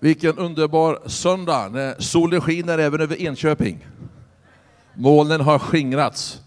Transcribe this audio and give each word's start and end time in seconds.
Vilken 0.00 0.38
underbar 0.38 0.98
söndag 1.06 1.68
när 1.68 1.94
solen 1.98 2.40
skiner 2.40 2.78
även 2.78 3.00
över 3.00 3.22
Enköping. 3.22 3.86
Molnen 4.94 5.40
har 5.40 5.58
skingrats. 5.58 6.40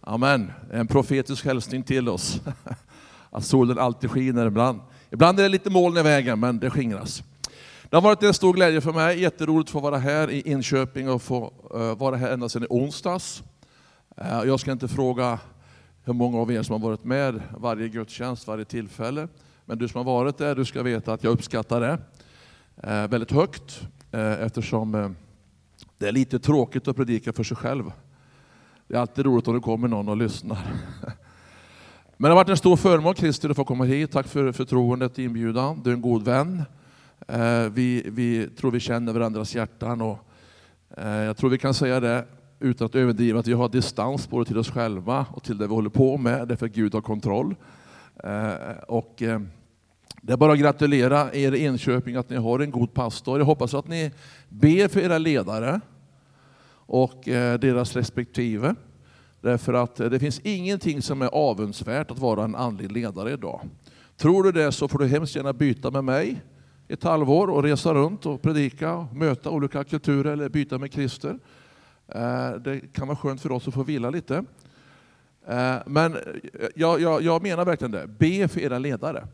Amen. 0.00 0.52
En 0.72 0.86
profetisk 0.86 1.44
hälsning 1.44 1.82
till 1.82 2.08
oss. 2.08 2.40
Att 3.30 3.44
solen 3.44 3.78
alltid 3.78 4.10
skiner 4.10 4.46
ibland. 4.46 4.80
Ibland 5.10 5.38
är 5.38 5.42
det 5.42 5.48
lite 5.48 5.70
moln 5.70 5.96
i 5.96 6.02
vägen, 6.02 6.40
men 6.40 6.58
det 6.58 6.70
skingras. 6.70 7.22
Det 7.90 7.96
har 7.96 8.02
varit 8.02 8.22
en 8.22 8.34
stor 8.34 8.52
glädje 8.54 8.80
för 8.80 8.92
mig, 8.92 9.20
jätteroligt 9.20 9.68
att 9.68 9.72
få 9.72 9.80
vara 9.80 9.98
här 9.98 10.30
i 10.30 10.42
Enköping 10.50 11.10
och 11.10 11.22
få 11.22 11.52
eh, 11.74 11.98
vara 11.98 12.16
här 12.16 12.32
ända 12.32 12.48
sedan 12.48 12.62
i 12.62 12.66
onsdags. 12.70 13.42
Eh, 14.16 14.42
jag 14.44 14.60
ska 14.60 14.72
inte 14.72 14.88
fråga 14.88 15.38
hur 16.04 16.12
många 16.12 16.38
av 16.38 16.52
er 16.52 16.62
som 16.62 16.72
har 16.72 16.88
varit 16.88 17.04
med 17.04 17.42
varje 17.56 17.88
gudstjänst, 17.88 18.46
varje 18.46 18.64
tillfälle. 18.64 19.28
Men 19.64 19.78
du 19.78 19.88
som 19.88 19.98
har 19.98 20.04
varit 20.04 20.38
där, 20.38 20.54
du 20.54 20.64
ska 20.64 20.82
veta 20.82 21.12
att 21.12 21.24
jag 21.24 21.30
uppskattar 21.30 21.80
det 21.80 21.98
Eh, 22.76 23.08
väldigt 23.08 23.30
högt 23.30 23.88
eh, 24.12 24.42
eftersom 24.42 24.94
eh, 24.94 25.10
det 25.98 26.08
är 26.08 26.12
lite 26.12 26.38
tråkigt 26.38 26.88
att 26.88 26.96
predika 26.96 27.32
för 27.32 27.44
sig 27.44 27.56
själv. 27.56 27.92
Det 28.88 28.94
är 28.94 29.00
alltid 29.00 29.24
roligt 29.24 29.48
om 29.48 29.54
det 29.54 29.60
kommer 29.60 29.88
någon 29.88 30.08
och 30.08 30.16
lyssnar. 30.16 30.58
Men 32.16 32.28
det 32.28 32.28
har 32.28 32.34
varit 32.34 32.48
en 32.48 32.56
stor 32.56 32.76
förmån 32.76 33.14
Christer 33.14 33.50
att 33.50 33.56
få 33.56 33.64
komma 33.64 33.84
hit. 33.84 34.12
Tack 34.12 34.26
för 34.26 34.52
förtroendet 34.52 35.12
och 35.12 35.18
inbjudan. 35.18 35.82
Du 35.82 35.90
är 35.90 35.94
en 35.94 36.02
god 36.02 36.24
vän. 36.24 36.62
Eh, 37.28 37.68
vi, 37.72 38.02
vi 38.06 38.48
tror 38.56 38.70
vi 38.70 38.80
känner 38.80 39.12
varandras 39.12 39.54
hjärtan 39.54 40.00
och 40.00 40.18
eh, 40.96 41.08
jag 41.08 41.36
tror 41.36 41.50
vi 41.50 41.58
kan 41.58 41.74
säga 41.74 42.00
det 42.00 42.26
utan 42.60 42.86
att 42.86 42.94
överdriva 42.94 43.40
att 43.40 43.46
vi 43.46 43.52
har 43.52 43.68
distans 43.68 44.30
både 44.30 44.44
till 44.44 44.58
oss 44.58 44.70
själva 44.70 45.26
och 45.30 45.42
till 45.42 45.58
det 45.58 45.66
vi 45.66 45.74
håller 45.74 45.90
på 45.90 46.16
med, 46.16 46.48
därför 46.48 46.66
att 46.66 46.72
Gud 46.72 46.94
har 46.94 47.00
kontroll. 47.00 47.54
Eh, 48.24 48.52
och 48.88 49.22
eh, 49.22 49.40
det 50.20 50.32
är 50.32 50.36
bara 50.36 50.52
att 50.52 50.58
gratulera 50.58 51.34
er 51.34 51.52
i 51.52 51.64
Enköping 51.64 52.16
att 52.16 52.30
ni 52.30 52.36
har 52.36 52.60
en 52.60 52.70
god 52.70 52.94
pastor. 52.94 53.38
Jag 53.38 53.46
hoppas 53.46 53.74
att 53.74 53.88
ni 53.88 54.10
ber 54.48 54.88
för 54.88 55.00
era 55.00 55.18
ledare 55.18 55.80
och 56.86 57.28
eh, 57.28 57.58
deras 57.58 57.96
respektive. 57.96 58.74
Därför 59.40 59.74
att 59.74 60.00
eh, 60.00 60.10
det 60.10 60.18
finns 60.18 60.40
ingenting 60.40 61.02
som 61.02 61.22
är 61.22 61.26
avundsvärt 61.26 62.10
att 62.10 62.18
vara 62.18 62.44
en 62.44 62.54
andlig 62.54 62.92
ledare 62.92 63.32
idag. 63.32 63.60
Tror 64.16 64.42
du 64.42 64.52
det 64.52 64.72
så 64.72 64.88
får 64.88 64.98
du 64.98 65.06
hemskt 65.06 65.36
gärna 65.36 65.52
byta 65.52 65.90
med 65.90 66.04
mig 66.04 66.42
ett 66.88 67.04
halvår 67.04 67.50
och 67.50 67.62
resa 67.62 67.94
runt 67.94 68.26
och 68.26 68.42
predika 68.42 68.94
och 68.94 69.16
möta 69.16 69.50
olika 69.50 69.84
kulturer 69.84 70.32
eller 70.32 70.48
byta 70.48 70.78
med 70.78 70.92
Christer. 70.92 71.38
Eh, 72.08 72.50
det 72.50 72.92
kan 72.92 73.08
vara 73.08 73.16
skönt 73.16 73.40
för 73.40 73.52
oss 73.52 73.68
att 73.68 73.74
få 73.74 73.82
vila 73.82 74.10
lite. 74.10 74.44
Men 75.86 76.16
jag, 76.74 77.00
jag, 77.00 77.22
jag 77.22 77.42
menar 77.42 77.64
verkligen 77.64 77.90
det. 77.90 78.06
Be 78.06 78.48
för 78.48 78.60
era 78.60 78.78
ledare. 78.78 79.26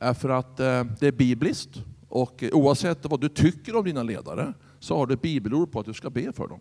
För 0.00 0.28
att 0.28 0.60
eh, 0.60 0.84
det 1.00 1.06
är 1.06 1.12
bibliskt 1.12 1.82
och 2.08 2.44
oavsett 2.52 3.06
vad 3.06 3.20
du 3.20 3.28
tycker 3.28 3.76
om 3.76 3.84
dina 3.84 4.02
ledare 4.02 4.52
så 4.78 4.96
har 4.96 5.06
du 5.06 5.16
bibelord 5.16 5.72
på 5.72 5.80
att 5.80 5.86
du 5.86 5.94
ska 5.94 6.10
be 6.10 6.32
för 6.32 6.48
dem. 6.48 6.60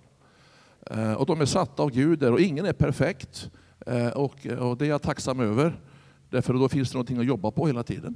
Eh, 0.86 1.14
och 1.14 1.26
de 1.26 1.42
är 1.42 1.46
satta 1.46 1.84
av 1.84 1.90
Gud 1.90 2.24
och 2.24 2.40
ingen 2.40 2.66
är 2.66 2.74
perfekt. 2.74 3.52
Eh, 3.86 4.08
och, 4.08 4.36
det 4.78 4.86
är 4.86 4.90
jag 4.90 5.02
tacksam 5.02 5.40
över. 5.40 5.80
Därför 6.30 6.54
då 6.54 6.70
finns 6.70 6.90
det 6.90 6.96
någonting 6.96 7.20
att 7.20 7.26
jobba 7.26 7.52
på 7.52 7.68
hela 7.68 7.84
tiden. 7.84 8.16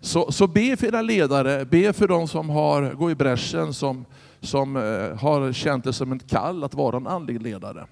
Så, 0.00 0.32
så 0.32 0.46
be 0.46 0.76
för 0.76 0.86
era 0.86 1.02
ledare, 1.02 1.64
be 1.64 1.92
för 1.92 2.08
de 2.08 2.28
som 2.28 2.50
har 2.50 2.94
går 2.94 3.10
i 3.10 3.14
bräschen, 3.14 3.74
som, 3.74 4.04
som 4.40 4.74
har 5.20 5.52
känt 5.52 5.84
det 5.84 5.92
som 5.92 6.12
ett 6.12 6.30
kall 6.30 6.64
att 6.64 6.74
vara 6.74 6.96
en 6.96 7.06
andlig 7.06 7.42
ledare. 7.42 7.86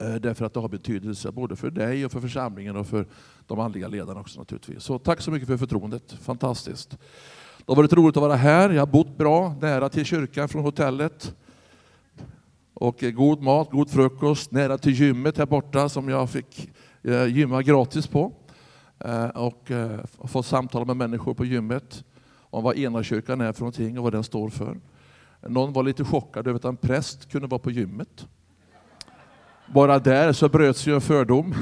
Eh, 0.00 0.14
därför 0.14 0.44
att 0.44 0.54
det 0.54 0.60
har 0.60 0.68
betydelse 0.68 1.32
både 1.32 1.56
för 1.56 1.70
dig 1.70 2.04
och 2.04 2.12
för 2.12 2.20
församlingen 2.20 2.76
och 2.76 2.86
för 2.86 3.06
de 3.46 3.60
andliga 3.60 3.88
ledarna 3.88 4.20
också 4.20 4.38
naturligtvis. 4.38 4.82
Så 4.82 4.98
tack 4.98 5.20
så 5.20 5.30
mycket 5.30 5.48
för 5.48 5.56
förtroendet, 5.56 6.12
fantastiskt. 6.12 6.90
Det 7.58 7.64
har 7.66 7.76
varit 7.76 7.92
roligt 7.92 8.16
att 8.16 8.22
vara 8.22 8.36
här, 8.36 8.70
jag 8.70 8.80
har 8.82 8.86
bott 8.86 9.16
bra, 9.16 9.54
nära 9.60 9.88
till 9.88 10.04
kyrkan 10.04 10.48
från 10.48 10.62
hotellet. 10.62 11.34
Och 12.74 13.02
eh, 13.02 13.10
god 13.10 13.42
mat, 13.42 13.70
god 13.70 13.90
frukost, 13.90 14.50
nära 14.50 14.78
till 14.78 14.92
gymmet 14.92 15.38
här 15.38 15.46
borta 15.46 15.88
som 15.88 16.08
jag 16.08 16.30
fick 16.30 16.70
eh, 17.02 17.26
gymma 17.26 17.62
gratis 17.62 18.06
på. 18.06 18.32
Och 19.34 19.70
fått 20.24 20.46
samtala 20.46 20.84
med 20.84 20.96
människor 20.96 21.34
på 21.34 21.44
gymmet 21.44 22.04
om 22.50 22.64
vad 22.64 22.78
Enakyrkan 22.78 23.40
är 23.40 23.52
för 23.52 23.60
någonting 23.60 23.98
och 23.98 24.04
vad 24.04 24.12
den 24.12 24.24
står 24.24 24.48
för. 24.48 24.80
Någon 25.48 25.72
var 25.72 25.82
lite 25.82 26.04
chockad 26.04 26.46
över 26.46 26.56
att 26.56 26.64
en 26.64 26.76
präst 26.76 27.30
kunde 27.30 27.48
vara 27.48 27.58
på 27.58 27.70
gymmet. 27.70 28.26
Bara 29.72 29.98
där 29.98 30.32
så 30.32 30.48
bröts 30.48 30.86
ju 30.86 30.94
en 30.94 31.00
fördom. 31.00 31.54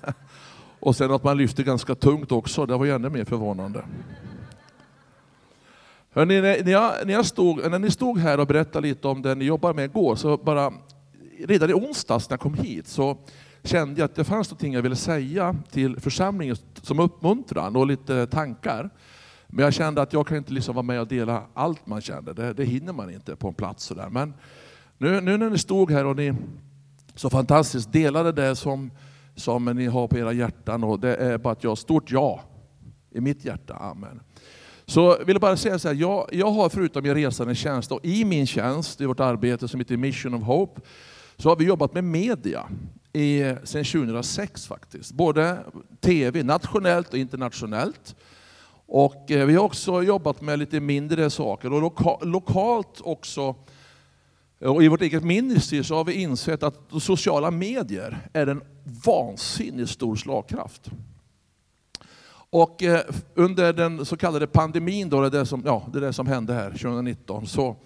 Och 0.80 0.96
sen 0.96 1.12
att 1.12 1.24
man 1.24 1.36
lyfter 1.36 1.62
ganska 1.62 1.94
tungt 1.94 2.32
också, 2.32 2.66
det 2.66 2.76
var 2.76 2.84
ju 2.84 2.94
ännu 2.94 3.10
mer 3.10 3.24
förvånande. 3.24 3.84
Hörrni, 6.10 6.40
när, 6.40 6.70
jag, 6.70 6.92
när, 7.06 7.12
jag 7.12 7.26
stod, 7.26 7.70
när 7.70 7.78
ni 7.78 7.90
stod 7.90 8.18
här 8.18 8.40
och 8.40 8.46
berättade 8.46 8.88
lite 8.88 9.08
om 9.08 9.22
det 9.22 9.34
ni 9.34 9.44
jobbar 9.44 9.74
med 9.74 9.84
igår, 9.84 10.16
så 10.16 10.36
bara 10.36 10.72
redan 11.46 11.70
i 11.70 11.72
onsdags 11.72 12.30
när 12.30 12.34
jag 12.34 12.40
kom 12.40 12.54
hit 12.54 12.86
så 12.86 13.18
kände 13.62 14.00
jag 14.00 14.04
att 14.04 14.14
det 14.14 14.24
fanns 14.24 14.50
någonting 14.50 14.72
jag 14.72 14.82
ville 14.82 14.96
säga 14.96 15.56
till 15.70 16.00
församlingen 16.00 16.56
som 16.82 17.00
uppmuntran 17.00 17.76
och 17.76 17.86
lite 17.86 18.26
tankar. 18.26 18.90
Men 19.46 19.64
jag 19.64 19.74
kände 19.74 20.02
att 20.02 20.12
jag 20.12 20.26
kan 20.26 20.36
inte 20.36 20.52
liksom 20.52 20.74
vara 20.74 20.82
med 20.82 21.00
och 21.00 21.08
dela 21.08 21.42
allt 21.54 21.86
man 21.86 22.00
kände, 22.00 22.32
det, 22.32 22.52
det 22.52 22.64
hinner 22.64 22.92
man 22.92 23.10
inte 23.10 23.36
på 23.36 23.48
en 23.48 23.54
plats 23.54 23.84
sådär. 23.84 24.08
Men 24.10 24.34
nu, 24.98 25.20
nu 25.20 25.36
när 25.36 25.50
ni 25.50 25.58
stod 25.58 25.90
här 25.90 26.04
och 26.04 26.16
ni 26.16 26.34
så 27.18 27.30
fantastiskt. 27.30 27.92
Dela 27.92 28.22
det 28.22 28.32
där 28.32 28.54
som, 28.54 28.90
som 29.36 29.64
ni 29.64 29.86
har 29.86 30.08
på 30.08 30.18
era 30.18 30.32
hjärtan 30.32 30.84
och 30.84 31.00
det 31.00 31.16
är 31.16 31.38
bara 31.38 31.52
att 31.52 31.64
jag 31.64 31.78
stort 31.78 32.10
ja 32.10 32.40
i 33.10 33.20
mitt 33.20 33.44
hjärta. 33.44 33.74
Amen. 33.74 34.20
Så 34.86 35.18
vill 35.18 35.34
jag 35.34 35.40
bara 35.40 35.56
säga 35.56 35.78
så 35.78 35.88
här, 35.88 35.94
jag, 35.94 36.28
jag 36.32 36.50
har 36.50 36.68
förutom 36.68 37.02
min 37.02 37.14
resande 37.14 37.54
tjänst 37.54 37.92
och 37.92 38.04
i 38.04 38.24
min 38.24 38.46
tjänst, 38.46 39.00
i 39.00 39.06
vårt 39.06 39.20
arbete 39.20 39.68
som 39.68 39.80
heter 39.80 39.96
Mission 39.96 40.34
of 40.34 40.42
Hope, 40.42 40.80
så 41.36 41.48
har 41.48 41.56
vi 41.56 41.64
jobbat 41.64 41.94
med 41.94 42.04
media 42.04 42.68
i, 43.12 43.54
sedan 43.64 43.84
2006 43.84 44.66
faktiskt. 44.66 45.12
Både 45.12 45.58
tv, 46.00 46.42
nationellt 46.42 47.08
och 47.12 47.18
internationellt. 47.18 48.16
Och 48.86 49.30
eh, 49.30 49.46
vi 49.46 49.54
har 49.54 49.64
också 49.64 50.02
jobbat 50.02 50.40
med 50.40 50.58
lite 50.58 50.80
mindre 50.80 51.30
saker 51.30 51.72
och 51.72 51.80
loka, 51.80 52.24
lokalt 52.24 53.00
också 53.00 53.54
och 54.60 54.82
I 54.82 54.88
vårt 54.88 55.02
eget 55.02 55.24
ministry 55.24 55.84
så 55.84 55.94
har 55.94 56.04
vi 56.04 56.12
insett 56.12 56.62
att 56.62 56.80
sociala 57.00 57.50
medier 57.50 58.18
är 58.32 58.46
en 58.46 58.62
vansinnigt 59.04 59.90
stor 59.90 60.16
slagkraft. 60.16 60.90
Och 62.50 62.82
eh, 62.82 63.00
under 63.34 63.72
den 63.72 64.04
så 64.04 64.16
kallade 64.16 64.46
pandemin, 64.46 65.08
då, 65.08 65.28
det, 65.28 65.46
som, 65.46 65.62
ja, 65.66 65.86
det 65.92 66.00
där 66.00 66.12
som 66.12 66.26
hände 66.26 66.54
här 66.54 66.70
2019, 66.70 67.46
så, 67.46 67.76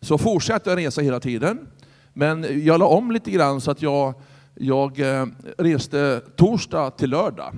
så 0.00 0.18
fortsatte 0.18 0.70
jag 0.70 0.76
resa 0.76 1.00
hela 1.00 1.20
tiden. 1.20 1.66
Men 2.12 2.64
jag 2.64 2.78
la 2.78 2.86
om 2.86 3.10
lite 3.10 3.30
grann 3.30 3.60
så 3.60 3.70
att 3.70 3.82
jag, 3.82 4.14
jag 4.54 5.00
eh, 5.00 5.26
reste 5.58 6.20
torsdag 6.36 6.90
till 6.90 7.10
lördag. 7.10 7.54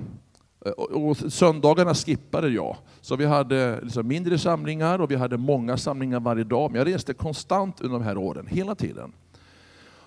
Eh, 0.65 0.71
och 0.71 1.17
söndagarna 1.17 1.93
skippade 1.93 2.49
jag. 2.49 2.77
Så 3.01 3.15
vi 3.15 3.25
hade 3.25 3.79
liksom 3.81 4.07
mindre 4.07 4.37
samlingar 4.37 4.99
och 4.99 5.11
vi 5.11 5.15
hade 5.15 5.37
många 5.37 5.77
samlingar 5.77 6.19
varje 6.19 6.43
dag. 6.43 6.71
Men 6.71 6.79
jag 6.79 6.87
reste 6.93 7.13
konstant 7.13 7.81
under 7.81 7.99
de 7.99 8.05
här 8.05 8.17
åren, 8.17 8.47
hela 8.47 8.75
tiden. 8.75 9.11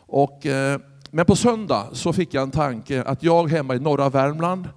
Och, 0.06 0.46
eh, 0.46 0.80
men 1.10 1.24
på 1.24 1.36
söndag 1.36 1.86
så 1.92 2.12
fick 2.12 2.34
jag 2.34 2.42
en 2.42 2.50
tanke 2.50 3.02
att 3.02 3.22
jag 3.22 3.50
hemma 3.50 3.74
i 3.74 3.78
norra 3.78 4.08
Värmland, 4.08 4.68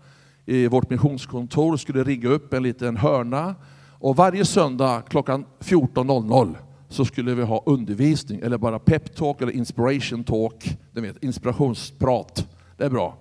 i 0.46 0.68
vårt 0.68 0.90
missionskontor, 0.90 1.78
skulle 1.78 2.04
rigga 2.04 2.30
upp 2.30 2.54
en 2.54 2.64
liten 2.64 2.98
hörna. 2.98 3.56
Och 4.00 4.16
varje 4.16 4.46
söndag 4.46 5.04
klockan 5.10 5.46
14.00 5.60 6.56
så 6.90 7.06
skulle 7.06 7.36
vi 7.36 7.44
ha 7.44 7.64
undervisning, 7.66 8.40
eller 8.40 8.58
bara 8.58 8.80
peptalk 8.80 9.42
eller 9.42 9.52
inspiration 9.52 10.24
talk, 10.24 10.78
vet, 10.94 11.24
inspirationsprat. 11.24 12.48
Det 12.78 12.86
är 12.86 12.90
bra. 12.90 13.18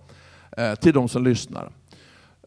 Eh, 0.57 0.75
till 0.75 0.93
de 0.93 1.09
som 1.09 1.25
lyssnar. 1.25 1.71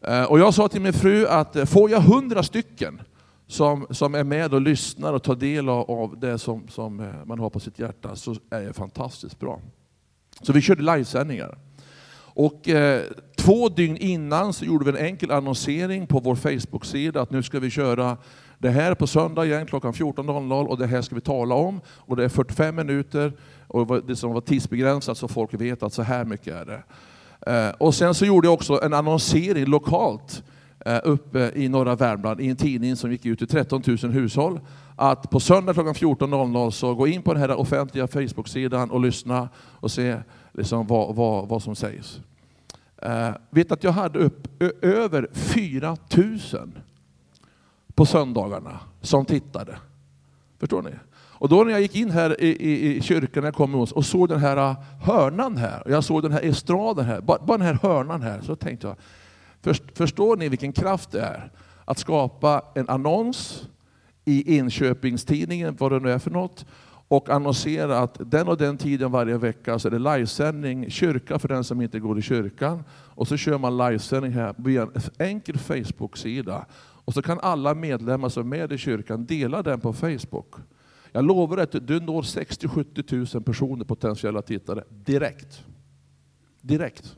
Eh, 0.02 0.24
och 0.24 0.40
jag 0.40 0.54
sa 0.54 0.68
till 0.68 0.80
min 0.80 0.92
fru 0.92 1.26
att 1.26 1.56
eh, 1.56 1.64
får 1.64 1.90
jag 1.90 2.00
hundra 2.00 2.42
stycken 2.42 3.00
som, 3.46 3.86
som 3.90 4.14
är 4.14 4.24
med 4.24 4.54
och 4.54 4.60
lyssnar 4.60 5.12
och 5.12 5.22
tar 5.22 5.34
del 5.34 5.68
av 5.68 6.20
det 6.20 6.38
som, 6.38 6.68
som 6.68 7.00
eh, 7.00 7.24
man 7.24 7.38
har 7.38 7.50
på 7.50 7.60
sitt 7.60 7.78
hjärta 7.78 8.16
så 8.16 8.34
är 8.50 8.60
det 8.60 8.72
fantastiskt 8.72 9.38
bra. 9.38 9.60
Så 10.42 10.52
vi 10.52 10.60
körde 10.60 10.82
livesändningar. 10.82 11.58
Och 12.34 12.68
eh, 12.68 13.02
två 13.36 13.68
dygn 13.68 13.96
innan 13.96 14.52
så 14.52 14.64
gjorde 14.64 14.84
vi 14.84 14.98
en 14.98 15.06
enkel 15.06 15.30
annonsering 15.30 16.06
på 16.06 16.20
vår 16.20 16.34
Facebook-sida 16.34 17.20
att 17.20 17.30
nu 17.30 17.42
ska 17.42 17.58
vi 17.58 17.70
köra 17.70 18.16
det 18.58 18.70
här 18.70 18.94
på 18.94 19.06
söndag 19.06 19.44
igen 19.44 19.66
klockan 19.66 19.92
14.00 19.92 20.66
och 20.66 20.78
det 20.78 20.86
här 20.86 21.02
ska 21.02 21.14
vi 21.14 21.20
tala 21.20 21.54
om. 21.54 21.80
Och 21.86 22.16
det 22.16 22.24
är 22.24 22.28
45 22.28 22.76
minuter 22.76 23.32
och 23.66 24.04
det 24.04 24.16
som 24.16 24.32
var 24.32 24.40
tidsbegränsat 24.40 25.18
så 25.18 25.28
folk 25.28 25.54
vet 25.54 25.82
att 25.82 25.92
så 25.92 26.02
här 26.02 26.24
mycket 26.24 26.54
är 26.54 26.64
det. 26.64 26.82
Eh, 27.46 27.68
och 27.78 27.94
sen 27.94 28.14
så 28.14 28.24
gjorde 28.24 28.46
jag 28.46 28.54
också 28.54 28.82
en 28.82 28.94
annonsering 28.94 29.66
lokalt 29.66 30.42
eh, 30.86 31.00
uppe 31.04 31.52
i 31.54 31.68
norra 31.68 31.96
Värmland 31.96 32.40
i 32.40 32.48
en 32.48 32.56
tidning 32.56 32.96
som 32.96 33.12
gick 33.12 33.26
ut 33.26 33.38
till 33.38 33.48
13 33.48 33.82
000 33.86 33.96
hushåll. 33.96 34.60
Att 34.96 35.30
på 35.30 35.40
söndag 35.40 35.74
klockan 35.74 35.94
14.00 35.94 36.70
så 36.70 36.94
gå 36.94 37.06
in 37.06 37.22
på 37.22 37.32
den 37.32 37.42
här 37.42 37.58
offentliga 37.58 38.06
Facebook-sidan 38.08 38.90
och 38.90 39.00
lyssna 39.00 39.48
och 39.56 39.90
se 39.90 40.16
liksom 40.52 40.86
vad, 40.86 41.14
vad, 41.14 41.48
vad 41.48 41.62
som 41.62 41.76
sägs. 41.76 42.20
Eh, 43.02 43.30
vet 43.50 43.72
att 43.72 43.84
jag 43.84 43.92
hade 43.92 44.18
upp 44.18 44.62
över 44.82 45.28
4 45.32 45.96
000 46.16 46.38
på 47.94 48.06
söndagarna 48.06 48.80
som 49.00 49.24
tittade. 49.24 49.78
Förstår 50.58 50.82
ni? 50.82 50.90
Och 51.40 51.48
då 51.48 51.64
när 51.64 51.70
jag 51.72 51.80
gick 51.80 51.96
in 51.96 52.10
här 52.10 52.40
i, 52.40 52.48
i, 52.48 52.96
i 52.96 53.00
kyrkan 53.00 53.42
när 53.42 53.46
jag 53.46 53.54
kom 53.54 53.74
och 53.74 54.06
såg 54.06 54.28
den 54.28 54.40
här 54.40 54.56
äh, 54.56 54.76
hörnan 55.00 55.56
här, 55.56 55.82
och 55.84 55.90
jag 55.90 56.04
såg 56.04 56.22
den 56.22 56.32
här 56.32 56.42
estraden 56.42 57.04
här, 57.04 57.20
bara, 57.20 57.38
bara 57.38 57.58
den 57.58 57.66
här 57.66 57.78
hörnan 57.82 58.22
här, 58.22 58.40
så 58.40 58.56
tänkte 58.56 58.86
jag, 58.86 58.96
först, 59.62 59.82
förstår 59.94 60.36
ni 60.36 60.48
vilken 60.48 60.72
kraft 60.72 61.10
det 61.10 61.20
är 61.20 61.50
att 61.84 61.98
skapa 61.98 62.64
en 62.74 62.88
annons 62.88 63.68
i 64.24 64.58
Enköpingstidningen, 64.58 65.76
vad 65.78 65.92
det 65.92 66.00
nu 66.00 66.10
är 66.10 66.18
för 66.18 66.30
något, 66.30 66.66
och 67.08 67.30
annonsera 67.30 67.98
att 67.98 68.16
den 68.30 68.48
och 68.48 68.56
den 68.56 68.78
tiden 68.78 69.10
varje 69.10 69.38
vecka 69.38 69.78
så 69.78 69.88
är 69.88 69.92
det 69.92 69.98
livesändning, 69.98 70.90
kyrka 70.90 71.38
för 71.38 71.48
den 71.48 71.64
som 71.64 71.80
inte 71.80 72.00
går 72.00 72.18
i 72.18 72.22
kyrkan. 72.22 72.84
Och 72.90 73.28
så 73.28 73.36
kör 73.36 73.58
man 73.58 73.76
livesändning 73.76 74.32
här 74.32 74.54
via 74.56 74.82
en 74.82 74.90
enkel 75.18 75.58
Facebook-sida. 75.58 76.66
Och 77.04 77.14
så 77.14 77.22
kan 77.22 77.40
alla 77.40 77.74
medlemmar 77.74 78.28
som 78.28 78.52
är 78.52 78.58
med 78.58 78.72
i 78.72 78.78
kyrkan 78.78 79.26
dela 79.26 79.62
den 79.62 79.80
på 79.80 79.92
Facebook. 79.92 80.54
Jag 81.12 81.24
lovar 81.24 81.58
att 81.58 81.72
du 81.72 82.00
når 82.00 82.22
60-70 82.22 83.34
000 83.34 83.42
personer, 83.42 83.84
potentiella 83.84 84.42
tittare, 84.42 84.84
direkt. 84.88 85.64
Direkt. 86.60 87.16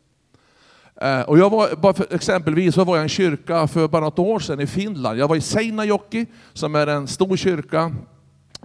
Eh, 1.01 1.21
och 1.21 1.39
jag 1.39 1.51
var, 1.51 1.77
bara 1.77 1.93
för, 1.93 2.15
exempelvis 2.15 2.75
så 2.75 2.85
var 2.85 2.97
jag 2.97 3.03
i 3.03 3.05
en 3.05 3.09
kyrka 3.09 3.67
för 3.67 3.89
bara 3.89 4.05
något 4.05 4.19
år 4.19 4.39
sedan 4.39 4.61
i 4.61 4.67
Finland. 4.67 5.19
Jag 5.19 5.29
var 5.29 5.37
i 5.37 5.41
Seinäjoki, 5.41 6.27
som 6.53 6.75
är 6.75 6.87
en 6.87 7.09
stor 7.09 7.37
kyrka, 7.37 7.93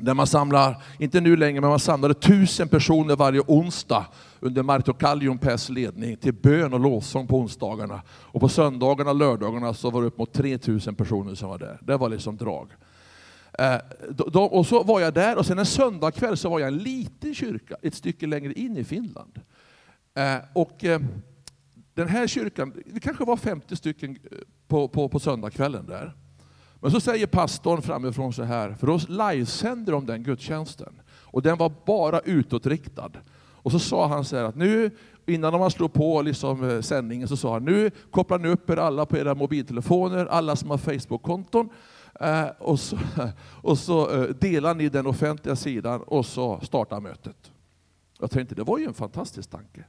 där 0.01 0.13
man 0.13 0.27
samlar, 0.27 0.83
inte 0.99 1.21
nu 1.21 1.37
längre, 1.37 1.61
men 1.61 1.69
man 1.69 1.79
samlade 1.79 2.13
tusen 2.13 2.67
personer 2.67 3.15
varje 3.15 3.41
onsdag 3.47 4.05
under 4.39 4.63
Marto 4.63 4.93
Kallionpäs 4.93 5.69
ledning 5.69 6.17
till 6.17 6.33
bön 6.33 6.73
och 6.73 6.79
lovsång 6.79 7.27
på 7.27 7.37
onsdagarna. 7.37 8.01
Och 8.09 8.41
på 8.41 8.49
söndagarna 8.49 9.09
och 9.09 9.15
lördagarna 9.15 9.73
så 9.73 9.89
var 9.89 10.01
det 10.01 10.07
upp 10.07 10.17
mot 10.17 10.33
3000 10.33 10.95
personer 10.95 11.35
som 11.35 11.49
var 11.49 11.57
där. 11.57 11.79
Det 11.81 11.97
var 11.97 12.09
liksom 12.09 12.37
drag. 12.37 12.71
Eh, 13.57 13.79
och 14.33 14.67
så 14.67 14.83
var 14.83 14.99
jag 14.99 15.13
där 15.13 15.37
och 15.37 15.45
sen 15.45 15.59
en 15.59 15.65
söndagkväll 15.65 16.37
så 16.37 16.49
var 16.49 16.59
jag 16.59 16.71
i 16.71 16.73
en 16.73 16.77
liten 16.77 17.35
kyrka 17.35 17.75
ett 17.81 17.95
stycke 17.95 18.27
längre 18.27 18.53
in 18.53 18.77
i 18.77 18.83
Finland. 18.83 19.39
Eh, 20.15 20.37
och 20.53 20.85
eh, 20.85 21.01
den 21.93 22.07
här 22.07 22.27
kyrkan, 22.27 22.73
det 22.85 22.99
kanske 22.99 23.25
var 23.25 23.37
50 23.37 23.75
stycken 23.75 24.17
eh, 24.31 24.37
på, 24.67 24.87
på, 24.87 25.09
på 25.09 25.19
söndagskvällen 25.19 25.85
där. 25.85 26.13
Men 26.81 26.91
så 26.91 26.99
säger 26.99 27.27
pastorn 27.27 27.81
framifrån 27.81 28.33
så 28.33 28.43
här, 28.43 28.73
för 28.73 28.87
då 28.87 28.99
livesänder 29.07 29.91
de 29.91 30.05
den 30.05 30.23
gudstjänsten. 30.23 31.01
Och 31.09 31.41
den 31.41 31.57
var 31.57 31.71
bara 31.85 32.19
utåtriktad. 32.19 33.11
Och 33.67 33.71
så 33.71 33.79
sa 33.79 34.07
han 34.07 34.25
så 34.25 34.35
här 34.35 34.43
att 34.43 34.55
nu, 34.55 34.91
innan 35.25 35.53
de 35.53 35.71
slog 35.71 35.93
på 35.93 36.21
liksom 36.21 36.69
eh, 36.69 36.81
sändningen, 36.81 37.27
så 37.27 37.37
sa 37.37 37.53
han 37.53 37.65
nu 37.65 37.91
kopplar 38.11 38.39
ni 38.39 38.49
upp 38.49 38.69
er 38.69 38.77
alla 38.77 39.05
på 39.05 39.17
era 39.17 39.35
mobiltelefoner, 39.35 40.25
alla 40.25 40.55
som 40.55 40.69
har 40.69 40.77
Facebook-konton. 40.77 41.69
Eh, 42.19 42.47
och 42.59 42.79
så, 42.79 42.97
och 43.61 43.77
så 43.77 44.23
eh, 44.23 44.29
delar 44.29 44.75
ni 44.75 44.89
den 44.89 45.07
offentliga 45.07 45.55
sidan 45.55 46.01
och 46.01 46.25
så 46.25 46.59
startar 46.63 46.99
mötet. 46.99 47.51
Jag 48.19 48.31
tänkte, 48.31 48.55
det 48.55 48.63
var 48.63 48.77
ju 48.77 48.85
en 48.85 48.93
fantastisk 48.93 49.49
tanke. 49.49 49.83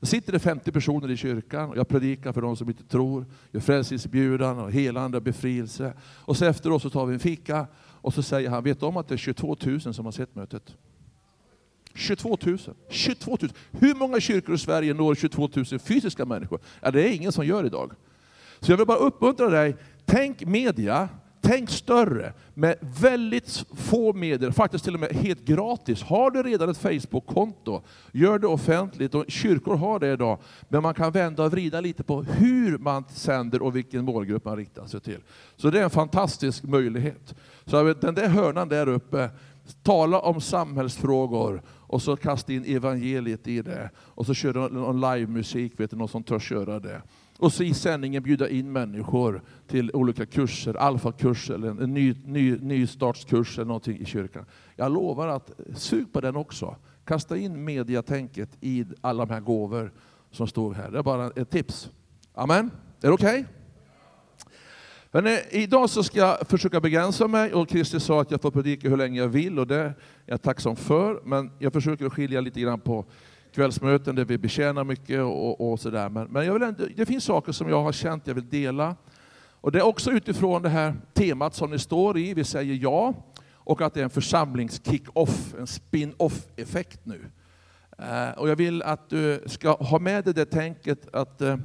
Det 0.00 0.06
sitter 0.06 0.32
det 0.32 0.38
50 0.38 0.72
personer 0.72 1.10
i 1.10 1.16
kyrkan 1.16 1.70
och 1.70 1.76
jag 1.76 1.88
predikar 1.88 2.32
för 2.32 2.40
de 2.40 2.56
som 2.56 2.68
inte 2.68 2.84
tror, 2.84 3.26
gör 3.50 3.60
frälsningsbjudan 3.60 4.58
och 4.58 4.72
helande 4.72 5.16
och 5.16 5.22
befrielse. 5.22 5.92
Och 6.02 6.36
så 6.36 6.44
efteråt 6.44 6.82
så 6.82 6.90
tar 6.90 7.06
vi 7.06 7.14
en 7.14 7.20
fika 7.20 7.66
och 7.76 8.14
så 8.14 8.22
säger 8.22 8.50
han, 8.50 8.64
vet 8.64 8.80
du 8.80 8.86
om 8.86 8.96
att 8.96 9.08
det 9.08 9.14
är 9.14 9.18
22 9.18 9.56
000 9.64 9.80
som 9.80 10.04
har 10.04 10.12
sett 10.12 10.34
mötet? 10.34 10.76
22 11.94 12.38
000. 12.46 12.58
22 12.88 13.38
000. 13.40 13.50
Hur 13.70 13.94
många 13.94 14.20
kyrkor 14.20 14.54
i 14.54 14.58
Sverige 14.58 14.94
når 14.94 15.14
22 15.14 15.48
000 15.54 15.64
fysiska 15.78 16.24
människor? 16.24 16.60
Ja, 16.80 16.90
det 16.90 17.08
är 17.08 17.12
ingen 17.12 17.32
som 17.32 17.46
gör 17.46 17.66
idag. 17.66 17.92
Så 18.60 18.72
jag 18.72 18.76
vill 18.76 18.86
bara 18.86 18.98
uppmuntra 18.98 19.48
dig, 19.50 19.76
tänk 20.04 20.44
media, 20.44 21.08
Tänk 21.44 21.70
större, 21.70 22.32
med 22.54 22.76
väldigt 22.80 23.64
få 23.74 24.12
medel, 24.12 24.52
faktiskt 24.52 24.84
till 24.84 24.94
och 24.94 25.00
med 25.00 25.12
helt 25.12 25.44
gratis. 25.44 26.02
Har 26.02 26.30
du 26.30 26.42
redan 26.42 26.68
ett 26.68 26.78
Facebook-konto, 26.78 27.82
gör 28.12 28.38
det 28.38 28.46
offentligt. 28.46 29.14
Och 29.14 29.24
kyrkor 29.28 29.76
har 29.76 29.98
det 29.98 30.12
idag, 30.12 30.38
men 30.68 30.82
man 30.82 30.94
kan 30.94 31.12
vända 31.12 31.44
och 31.44 31.52
vrida 31.52 31.80
lite 31.80 32.02
på 32.02 32.22
hur 32.22 32.78
man 32.78 33.04
sänder 33.08 33.62
och 33.62 33.76
vilken 33.76 34.04
målgrupp 34.04 34.44
man 34.44 34.56
riktar 34.56 34.86
sig 34.86 35.00
till. 35.00 35.20
Så 35.56 35.70
det 35.70 35.80
är 35.80 35.84
en 35.84 35.90
fantastisk 35.90 36.62
möjlighet. 36.62 37.34
Så 37.66 37.94
den 38.00 38.14
där 38.14 38.28
hörnan 38.28 38.68
där 38.68 38.88
uppe, 38.88 39.30
tala 39.82 40.20
om 40.20 40.40
samhällsfrågor 40.40 41.62
och 41.68 42.02
så 42.02 42.16
kasta 42.16 42.52
in 42.52 42.64
evangeliet 42.64 43.48
i 43.48 43.62
det. 43.62 43.90
Och 43.96 44.26
så 44.26 44.34
kör 44.34 44.52
du 44.52 44.60
någon 44.60 45.00
livemusik, 45.00 45.80
vet 45.80 45.90
du, 45.90 45.96
någon 45.96 46.08
som 46.08 46.22
törs 46.22 46.50
göra 46.52 46.80
det. 46.80 47.02
Och 47.42 47.52
så 47.52 47.62
i 47.62 47.74
sändningen 47.74 48.22
bjuda 48.22 48.48
in 48.48 48.72
människor 48.72 49.42
till 49.66 49.90
olika 49.94 50.26
kurser, 50.26 50.74
alfakurser 50.74 51.54
eller 51.54 51.68
en 51.68 51.94
ny, 51.94 52.14
ny, 52.24 52.56
nystartskurs 52.56 53.58
eller 53.58 53.66
någonting 53.66 53.98
i 53.98 54.04
kyrkan. 54.04 54.44
Jag 54.76 54.92
lovar 54.92 55.28
att 55.28 55.50
sug 55.74 56.12
på 56.12 56.20
den 56.20 56.36
också. 56.36 56.76
Kasta 57.04 57.36
in 57.36 57.64
mediatänket 57.64 58.48
i 58.60 58.84
alla 59.00 59.24
de 59.24 59.32
här 59.32 59.40
gåvor 59.40 59.92
som 60.30 60.46
står 60.46 60.74
här. 60.74 60.90
Det 60.90 60.98
är 60.98 61.02
bara 61.02 61.30
ett 61.30 61.50
tips. 61.50 61.90
Amen. 62.34 62.70
Är 63.00 63.06
det 63.06 63.12
okej? 63.12 63.46
Okay? 65.12 65.38
idag 65.50 65.90
så 65.90 66.02
ska 66.02 66.18
jag 66.18 66.48
försöka 66.48 66.80
begränsa 66.80 67.28
mig 67.28 67.54
och 67.54 67.68
Kristi 67.68 68.00
sa 68.00 68.20
att 68.20 68.30
jag 68.30 68.40
får 68.40 68.50
predika 68.50 68.88
hur 68.88 68.96
länge 68.96 69.20
jag 69.20 69.28
vill 69.28 69.58
och 69.58 69.66
det 69.66 69.76
är 69.76 69.94
jag 70.26 70.42
tacksam 70.42 70.76
för. 70.76 71.20
Men 71.24 71.50
jag 71.58 71.72
försöker 71.72 72.10
skilja 72.10 72.40
lite 72.40 72.60
grann 72.60 72.80
på 72.80 73.04
kvällsmöten 73.52 74.14
där 74.14 74.24
vi 74.24 74.38
betjänar 74.38 74.84
mycket 74.84 75.20
och, 75.20 75.72
och 75.72 75.80
sådär. 75.80 76.08
Men, 76.08 76.26
men 76.26 76.46
jag 76.46 76.52
vill 76.52 76.62
ändå, 76.62 76.84
det 76.96 77.06
finns 77.06 77.24
saker 77.24 77.52
som 77.52 77.68
jag 77.68 77.82
har 77.82 77.92
känt 77.92 78.26
jag 78.26 78.34
vill 78.34 78.48
dela. 78.48 78.96
Och 79.50 79.72
det 79.72 79.78
är 79.78 79.86
också 79.86 80.10
utifrån 80.10 80.62
det 80.62 80.68
här 80.68 80.94
temat 81.12 81.54
som 81.54 81.70
ni 81.70 81.78
står 81.78 82.18
i, 82.18 82.34
vi 82.34 82.44
säger 82.44 82.74
ja, 82.74 83.14
och 83.54 83.80
att 83.80 83.94
det 83.94 84.00
är 84.00 84.04
en 84.04 84.10
församlingskick 84.10 85.02
off, 85.12 85.54
en 85.58 85.66
spin-off 85.66 86.46
effekt 86.56 87.00
nu. 87.04 87.20
Eh, 87.98 88.38
och 88.38 88.48
jag 88.48 88.56
vill 88.56 88.82
att 88.82 89.10
du 89.10 89.42
ska 89.46 89.72
ha 89.72 89.98
med 89.98 90.24
dig 90.24 90.34
det 90.34 90.44
tänket 90.44 91.14
att 91.14 91.40
eh, 91.40 91.56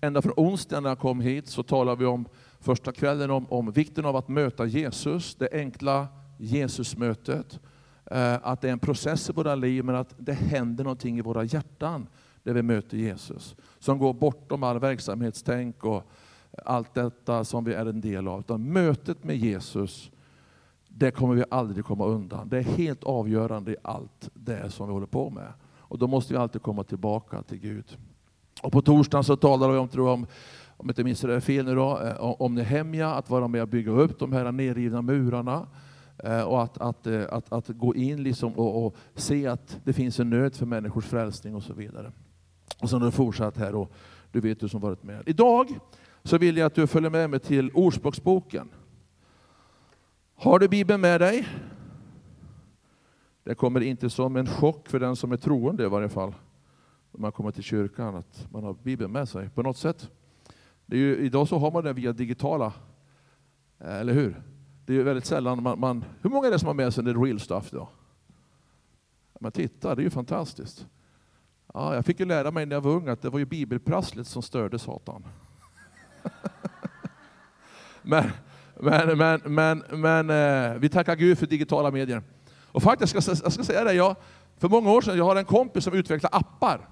ända 0.00 0.22
från 0.22 0.32
onsdagen 0.36 0.82
när 0.82 0.90
jag 0.90 0.98
kom 0.98 1.20
hit 1.20 1.48
så 1.48 1.62
talade 1.62 1.98
vi 1.98 2.06
om 2.06 2.28
första 2.60 2.92
kvällen 2.92 3.30
om, 3.30 3.46
om 3.52 3.72
vikten 3.72 4.04
av 4.04 4.16
att 4.16 4.28
möta 4.28 4.66
Jesus, 4.66 5.34
det 5.34 5.48
enkla 5.52 6.06
Jesusmötet. 6.38 7.60
Eh, 8.10 8.38
att 8.42 8.60
det 8.60 8.68
är 8.68 8.72
en 8.72 8.78
process 8.78 9.30
i 9.30 9.32
våra 9.32 9.54
liv, 9.54 9.84
men 9.84 9.94
att 9.94 10.14
det 10.16 10.32
händer 10.32 10.84
någonting 10.84 11.18
i 11.18 11.20
våra 11.20 11.44
hjärtan 11.44 12.06
där 12.42 12.54
vi 12.54 12.62
möter 12.62 12.96
Jesus. 12.96 13.56
Som 13.78 13.98
går 13.98 14.12
bortom 14.12 14.62
all 14.62 14.78
verksamhetstänk 14.78 15.84
och 15.84 16.02
allt 16.64 16.94
detta 16.94 17.44
som 17.44 17.64
vi 17.64 17.74
är 17.74 17.86
en 17.86 18.00
del 18.00 18.28
av. 18.28 18.40
Utan 18.40 18.72
mötet 18.72 19.24
med 19.24 19.36
Jesus, 19.36 20.10
det 20.88 21.10
kommer 21.10 21.34
vi 21.34 21.44
aldrig 21.50 21.84
komma 21.84 22.06
undan. 22.06 22.48
Det 22.48 22.58
är 22.58 22.62
helt 22.62 23.04
avgörande 23.04 23.72
i 23.72 23.76
allt 23.82 24.30
det 24.34 24.70
som 24.70 24.86
vi 24.86 24.92
håller 24.92 25.06
på 25.06 25.30
med. 25.30 25.52
Och 25.78 25.98
då 25.98 26.06
måste 26.06 26.32
vi 26.32 26.38
alltid 26.38 26.62
komma 26.62 26.84
tillbaka 26.84 27.42
till 27.42 27.58
Gud. 27.58 27.98
Och 28.62 28.72
på 28.72 28.82
torsdagen 28.82 29.24
så 29.24 29.36
talade 29.36 29.72
vi 29.72 29.78
om, 29.78 29.88
tror 29.88 30.08
jag, 30.08 30.14
om 30.14 30.26
om 30.80 30.86
jag 30.86 30.90
inte 30.90 31.04
minns 31.04 31.20
det 31.20 31.40
fel 31.40 31.64
nu 31.64 31.74
då, 31.74 32.00
eh, 32.00 32.20
om 32.20 32.54
Nehemja, 32.54 33.14
att 33.14 33.30
vara 33.30 33.48
med 33.48 33.62
och 33.62 33.68
bygga 33.68 33.92
upp 33.92 34.18
de 34.18 34.32
här 34.32 34.52
nerrivna 34.52 35.02
murarna. 35.02 35.66
Eh, 36.24 36.42
och 36.42 36.62
att, 36.62 36.78
att, 36.78 37.06
eh, 37.06 37.24
att, 37.30 37.52
att 37.52 37.68
gå 37.68 37.94
in 37.94 38.22
liksom 38.22 38.52
och, 38.52 38.86
och, 38.86 38.96
se 39.14 39.46
att 39.46 39.80
det 39.84 39.92
finns 39.92 40.20
en 40.20 40.30
nöd 40.30 40.54
för 40.54 40.66
människors 40.66 41.06
frälsning 41.06 41.54
och 41.54 41.62
så 41.62 41.74
vidare. 41.74 42.12
Och 42.80 42.90
sen 42.90 42.98
har 42.98 43.06
det 43.06 43.12
fortsatt 43.12 43.56
här 43.56 43.74
och 43.74 43.92
du 44.32 44.40
vet 44.40 44.60
du 44.60 44.68
som 44.68 44.80
varit 44.80 45.02
med. 45.02 45.22
Idag 45.26 45.78
så 46.22 46.38
vill 46.38 46.56
jag 46.56 46.66
att 46.66 46.74
du 46.74 46.86
följer 46.86 47.10
med 47.10 47.30
mig 47.30 47.40
till 47.40 47.70
Ordspråksboken. 47.70 48.70
Har 50.34 50.58
du 50.58 50.68
Bibeln 50.68 51.00
med 51.00 51.20
dig? 51.20 51.46
Det 53.44 53.54
kommer 53.54 53.80
inte 53.80 54.10
som 54.10 54.36
en 54.36 54.46
chock 54.46 54.88
för 54.88 55.00
den 55.00 55.16
som 55.16 55.32
är 55.32 55.36
troende 55.36 55.84
i 55.84 55.88
varje 55.88 56.08
fall. 56.08 56.34
När 57.12 57.20
man 57.20 57.32
kommer 57.32 57.50
till 57.50 57.62
kyrkan, 57.62 58.16
att 58.16 58.46
man 58.50 58.64
har 58.64 58.74
Bibeln 58.74 59.12
med 59.12 59.28
sig 59.28 59.50
på 59.50 59.62
något 59.62 59.76
sätt. 59.76 60.10
Det 60.86 60.96
är 60.96 61.00
ju, 61.00 61.16
idag 61.16 61.48
så 61.48 61.58
har 61.58 61.70
man 61.70 61.84
den 61.84 61.94
via 61.94 62.12
digitala, 62.12 62.72
eh, 63.78 63.96
eller 63.96 64.12
hur? 64.12 64.42
Det 64.88 64.96
är 64.96 65.02
väldigt 65.02 65.26
sällan 65.26 65.62
man, 65.62 65.80
man, 65.80 66.04
Hur 66.22 66.30
många 66.30 66.46
är 66.46 66.50
det 66.50 66.58
som 66.58 66.66
har 66.66 66.74
med 66.74 66.94
sig 66.94 67.04
the 67.04 67.10
real 67.10 67.40
stuff 67.40 67.70
då? 67.70 67.88
Men 69.40 69.52
titta, 69.52 69.94
det 69.94 70.02
är 70.02 70.04
ju 70.04 70.10
fantastiskt. 70.10 70.86
Ja, 71.74 71.94
jag 71.94 72.04
fick 72.04 72.20
ju 72.20 72.26
lära 72.26 72.50
mig 72.50 72.66
när 72.66 72.76
jag 72.76 72.80
var 72.80 72.90
ung 72.90 73.08
att 73.08 73.22
det 73.22 73.30
var 73.30 73.38
ju 73.38 73.44
bibelprasslet 73.44 74.26
som 74.26 74.42
störde 74.42 74.78
Satan. 74.78 75.26
men, 78.02 78.30
men, 78.74 79.18
men, 79.18 79.40
men, 79.44 79.82
men 79.90 80.30
eh, 80.30 80.78
vi 80.78 80.88
tackar 80.88 81.16
Gud 81.16 81.38
för 81.38 81.46
digitala 81.46 81.90
medier. 81.90 82.22
Och 82.66 82.82
faktiskt, 82.82 83.14
jag 83.14 83.22
ska, 83.22 83.34
jag 83.44 83.52
ska 83.52 83.64
säga 83.64 83.84
det, 83.84 83.92
jag, 83.92 84.16
för 84.56 84.68
många 84.68 84.90
år 84.90 85.00
sedan, 85.00 85.16
jag 85.16 85.24
har 85.24 85.36
en 85.36 85.44
kompis 85.44 85.84
som 85.84 85.92
utvecklar 85.92 86.30
appar. 86.32 86.88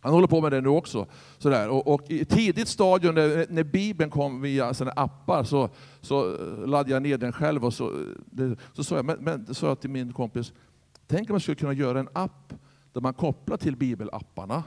Han 0.00 0.12
håller 0.12 0.26
på 0.26 0.40
med 0.40 0.52
det 0.52 0.60
nu 0.60 0.68
också. 0.68 1.06
Sådär. 1.38 1.68
Och, 1.68 1.94
och 1.94 2.10
I 2.10 2.24
tidigt 2.24 2.68
stadium 2.68 3.14
när, 3.14 3.46
när 3.50 3.64
Bibeln 3.64 4.10
kom 4.10 4.40
via 4.40 4.74
sina 4.74 4.90
appar 4.90 5.44
så, 5.44 5.68
så 6.00 6.34
eh, 6.34 6.66
laddade 6.66 6.90
jag 6.90 7.02
ner 7.02 7.18
den 7.18 7.32
själv 7.32 7.64
och 7.64 7.74
så, 7.74 7.86
eh, 7.86 8.06
det, 8.26 8.56
så 8.72 8.84
sa 8.84 8.96
jag, 8.96 9.04
men, 9.04 9.18
men, 9.20 9.54
sa 9.54 9.66
jag 9.66 9.80
till 9.80 9.90
min 9.90 10.12
kompis, 10.12 10.52
tänk 11.06 11.30
om 11.30 11.34
man 11.34 11.40
skulle 11.40 11.54
kunna 11.54 11.72
göra 11.72 12.00
en 12.00 12.08
app 12.12 12.54
där 12.92 13.00
man 13.00 13.14
kopplar 13.14 13.56
till 13.56 13.76
bibelapparna 13.76 14.62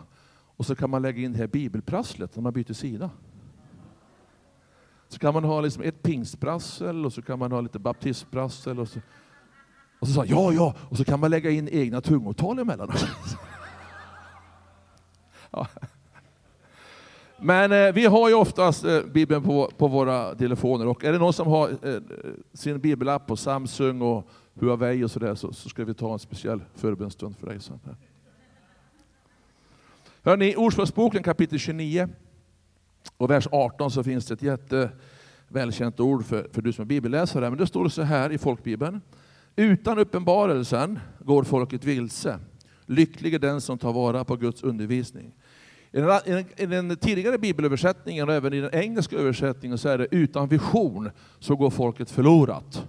och 0.58 0.66
så 0.66 0.76
kan 0.76 0.90
man 0.90 1.02
lägga 1.02 1.22
in 1.22 1.32
det 1.32 1.38
här 1.38 1.48
bibelprasslet 1.48 2.36
när 2.36 2.44
man 2.44 2.54
byter 2.54 2.74
sida. 2.74 3.10
Så 5.08 5.20
kan 5.20 5.34
man 5.34 5.44
ha 5.44 5.62
liksom 5.62 5.84
ett 5.84 6.04
pingstprassel 6.04 7.06
och 7.06 7.14
så 7.14 7.22
kan 7.22 7.40
man 7.40 7.52
ha 7.52 7.62
lite 7.62 7.80
baptistprassel. 7.80 8.80
Och 8.80 8.88
så, 8.88 9.00
och 10.00 10.08
så 10.08 10.14
sa 10.14 10.26
ja, 10.26 10.54
ja, 10.54 10.76
och 10.90 10.98
så 10.98 11.04
kan 11.06 11.20
man 11.20 11.32
lägga 11.32 11.50
in 11.50 11.70
egna 11.72 12.02
tungotal 12.02 12.60
emellan. 12.60 12.92
ja. 15.52 15.68
Men 17.44 17.72
eh, 17.72 17.94
vi 17.94 18.06
har 18.06 18.30
ju 18.30 18.36
oftast 18.36 18.86
eh, 18.86 19.02
Bibeln 19.02 19.44
på, 19.44 19.72
på 19.78 19.88
våra 19.88 20.36
telefoner 20.36 20.88
och 20.88 21.04
är 21.04 21.12
det 21.12 21.18
någon 21.18 21.34
som 21.34 21.48
har 21.48 21.70
eh, 21.70 22.02
sin 22.54 22.80
bibelapp 22.80 23.28
på 23.28 23.36
Samsung 23.36 24.02
och 24.02 24.28
Huawei 24.54 25.04
och 25.04 25.12
sådär 25.12 25.36
så, 25.36 25.54
så 25.54 25.70
ska 25.70 25.86
vi 25.86 25.94
ta 25.94 26.14
en 26.14 26.20
speciell 26.20 26.62
förbönstund 26.76 27.38
för 27.38 27.48
dig 27.48 27.60
sen. 27.60 27.80
Hörrni, 30.24 30.52
i 30.52 30.56
Ordspråksboken 30.56 31.24
kapitel 31.24 31.60
29 31.60 32.10
och 33.18 33.30
vers 33.30 33.48
18 33.52 33.92
så 33.92 34.04
finns 34.04 34.26
det 34.26 34.34
ett 34.34 34.42
jättevälkänt 34.42 36.00
ord 36.00 36.26
för, 36.26 36.48
för 36.52 36.62
du 36.62 36.74
som 36.74 36.82
är 36.82 36.86
bibelläsare. 36.86 37.50
Men 37.50 37.60
det 37.60 37.68
står 37.68 37.90
så 37.90 38.02
här 38.02 38.32
i 38.32 38.38
folkbibeln. 38.38 39.02
Utan 39.56 40.00
uppenbarelsen 40.00 41.00
går 41.20 41.44
folket 41.44 41.84
vilse. 41.84 42.40
Lycklig 42.86 43.34
är 43.34 43.40
den 43.40 43.62
som 43.62 43.78
tar 43.78 43.94
vara 43.94 44.24
på 44.24 44.36
Guds 44.36 44.64
undervisning. 44.64 45.34
I 45.94 46.66
den, 46.66 46.98
tidigare 46.98 47.38
bibelöversättningen 47.38 48.30
och 48.30 48.36
även 48.36 48.54
i 48.54 48.62
den 48.62 48.74
engelska 48.74 49.16
översättningen 49.16 49.78
så 49.78 49.90
är 49.90 49.98
det 49.98 50.08
utan 50.12 50.48
vision 50.48 51.10
så 51.40 51.56
går 51.56 51.70
folket 51.70 52.12
förlorat. 52.12 52.88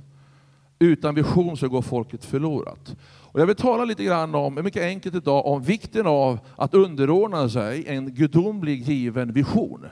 Utan 0.79 1.15
vision 1.15 1.57
så 1.57 1.69
går 1.69 1.83
folket 1.83 2.25
förlorat. 2.25 2.97
Och 3.33 3.41
jag 3.41 3.47
vill 3.47 3.57
tala 3.57 3.85
lite 3.85 4.05
grann 4.05 4.35
om, 4.35 4.55
mycket 4.55 4.83
enkelt 4.83 5.15
idag, 5.15 5.47
om 5.47 5.63
vikten 5.63 6.07
av 6.07 6.39
att 6.57 6.75
underordna 6.75 7.49
sig 7.49 7.85
en 7.87 8.15
gudomlig 8.15 8.83
given 8.83 9.33
vision. 9.33 9.85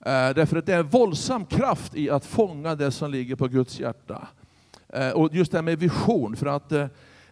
Eh, 0.00 0.34
därför 0.34 0.56
att 0.56 0.66
det 0.66 0.74
är 0.74 0.78
en 0.78 0.88
våldsam 0.88 1.44
kraft 1.44 1.94
i 1.94 2.10
att 2.10 2.26
fånga 2.26 2.74
det 2.74 2.90
som 2.90 3.10
ligger 3.10 3.36
på 3.36 3.48
Guds 3.48 3.80
hjärta. 3.80 4.28
Eh, 4.88 5.10
och 5.10 5.34
just 5.34 5.52
det 5.52 5.58
här 5.58 5.62
med 5.62 5.78
vision, 5.78 6.36
för 6.36 6.46
att 6.46 6.72
eh, 6.72 6.86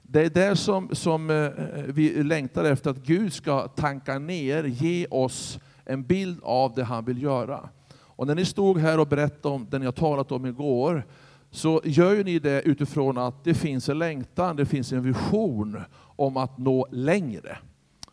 det 0.08 0.20
är 0.20 0.30
där 0.30 0.54
som, 0.54 0.88
som 0.92 1.30
eh, 1.30 1.36
eh, 1.36 1.52
vi 1.86 2.22
längtar 2.22 2.64
efter 2.64 2.90
att 2.90 2.96
Gud 2.96 3.32
ska 3.32 3.68
tanka 3.68 4.18
ner, 4.18 4.64
ge 4.64 5.06
oss 5.10 5.58
en 5.84 6.02
bild 6.02 6.40
av 6.42 6.74
det 6.74 6.84
han 6.84 7.04
vill 7.04 7.22
göra. 7.22 7.68
Och 7.98 8.26
när 8.26 8.34
ni 8.34 8.44
stod 8.44 8.78
här 8.78 9.00
och 9.00 9.08
berättade 9.08 9.54
om 9.54 9.66
det 9.70 9.78
ni 9.78 9.84
har 9.84 9.92
talat 9.92 10.32
om 10.32 10.46
igår, 10.46 11.06
så 11.50 11.80
gör 11.84 12.24
ni 12.24 12.38
det 12.38 12.62
utifrån 12.62 13.18
att 13.18 13.44
det 13.44 13.54
finns 13.54 13.88
en 13.88 13.98
längtan, 13.98 14.56
det 14.56 14.66
finns 14.66 14.92
en 14.92 15.02
vision 15.02 15.80
om 16.16 16.36
att 16.36 16.58
nå 16.58 16.86
längre. 16.90 17.58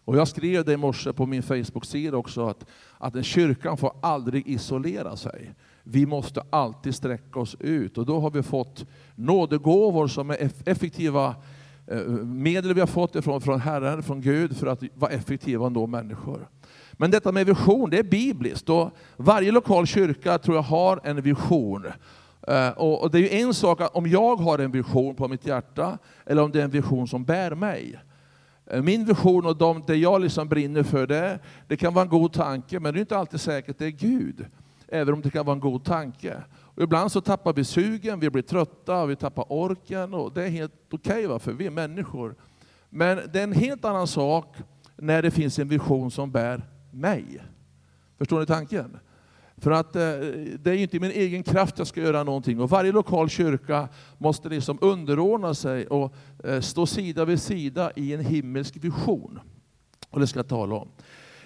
Och 0.06 0.18
jag 0.18 0.28
skrev 0.28 0.66
det 0.66 0.74
i 0.74 0.78
morse 0.78 1.14
på 1.14 1.26
min 1.26 1.44
Facebook-sida 1.44 2.18
också, 2.18 2.48
att, 2.48 2.66
att 2.98 3.16
en 3.16 3.24
kyrkan 3.24 3.78
får 3.78 3.94
aldrig 4.02 4.48
isolera 4.48 5.16
sig. 5.16 5.54
Vi 5.84 6.06
måste 6.06 6.44
alltid 6.50 6.96
sträcka 6.96 7.40
oss 7.40 7.56
ut. 7.60 7.98
Och 7.98 8.06
då 8.06 8.20
har 8.20 8.32
vi 8.32 8.44
fått 8.44 8.86
nådegåvor 9.16 10.08
som 10.08 10.30
är 10.30 10.52
effektiva 10.66 11.36
Eh, 11.88 12.02
medel 12.26 12.74
vi 12.74 12.80
har 12.80 12.88
fått 12.88 13.16
ifrån, 13.16 13.42
från 13.42 13.60
Herren, 13.60 14.04
från 14.04 14.22
Gud, 14.22 14.58
för 14.58 14.68
att 14.68 14.84
vara 14.96 15.12
effektiva 15.12 15.66
och 15.66 15.72
nå 15.72 15.88
människor. 15.88 16.48
Men 16.94 17.12
detta 17.12 17.32
med 17.32 17.46
vision, 17.46 17.90
det 17.90 18.00
är 18.00 18.04
bibliskt. 18.04 18.70
Och 18.70 18.92
varje 19.18 19.52
lokal 19.52 19.88
kyrka 19.88 20.38
tror 20.38 20.56
jag 20.56 20.64
har 20.64 21.00
en 21.04 21.22
vision. 21.22 21.86
Eh, 22.48 22.70
och 22.70 23.12
det 23.12 23.18
är 23.18 23.22
ju 23.22 23.42
en 23.42 23.54
sak 23.54 23.80
om 23.94 24.08
jag 24.08 24.36
har 24.36 24.60
en 24.60 24.72
vision 24.72 25.16
på 25.16 25.28
mitt 25.28 25.46
hjärta, 25.46 25.98
eller 26.26 26.42
om 26.42 26.52
det 26.52 26.60
är 26.60 26.64
en 26.64 26.70
vision 26.70 27.08
som 27.08 27.24
bär 27.24 27.56
mig. 27.56 28.00
Eh, 28.66 28.82
min 28.82 29.06
vision 29.06 29.46
och 29.46 29.58
de, 29.58 29.84
det 29.88 29.96
jag 29.96 30.22
liksom 30.22 30.48
brinner 30.48 30.84
för, 30.84 31.08
det, 31.08 31.40
det 31.68 31.78
kan 31.78 31.94
vara 31.94 32.04
en 32.04 32.10
god 32.10 32.34
tanke, 32.34 32.80
men 32.80 32.94
det 32.94 33.00
är 33.00 33.02
inte 33.02 33.18
alltid 33.18 33.42
säkert 33.42 33.70
att 33.70 33.80
det 33.80 33.86
är 33.86 33.90
Gud. 33.90 34.46
Även 34.88 35.14
om 35.14 35.22
det 35.22 35.30
kan 35.30 35.46
vara 35.46 35.54
en 35.54 35.60
god 35.60 35.84
tanke. 35.84 36.38
Och 36.76 36.84
ibland 36.84 37.12
så 37.12 37.22
tappar 37.22 37.54
vi 37.54 37.64
sugen, 37.64 38.20
vi 38.20 38.30
blir 38.30 38.42
trötta, 38.42 39.06
vi 39.06 39.16
tappar 39.16 39.46
orken 39.50 40.14
och 40.14 40.34
det 40.34 40.44
är 40.44 40.50
helt 40.50 40.74
okej 40.92 41.28
okay, 41.28 41.40
för 41.40 41.54
vi 41.54 41.66
är 41.66 41.72
människor. 41.72 42.36
Men 42.90 43.20
det 43.34 43.40
är 43.40 43.44
en 43.44 43.54
helt 43.54 43.86
annan 43.86 44.08
sak 44.08 44.56
när 44.98 45.22
det 45.22 45.32
finns 45.32 45.60
en 45.60 45.68
vision 45.68 46.12
som 46.12 46.32
bär 46.32 46.62
mig. 46.92 47.44
Förstår 48.18 48.40
ni 48.40 48.46
tanken? 48.46 48.98
För 49.58 49.72
att 49.72 49.96
eh, 49.96 50.02
det 50.60 50.72
är 50.72 50.74
inte 50.74 50.98
i 50.98 51.00
min 51.00 51.12
egen 51.12 51.44
kraft 51.44 51.78
jag 51.78 51.88
ska 51.88 52.02
göra 52.02 52.24
någonting. 52.24 52.60
Och 52.60 52.70
varje 52.70 52.92
lokal 52.92 53.30
kyrka 53.30 53.90
måste 54.18 54.50
liksom 54.50 54.78
underordna 54.82 55.54
sig 55.54 55.88
och 55.88 56.16
eh, 56.44 56.60
stå 56.60 56.86
sida 56.86 57.26
vid 57.26 57.42
sida 57.42 57.92
i 57.96 58.14
en 58.14 58.26
himmelsk 58.26 58.76
vision. 58.76 59.40
Och 60.10 60.20
det 60.20 60.28
ska 60.28 60.40
jag 60.40 60.48
tala 60.48 60.76
om. 60.76 60.88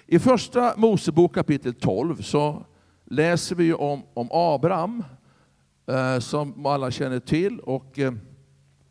I 0.06 0.18
första 0.18 0.74
Mosebok 0.76 1.34
kapitel 1.34 1.74
12 1.74 2.22
så 2.22 2.66
läser 3.04 3.56
vi 3.56 3.74
om, 3.74 4.02
om 4.14 4.28
Abraham 4.30 5.04
Eh, 5.88 6.18
som 6.18 6.66
alla 6.66 6.90
känner 6.90 7.20
till. 7.20 7.60
Och 7.60 7.98
eh, 7.98 8.12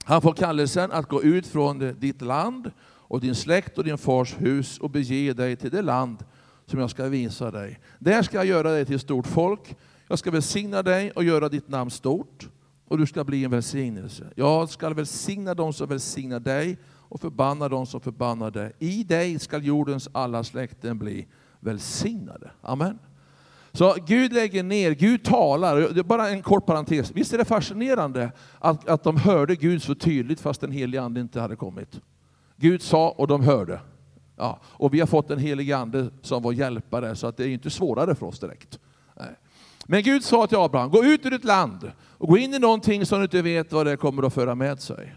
han 0.03 0.21
får 0.21 0.33
kallelsen 0.33 0.91
att 0.91 1.07
gå 1.07 1.23
ut 1.23 1.47
från 1.47 1.93
ditt 1.99 2.21
land 2.21 2.71
och 2.81 3.19
din 3.19 3.35
släkt 3.35 3.77
och 3.77 3.83
din 3.83 3.97
fars 3.97 4.35
hus 4.39 4.77
och 4.79 4.89
bege 4.89 5.33
dig 5.33 5.55
till 5.55 5.71
det 5.71 5.81
land 5.81 6.25
som 6.65 6.79
jag 6.79 6.89
ska 6.89 7.05
visa 7.05 7.51
dig. 7.51 7.79
Där 7.99 8.23
ska 8.23 8.37
jag 8.37 8.45
göra 8.45 8.71
dig 8.71 8.85
till 8.85 8.99
stort 8.99 9.27
folk. 9.27 9.75
Jag 10.07 10.19
ska 10.19 10.31
välsigna 10.31 10.83
dig 10.83 11.11
och 11.11 11.23
göra 11.23 11.49
ditt 11.49 11.69
namn 11.69 11.91
stort 11.91 12.49
och 12.87 12.97
du 12.97 13.05
ska 13.05 13.23
bli 13.23 13.43
en 13.43 13.51
välsignelse. 13.51 14.27
Jag 14.35 14.69
ska 14.69 14.89
välsigna 14.89 15.53
dem 15.53 15.73
som 15.73 15.89
välsignar 15.89 16.39
dig 16.39 16.77
och 16.85 17.21
förbanna 17.21 17.69
dem 17.69 17.85
som 17.85 18.01
förbannar 18.01 18.51
dig. 18.51 18.73
I 18.79 19.03
dig 19.03 19.39
ska 19.39 19.57
jordens 19.57 20.09
alla 20.11 20.43
släkten 20.43 20.99
bli 20.99 21.27
välsignade. 21.59 22.51
Amen. 22.61 22.99
Så 23.77 23.95
Gud 24.05 24.33
lägger 24.33 24.63
ner, 24.63 24.91
Gud 24.91 25.23
talar. 25.23 26.03
Bara 26.03 26.29
en 26.29 26.41
kort 26.41 26.65
parentes. 26.65 27.11
Visst 27.11 27.33
är 27.33 27.37
det 27.37 27.45
fascinerande 27.45 28.31
att, 28.59 28.87
att 28.89 29.03
de 29.03 29.17
hörde 29.17 29.55
Gud 29.55 29.83
så 29.83 29.95
tydligt 29.95 30.39
fast 30.39 30.61
den 30.61 30.71
helige 30.71 31.01
Ande 31.01 31.19
inte 31.19 31.41
hade 31.41 31.55
kommit? 31.55 32.01
Gud 32.55 32.81
sa 32.81 33.09
och 33.09 33.27
de 33.27 33.43
hörde. 33.43 33.79
Ja, 34.37 34.59
och 34.63 34.93
vi 34.93 34.99
har 34.99 35.07
fått 35.07 35.31
en 35.31 35.39
helig 35.39 35.71
Ande 35.71 36.09
som 36.21 36.43
vår 36.43 36.53
hjälpare, 36.53 37.15
så 37.15 37.27
att 37.27 37.37
det 37.37 37.43
är 37.43 37.49
inte 37.49 37.69
svårare 37.69 38.15
för 38.15 38.25
oss 38.25 38.39
direkt. 38.39 38.79
Nej. 39.15 39.35
Men 39.85 40.03
Gud 40.03 40.23
sa 40.23 40.47
till 40.47 40.57
Abraham, 40.57 40.89
gå 40.89 41.03
ut 41.03 41.25
ur 41.25 41.31
ditt 41.31 41.45
land 41.45 41.91
och 42.17 42.27
gå 42.27 42.37
in 42.37 42.53
i 42.53 42.59
någonting 42.59 43.05
som 43.05 43.17
du 43.17 43.23
inte 43.23 43.41
vet 43.41 43.71
vad 43.71 43.85
det 43.85 43.97
kommer 43.97 44.23
att 44.23 44.33
föra 44.33 44.55
med 44.55 44.79
sig. 44.79 45.15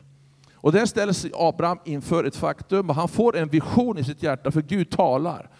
Och 0.55 0.73
där 0.73 0.87
ställs 0.87 1.26
Abraham 1.35 1.79
inför 1.85 2.25
ett 2.25 2.37
faktum 2.37 2.90
och 2.90 2.97
han 2.97 3.09
får 3.09 3.37
en 3.37 3.49
vision 3.49 3.99
i 3.99 4.05
sitt 4.05 4.23
hjärta, 4.23 4.50
för 4.50 4.62
Gud 4.62 4.90
talar. 4.90 5.50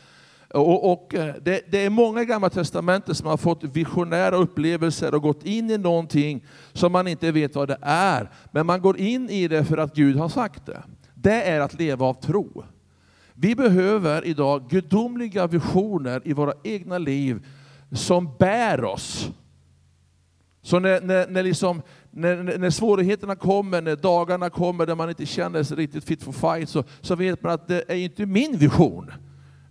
Och, 0.55 0.93
och 0.93 1.15
eh, 1.15 1.35
det, 1.43 1.63
det, 1.71 1.85
är 1.85 1.91
många 1.91 2.23
i 2.23 2.25
Gamla 2.25 2.51
Testamentet 2.51 3.17
som 3.17 3.27
har 3.27 3.37
fått 3.37 3.65
visionära 3.65 4.37
upplevelser 4.37 5.15
och 5.15 5.23
gått 5.23 5.47
in 5.47 5.71
i 5.71 5.79
någonting 5.79 6.45
som 6.73 6.93
man 6.93 7.09
inte 7.09 7.33
vet 7.33 7.55
vad 7.55 7.69
det 7.69 7.79
är. 7.83 8.31
Men 8.53 8.67
man 8.67 8.81
går 8.81 8.99
in 8.99 9.31
i 9.31 9.49
det 9.49 9.65
för 9.65 9.79
att 9.79 9.95
Gud 9.95 10.17
har 10.17 10.29
sagt 10.29 10.67
det. 10.67 10.83
Det 11.15 11.43
är 11.43 11.61
att 11.61 11.75
leva 11.75 12.07
av 12.07 12.15
tro. 12.15 12.65
Vi 13.35 13.55
behöver 13.55 14.27
idag 14.27 14.69
gudomliga 14.69 15.47
visioner 15.47 16.23
i 16.25 16.33
våra 16.33 16.53
egna 16.65 16.99
liv 16.99 17.47
som 17.93 18.37
bär 18.39 18.85
oss. 18.85 19.31
Så 20.63 20.79
när, 20.79 21.01
när, 21.01 21.29
när, 21.29 21.43
liksom, 21.43 21.83
när, 22.11 22.59
när 22.59 22.71
svårigheterna 22.71 23.37
kommer, 23.37 23.83
när 23.83 23.97
dagarna 23.97 24.51
kommer 24.51 24.87
där 24.87 24.95
man 24.95 25.09
inte 25.09 25.27
känner 25.27 25.63
sig 25.63 25.77
riktigt 25.77 26.05
fit 26.05 26.23
for 26.23 26.33
fight, 26.33 26.69
så, 26.69 26.85
så 27.01 27.15
vet 27.15 27.43
man 27.43 27.53
att 27.53 27.69
det 27.69 27.85
är 27.89 27.97
inte 27.97 28.27
min 28.27 28.57
vision. 28.57 29.11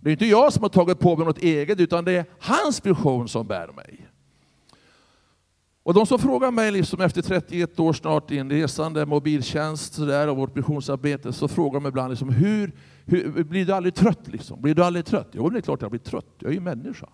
Det 0.00 0.10
är 0.10 0.12
inte 0.12 0.26
jag 0.26 0.52
som 0.52 0.62
har 0.62 0.68
tagit 0.68 0.98
på 0.98 1.16
mig 1.16 1.26
något 1.26 1.38
eget, 1.38 1.80
utan 1.80 2.04
det 2.04 2.12
är 2.12 2.24
hans 2.38 2.86
vision 2.86 3.28
som 3.28 3.46
bär 3.46 3.72
mig. 3.76 4.06
Och 5.82 5.94
de 5.94 6.06
som 6.06 6.18
frågar 6.18 6.50
mig 6.50 6.70
liksom 6.70 7.00
efter 7.00 7.22
31 7.22 7.80
år 7.80 7.92
snart 7.92 8.30
i 8.30 8.38
en 8.38 8.50
resande 8.50 9.06
mobiltjänst 9.06 9.94
så 9.94 10.04
där, 10.04 10.28
och 10.28 10.36
vårt 10.36 10.54
missionsarbete, 10.54 11.32
så 11.32 11.48
frågar 11.48 11.80
de 11.80 11.86
ibland 11.88 12.10
liksom, 12.10 12.28
hur, 12.28 12.72
hur, 13.04 13.44
blir 13.44 13.66
du 13.66 13.72
aldrig 13.72 13.94
trött? 13.94 14.28
Liksom? 14.28 14.62
Blir 14.62 14.74
du 14.74 14.84
aldrig 14.84 15.06
trött? 15.06 15.28
Jo, 15.32 15.50
det 15.50 15.58
är 15.58 15.62
klart 15.62 15.82
jag 15.82 15.90
blir 15.90 16.00
trött. 16.00 16.34
Jag 16.38 16.50
är 16.50 16.54
ju 16.54 16.60
människa. 16.60 17.08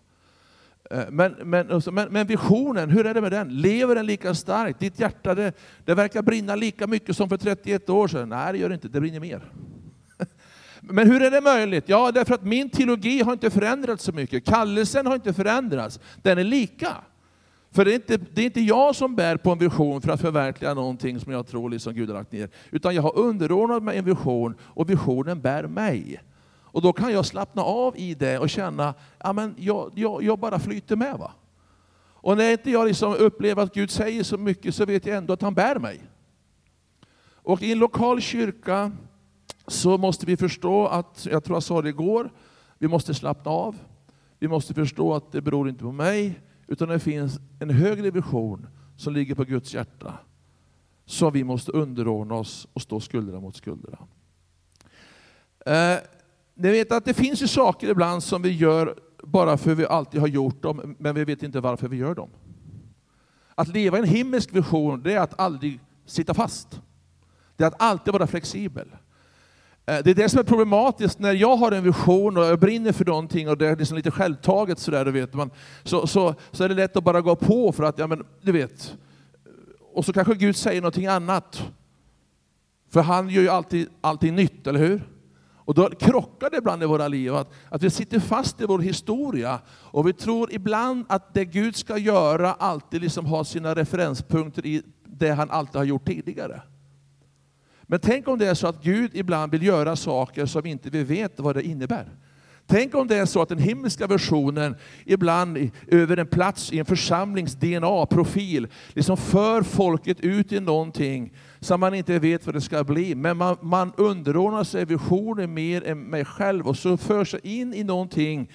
Eh, 0.90 1.04
men, 1.10 1.32
men, 1.32 1.72
alltså, 1.72 1.90
men, 1.90 2.12
men, 2.12 2.26
visionen, 2.26 2.90
hur 2.90 3.06
är 3.06 3.14
det 3.14 3.20
med 3.20 3.32
den? 3.32 3.60
Lever 3.60 3.94
den 3.94 4.06
lika 4.06 4.34
starkt? 4.34 4.80
Ditt 4.80 5.00
hjärta, 5.00 5.34
det, 5.34 5.52
det 5.84 5.94
verkar 5.94 6.22
brinna 6.22 6.54
lika 6.54 6.86
mycket 6.86 7.16
som 7.16 7.28
för 7.28 7.36
31 7.36 7.90
år 7.90 8.08
sedan. 8.08 8.28
Nej, 8.28 8.52
det 8.52 8.58
gör 8.58 8.68
det 8.68 8.74
inte. 8.74 8.88
Det 8.88 9.00
brinner 9.00 9.20
mer. 9.20 9.52
Men 10.88 11.10
hur 11.10 11.22
är 11.22 11.30
det 11.30 11.40
möjligt? 11.40 11.84
Ja, 11.86 12.12
därför 12.12 12.34
att 12.34 12.42
min 12.42 12.70
teologi 12.70 13.22
har 13.22 13.32
inte 13.32 13.50
förändrats 13.50 14.04
så 14.04 14.12
mycket. 14.12 14.44
Kallelsen 14.44 15.06
har 15.06 15.14
inte 15.14 15.34
förändrats. 15.34 16.00
Den 16.22 16.38
är 16.38 16.44
lika. 16.44 16.96
För 17.70 17.84
det 17.84 17.92
är, 17.92 17.94
inte, 17.94 18.16
det 18.16 18.40
är 18.40 18.44
inte 18.44 18.60
jag 18.60 18.96
som 18.96 19.16
bär 19.16 19.36
på 19.36 19.50
en 19.50 19.58
vision 19.58 20.02
för 20.02 20.12
att 20.12 20.20
förverkliga 20.20 20.74
någonting 20.74 21.20
som 21.20 21.32
jag 21.32 21.46
tror 21.46 21.70
liksom 21.70 21.94
Gud 21.94 22.08
har 22.08 22.16
lagt 22.16 22.32
ner. 22.32 22.50
Utan 22.70 22.94
jag 22.94 23.02
har 23.02 23.18
underordnat 23.18 23.82
mig 23.82 23.98
en 23.98 24.04
vision 24.04 24.54
och 24.60 24.90
visionen 24.90 25.40
bär 25.40 25.66
mig. 25.66 26.22
Och 26.62 26.82
då 26.82 26.92
kan 26.92 27.12
jag 27.12 27.26
slappna 27.26 27.62
av 27.62 27.96
i 27.96 28.14
det 28.14 28.38
och 28.38 28.50
känna, 28.50 28.94
ja 29.18 29.50
jag, 29.56 29.92
jag, 29.94 30.22
jag 30.22 30.38
bara 30.38 30.58
flyter 30.58 30.96
med. 30.96 31.18
va. 31.18 31.32
Och 32.26 32.36
när 32.36 32.52
inte 32.52 32.70
jag 32.70 32.86
liksom 32.86 33.14
upplever 33.14 33.62
att 33.62 33.74
Gud 33.74 33.90
säger 33.90 34.22
så 34.22 34.38
mycket 34.38 34.74
så 34.74 34.84
vet 34.84 35.06
jag 35.06 35.16
ändå 35.16 35.32
att 35.32 35.42
han 35.42 35.54
bär 35.54 35.78
mig. 35.78 36.00
Och 37.34 37.62
i 37.62 37.72
en 37.72 37.78
lokal 37.78 38.20
kyrka 38.20 38.92
så 39.68 39.99
måste 39.99 40.26
vi 40.26 40.37
förstå 40.37 40.87
att, 40.87 41.26
jag 41.30 41.44
tror 41.44 41.56
jag 41.56 41.62
sa 41.62 41.82
det 41.82 41.88
igår, 41.88 42.30
vi 42.78 42.88
måste 42.88 43.14
slappna 43.14 43.50
av. 43.50 43.76
Vi 44.38 44.49
måste 44.49 44.75
förstå 44.75 45.14
att 45.14 45.32
det 45.32 45.40
beror 45.40 45.68
inte 45.68 45.82
på 45.82 45.92
mig, 45.92 46.40
Utan 46.66 46.88
det 46.88 46.99
finns 46.99 47.40
en 47.58 47.70
högre 47.70 48.11
vision 48.11 48.66
som 48.96 49.14
ligger 49.14 49.35
på 49.35 49.44
Guds 49.44 49.75
hjärta. 49.75 50.14
Som 51.04 51.32
vi 51.32 51.44
måste 51.44 51.73
underordna 51.73 52.35
oss 52.35 52.68
och 52.73 52.82
stå 52.82 53.00
skuldra 53.00 53.40
mot 53.40 53.56
skuldra. 53.56 53.99
Eh, 55.66 55.99
ni 56.54 56.70
vet 56.70 56.92
att 56.92 57.04
det 57.04 57.14
finns 57.14 57.42
ju 57.42 57.49
saker 57.49 57.88
ibland 57.88 58.23
som 58.23 58.42
vi 58.42 58.50
gör 58.50 58.99
bara 59.23 59.56
för 59.56 59.73
att 59.73 59.78
vi 59.78 59.87
alltid 59.87 60.20
har 60.20 60.28
gjort 60.28 60.62
dem, 60.62 60.96
men 60.99 61.14
vi 61.14 61.25
vet 61.25 61.42
inte 61.42 61.61
varför 61.61 61.88
vi 61.88 61.96
gör 61.96 62.14
dem. 62.14 62.30
Att 63.54 63.68
leva 63.68 63.96
i 63.99 64.00
en 64.00 64.08
himmelsk 64.08 64.54
vision, 64.54 65.02
det 65.02 65.12
är 65.12 65.20
att 65.20 65.40
aldrig 65.40 65.80
sitta 66.04 66.35
fast. 66.35 66.80
Det 67.56 67.64
är 67.64 67.68
att 67.68 67.82
alltid 67.82 68.12
vara 68.12 68.26
flexibel. 68.26 68.88
Eh, 69.86 69.98
det 70.04 70.10
är 70.10 70.14
det 70.14 70.28
som 70.28 70.40
är 70.40 70.44
problematiskt 70.44 71.18
när 71.18 71.32
jag 71.32 71.56
har 71.56 71.72
en 71.72 71.84
vision 71.84 72.36
och 72.36 72.44
jag 72.44 72.58
brinner 72.58 72.92
för 72.92 73.04
någonting 73.04 73.48
och 73.48 73.58
det 73.58 73.68
är 73.68 73.76
liksom 73.76 73.96
lite 73.96 74.10
självtaget 74.10 74.78
sådär, 74.78 75.04
vet 75.04 75.34
man, 75.34 75.50
så, 75.84 76.06
så, 76.06 76.34
så 76.50 76.64
är 76.64 76.68
det 76.68 76.74
lätt 76.74 76.96
att 76.96 77.04
bara 77.04 77.20
gå 77.20 77.36
på 77.36 77.72
för 77.72 77.84
att, 77.84 77.98
ja 77.98 78.06
men 78.06 78.26
du 78.42 78.52
vet, 78.52 78.96
och 79.92 80.04
så 80.04 80.12
kanske 80.12 80.34
Gud 80.34 80.56
säger 80.56 80.80
någonting 80.80 81.06
annat. 81.06 81.62
För 82.90 83.02
han 83.02 83.28
gör 83.28 83.42
ju 83.42 83.48
alltid 83.48 83.88
allting 84.00 84.34
nytt, 84.34 84.66
eller 84.66 84.80
hur? 84.80 85.08
Och 85.54 85.74
då 85.74 85.88
krockar 85.90 86.50
det 86.50 86.56
ibland 86.56 86.82
i 86.82 86.86
våra 86.86 87.08
liv, 87.08 87.34
att, 87.34 87.52
att 87.68 87.82
vi 87.82 87.90
sitter 87.90 88.20
fast 88.20 88.60
i 88.60 88.66
vår 88.66 88.78
historia 88.78 89.60
och 89.68 90.08
vi 90.08 90.12
tror 90.12 90.52
ibland 90.52 91.04
att 91.08 91.34
det 91.34 91.44
Gud 91.44 91.76
ska 91.76 91.98
göra 91.98 92.52
alltid 92.52 93.00
liksom 93.00 93.26
har 93.26 93.44
sina 93.44 93.74
referenspunkter 93.74 94.66
i 94.66 94.82
det 95.04 95.30
han 95.30 95.50
alltid 95.50 95.76
har 95.76 95.84
gjort 95.84 96.06
tidigare. 96.06 96.62
Men 97.86 98.00
tänk 98.00 98.28
om 98.28 98.38
det 98.38 98.46
är 98.46 98.54
så 98.54 98.66
att 98.66 98.82
Gud 98.82 99.10
ibland 99.14 99.52
vill 99.52 99.62
göra 99.62 99.96
saker 99.96 100.46
som 100.46 100.66
inte 100.66 100.90
vi 100.90 101.04
vet 101.04 101.40
vad 101.40 101.56
det 101.56 101.62
innebär. 101.62 102.08
Tänk 102.68 102.94
om 102.94 103.06
det 103.06 103.16
är 103.16 103.26
så 103.26 103.42
att 103.42 103.48
den 103.48 103.58
himmelska 103.58 104.06
versionen 104.06 104.76
ibland 105.04 105.70
över 105.86 106.16
en 106.16 106.26
plats 106.26 106.72
i 106.72 106.78
en 106.78 106.84
församlings 106.84 107.54
DNA-profil 107.54 108.68
liksom 108.88 109.16
för 109.16 109.62
folket 109.62 110.20
ut 110.20 110.52
i 110.52 110.60
någonting 110.60 111.32
som 111.60 111.80
man 111.80 111.94
inte 111.94 112.18
vet 112.18 112.46
vad 112.46 112.54
det 112.54 112.60
ska 112.60 112.84
bli. 112.84 113.14
Men 113.14 113.36
man, 113.36 113.56
man 113.62 113.92
underordnar 113.96 114.64
sig 114.64 114.84
visionen 114.84 115.54
mer 115.54 115.84
än 115.84 116.02
mig 116.02 116.24
själv 116.24 116.68
och 116.68 116.76
så 116.76 116.96
för 116.96 117.24
sig 117.24 117.40
in 117.42 117.74
i 117.74 117.84
någonting 117.84 118.50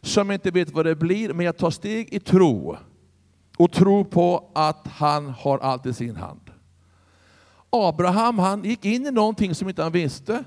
som 0.00 0.30
inte 0.30 0.50
vet 0.50 0.70
vad 0.70 0.86
det 0.86 0.96
blir, 0.96 1.32
men 1.32 1.46
jag 1.46 1.56
tar 1.56 1.70
steg 1.70 2.12
i 2.12 2.20
tro 2.20 2.76
och 3.58 3.72
tror 3.72 4.04
på 4.04 4.50
att 4.54 4.86
han 4.86 5.28
har 5.28 5.58
allt 5.58 5.86
i 5.86 5.92
sin 5.92 6.16
hand. 6.16 6.45
Abraham 7.70 8.38
han 8.38 8.64
gick 8.64 8.84
in 8.84 9.06
i 9.06 9.10
någonting 9.10 9.54
som 9.54 9.68
inte 9.68 9.82
han 9.82 9.92
visste. 9.92 10.44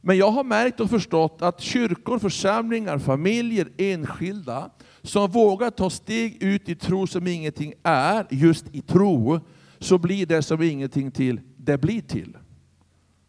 Men 0.00 0.16
jag 0.16 0.30
har 0.30 0.44
märkt 0.44 0.80
och 0.80 0.90
förstått 0.90 1.42
att 1.42 1.60
kyrkor, 1.60 2.18
församlingar, 2.18 2.98
familjer, 2.98 3.68
enskilda 3.78 4.70
som 5.02 5.30
vågar 5.30 5.70
ta 5.70 5.90
steg 5.90 6.42
ut 6.42 6.68
i 6.68 6.74
tro 6.74 7.06
som 7.06 7.26
ingenting 7.26 7.74
är, 7.82 8.26
just 8.30 8.64
i 8.72 8.80
tro, 8.80 9.40
så 9.78 9.98
blir 9.98 10.26
det 10.26 10.42
som 10.42 10.62
ingenting 10.62 11.10
till, 11.10 11.40
det 11.56 11.78
blir 11.78 12.00
till. 12.00 12.36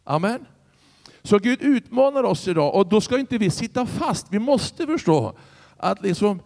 Amen. 0.04 0.46
Så 1.24 1.40
Gud 1.40 1.62
utmanar 1.62 2.24
oss 2.24 2.48
idag 2.48 2.76
och 2.76 2.90
då 2.90 3.02
ska 3.02 3.20
inte 3.20 3.38
vi 3.38 3.50
sitta 3.50 3.86
fast. 3.86 4.28
Vi 4.30 4.40
måste 4.40 4.86
förstå 4.86 5.38
att 5.78 6.02
liksom, 6.02 6.42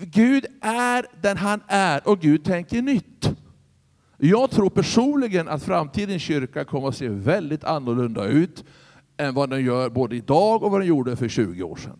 Gud 0.00 0.46
är 0.60 1.06
den 1.22 1.36
han 1.36 1.60
är 1.66 2.08
och 2.08 2.20
Gud 2.20 2.44
tänker 2.44 2.82
nytt. 2.82 3.33
Jag 4.26 4.50
tror 4.50 4.70
personligen 4.70 5.48
att 5.48 5.62
framtidens 5.62 6.22
kyrka 6.22 6.64
kommer 6.64 6.88
att 6.88 6.96
se 6.96 7.08
väldigt 7.08 7.64
annorlunda 7.64 8.26
ut 8.26 8.64
än 9.16 9.34
vad 9.34 9.50
den 9.50 9.64
gör 9.64 9.90
både 9.90 10.16
idag 10.16 10.62
och 10.62 10.70
vad 10.70 10.80
den 10.80 10.88
gjorde 10.88 11.16
för 11.16 11.28
20 11.28 11.62
år 11.62 11.76
sedan. 11.76 11.98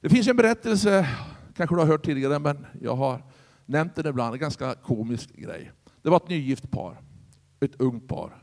Det 0.00 0.08
finns 0.08 0.28
en 0.28 0.36
berättelse, 0.36 1.08
kanske 1.56 1.76
du 1.76 1.80
har 1.80 1.86
hört 1.86 2.04
tidigare, 2.04 2.38
men 2.38 2.66
jag 2.80 2.96
har 2.96 3.22
nämnt 3.66 3.94
den 3.94 4.06
ibland, 4.06 4.34
en 4.34 4.40
ganska 4.40 4.74
komisk 4.74 5.36
grej. 5.36 5.70
Det 6.02 6.10
var 6.10 6.16
ett 6.16 6.28
nygift 6.28 6.70
par, 6.70 7.00
ett 7.60 7.80
ungt 7.80 8.08
par. 8.08 8.42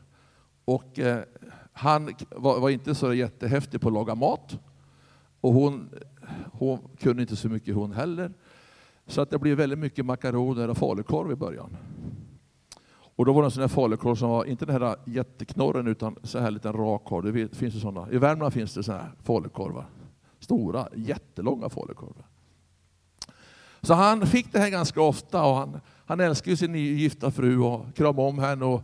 Och 0.64 0.98
eh, 0.98 1.22
han 1.72 2.14
var, 2.30 2.60
var, 2.60 2.70
inte 2.70 2.94
så 2.94 3.14
jättehäftig 3.14 3.80
på 3.80 3.88
att 3.88 3.94
laga 3.94 4.14
mat. 4.14 4.58
Och 5.40 5.52
hon, 5.52 5.90
hon 6.52 6.78
kunde 7.00 7.22
inte 7.22 7.36
så 7.36 7.48
mycket 7.48 7.74
hon 7.74 7.92
heller. 7.92 8.32
Så 9.06 9.20
att 9.20 9.30
det 9.30 9.38
blev 9.38 9.56
väldigt 9.56 9.78
mycket 9.78 10.06
makaroner 10.06 10.68
och 10.68 10.78
falukorv 10.78 11.32
i 11.32 11.36
början. 11.36 11.76
Och 13.22 13.26
då 13.26 13.32
var 13.32 13.42
det 13.42 13.46
en 13.46 13.50
sån 13.50 13.60
här 13.60 13.68
falukorv 13.68 14.14
som 14.14 14.30
var, 14.30 14.44
inte 14.44 14.66
den 14.66 14.82
här 14.82 14.96
jätteknorren, 15.04 15.86
utan 15.86 16.16
så 16.22 16.38
här 16.38 16.50
liten 16.50 16.72
rak 16.72 17.04
korv. 17.04 17.34
Det 17.34 17.56
finns 17.56 17.74
ju 17.74 17.80
sådana. 17.80 18.10
I 18.10 18.18
Värmland 18.18 18.52
finns 18.52 18.74
det 18.74 18.82
såna 18.82 18.98
här 18.98 19.12
falukorvar. 19.22 19.86
Stora, 20.40 20.88
jättelånga 20.94 21.68
falukorvar. 21.68 22.24
Så 23.80 23.94
han 23.94 24.26
fick 24.26 24.52
det 24.52 24.58
här 24.58 24.70
ganska 24.70 25.02
ofta 25.02 25.44
och 25.44 25.54
han, 25.54 25.80
han 26.06 26.20
älskar 26.20 26.50
ju 26.50 26.56
sin 26.56 26.72
nygifta 26.72 27.30
fru 27.30 27.58
och 27.58 27.94
kramade 27.94 28.28
om 28.28 28.38
henne 28.38 28.64
och 28.64 28.82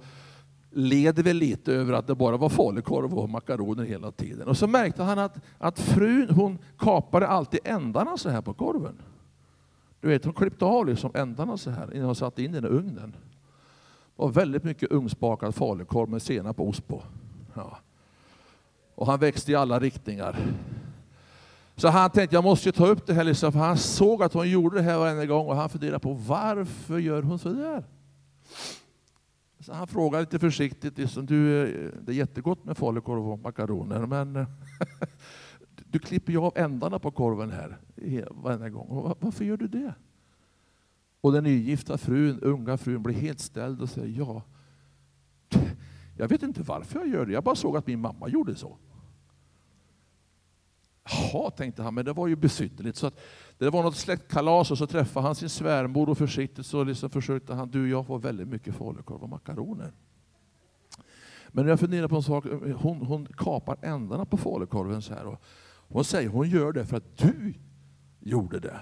led 0.71 1.19
väl 1.19 1.37
lite 1.37 1.73
över 1.73 1.93
att 1.93 2.07
det 2.07 2.15
bara 2.15 2.37
var 2.37 2.49
falukorv 2.49 3.15
och 3.15 3.29
makaroner 3.29 3.85
hela 3.85 4.11
tiden. 4.11 4.49
Och 4.49 4.57
så 4.57 4.67
märkte 4.67 5.03
han 5.03 5.19
att, 5.19 5.37
att 5.59 5.81
frun 5.81 6.31
hon 6.31 6.59
kapade 6.77 7.27
alltid 7.27 7.61
ändarna 7.65 8.17
så 8.17 8.29
här 8.29 8.43
på 8.43 8.55
korven. 8.55 9.03
Du 10.01 10.09
vet, 10.09 10.25
hon 10.25 10.35
klippte 10.35 10.65
av 10.65 10.87
liksom 10.87 11.11
ändarna 11.15 11.57
så 11.57 11.71
här 11.71 11.95
innan 11.95 12.07
hon 12.07 12.15
satte 12.15 12.43
in 12.43 12.53
den 12.53 12.65
i 12.65 12.69
ugnen. 12.69 13.17
Och 14.19 14.37
väldigt 14.37 14.65
mycket 14.65 14.93
ugnsbakad 14.93 15.55
falukorv 15.55 16.09
med 16.09 16.23
senap 16.23 16.61
och 16.61 16.69
ost 16.69 16.89
på. 16.89 17.03
Ja. 17.55 17.79
Och 18.95 19.07
han 19.07 19.21
växte 19.21 19.53
i 19.53 19.55
alla 19.55 19.81
riktningar. 19.81 20.37
Så 21.77 21.89
han 21.89 22.11
tänkte, 22.11 22.37
jag 22.37 22.45
måste 22.45 22.73
ta 22.73 22.87
upp 22.87 23.07
det 23.07 23.15
här, 23.15 23.25
liksom, 23.25 23.53
för 23.53 23.59
han 23.59 23.79
såg 23.79 24.23
att 24.23 24.33
hon 24.33 24.51
gjorde 24.51 24.77
det 24.77 24.83
här 24.83 24.99
varje 24.99 25.27
gång 25.27 25.47
och 25.47 25.57
han 25.57 25.69
funderade 25.69 25.99
på 25.99 26.13
varför 26.13 26.99
gör 26.99 27.23
hon 27.23 27.39
så 27.39 27.49
där? 27.49 27.85
Så 29.61 29.73
han 29.73 29.87
frågade 29.87 30.23
lite 30.23 30.39
försiktigt, 30.39 30.99
liksom, 30.99 31.27
du, 31.27 31.65
det 32.03 32.13
är 32.13 32.17
jättegott 32.17 32.65
med 32.65 32.77
falukorv 32.77 33.29
och 33.29 33.39
makaroner, 33.39 34.07
men 34.07 34.35
du 35.91 35.99
klipper 35.99 36.33
ju 36.33 36.39
av 36.39 36.53
ändarna 36.57 36.99
på 36.99 37.11
korven 37.11 37.51
här 37.51 37.79
varje 38.31 38.71
gång. 38.71 39.15
Varför 39.21 39.45
gör 39.45 39.57
du 39.57 39.69
det? 39.69 39.95
Och 41.29 41.35
den 41.35 41.45
nygifta 41.45 41.99
frun, 41.99 42.41
unga 42.41 42.77
frun 42.77 43.03
blir 43.03 43.15
helt 43.15 43.41
ställd 43.41 43.83
och 43.83 43.89
säger 43.89 44.19
ja. 44.19 44.43
Jag 46.17 46.29
vet 46.29 46.43
inte 46.43 46.63
varför 46.63 46.99
jag 46.99 47.09
gör 47.09 47.27
det, 47.27 47.33
jag 47.33 47.45
bara 47.45 47.55
såg 47.55 47.77
att 47.77 47.87
min 47.87 48.01
mamma 48.01 48.29
gjorde 48.29 48.55
så. 48.55 48.77
Jaha, 51.05 51.51
tänkte 51.51 51.83
han, 51.83 51.95
men 51.95 52.05
det 52.05 52.13
var 52.13 52.27
ju 52.27 52.37
besynnerligt. 52.37 52.97
Så 52.97 53.07
att 53.07 53.21
det 53.59 53.71
var 53.71 53.83
något 53.83 53.97
släktkalas 53.97 54.71
och 54.71 54.79
så 54.79 54.87
träffade 54.87 55.27
han 55.27 55.35
sin 55.35 55.49
svärmor 55.49 56.09
och 56.09 56.19
försiktigt 56.19 56.67
så 56.67 56.85
liksom 56.85 57.11
försökte 57.11 57.55
han, 57.55 57.71
du 57.71 57.91
jag 57.91 58.07
får 58.07 58.19
väldigt 58.19 58.49
mycket 58.49 58.75
falukorv 58.75 59.23
och 59.23 59.29
makaroner. 59.29 59.93
Men 61.49 61.69
jag 61.69 61.81
funderar 61.81 62.09
på 62.09 62.17
en 62.17 62.23
sak, 62.23 62.45
hon, 62.77 63.07
hon 63.07 63.27
kapar 63.27 63.77
ändarna 63.83 64.25
på 64.25 64.37
falukorven 64.37 65.03
så 65.03 65.15
här. 65.15 65.27
Och 65.27 65.43
hon 65.89 66.05
säger 66.05 66.29
hon 66.29 66.49
gör 66.49 66.73
det 66.73 66.87
för 66.87 66.97
att 66.97 67.19
du 67.19 67.55
gjorde 68.21 68.61
det. 68.61 68.81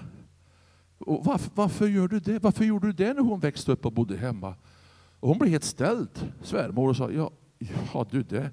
Och 0.99 1.25
varför, 1.25 1.51
varför, 1.55 1.87
gör 1.87 2.07
du 2.07 2.19
det? 2.19 2.39
Varför 2.39 2.65
gjorde 2.65 2.87
du 2.87 2.93
det 2.93 3.13
när 3.13 3.21
hon 3.21 3.39
växte 3.39 3.71
upp 3.71 3.85
och 3.85 3.91
bodde 3.91 4.17
hemma? 4.17 4.55
Och 5.19 5.29
hon 5.29 5.37
blev 5.37 5.51
helt 5.51 5.63
ställd, 5.63 6.33
svärmor, 6.41 6.89
och 6.89 6.95
sa 6.95 7.11
ja, 7.11 7.31
ja 7.93 8.05
du, 8.11 8.23
det, 8.23 8.51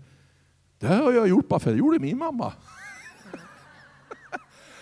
det 0.79 0.87
har 0.87 1.13
jag 1.13 1.29
gjort 1.29 1.49
bara 1.49 1.61
för 1.61 1.71
det 1.71 1.79
gjorde 1.79 1.99
min 1.99 2.19
mamma. 2.19 2.53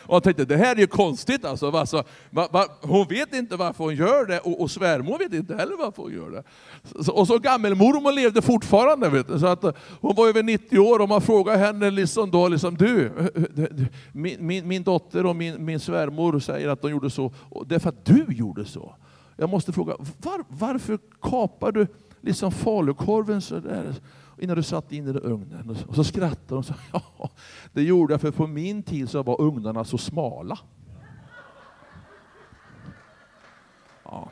Och 0.03 0.15
jag 0.15 0.23
tänkte, 0.23 0.45
det 0.45 0.57
här 0.57 0.77
är 0.77 0.81
ju 0.81 0.87
konstigt 0.87 1.45
alltså. 1.45 1.71
alltså 1.71 2.05
va, 2.31 2.49
va, 2.51 2.67
hon 2.81 3.07
vet 3.09 3.35
inte 3.35 3.57
varför 3.57 3.85
hon 3.85 3.95
gör 3.95 4.27
det 4.27 4.39
och, 4.39 4.61
och 4.61 4.71
svärmor 4.71 5.19
vet 5.19 5.33
inte 5.33 5.55
heller 5.55 5.77
varför 5.77 6.03
hon 6.03 6.13
gör 6.13 6.31
det. 6.31 6.43
Så, 7.05 7.13
och 7.13 7.27
så 7.27 7.39
gammelmormor 7.39 8.13
levde 8.13 8.43
fortfarande. 8.43 9.09
Vet 9.09 9.29
du, 9.29 9.39
så 9.39 9.47
att, 9.47 9.65
hon 10.01 10.15
var 10.15 10.29
över 10.29 10.43
90 10.43 10.79
år 10.79 10.99
och 10.99 11.09
man 11.09 11.21
frågade 11.21 11.59
henne 11.59 11.91
liksom 11.91 12.31
då, 12.31 12.49
liksom, 12.49 12.77
du, 12.77 13.11
min, 14.13 14.47
min, 14.47 14.69
min 14.69 14.83
dotter 14.83 15.27
och 15.27 15.37
min, 15.37 15.65
min 15.65 15.81
svärmor 15.81 16.41
säger 16.41 16.69
att 16.69 16.83
de 16.83 16.91
gjorde 16.91 17.11
så, 17.11 17.33
och 17.51 17.67
det 17.67 17.75
är 17.75 17.79
för 17.79 17.89
att 17.89 18.05
du 18.05 18.27
gjorde 18.29 18.65
så. 18.65 18.95
Jag 19.37 19.49
måste 19.49 19.73
fråga, 19.73 19.95
var, 19.99 20.45
varför 20.49 20.99
kapar 21.21 21.73
du 21.73 21.87
liksom 22.21 22.53
falukorven 22.53 23.43
så 23.43 23.59
där? 23.59 23.95
Innan 24.43 24.57
du 24.57 24.63
satte 24.63 24.97
in 24.97 25.05
den 25.05 25.17
i 25.17 25.19
ugnen. 25.19 25.77
Och 25.87 25.95
så 25.95 26.05
skrattade 26.05 26.41
de 26.49 26.59
och 26.59 26.65
sa, 26.65 26.75
ja, 26.93 27.31
det 27.73 27.83
gjorde 27.83 28.15
jag 28.15 28.21
för 28.21 28.31
på 28.31 28.47
min 28.47 28.83
tid 28.83 29.11
så 29.11 29.23
var 29.23 29.41
ugnarna 29.41 29.85
så 29.85 29.99
smala. 29.99 30.59
Ja. 34.05 34.31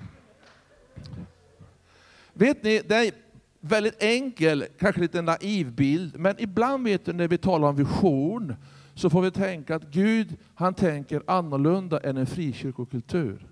Vet 2.32 2.62
ni, 2.62 2.82
det 2.88 2.96
är 2.96 3.12
väldigt 3.60 4.02
enkel, 4.02 4.64
kanske 4.78 5.00
lite 5.00 5.22
naiv 5.22 5.72
bild, 5.72 6.18
men 6.18 6.34
ibland 6.38 6.84
vet 6.84 7.04
du 7.04 7.12
när 7.12 7.28
vi 7.28 7.38
talar 7.38 7.68
om 7.68 7.76
vision 7.76 8.54
så 8.94 9.10
får 9.10 9.22
vi 9.22 9.30
tänka 9.30 9.74
att 9.74 9.90
Gud 9.90 10.36
han 10.54 10.74
tänker 10.74 11.22
annorlunda 11.26 12.00
än 12.00 12.16
en 12.16 12.26
frikyrkokultur. 12.26 13.46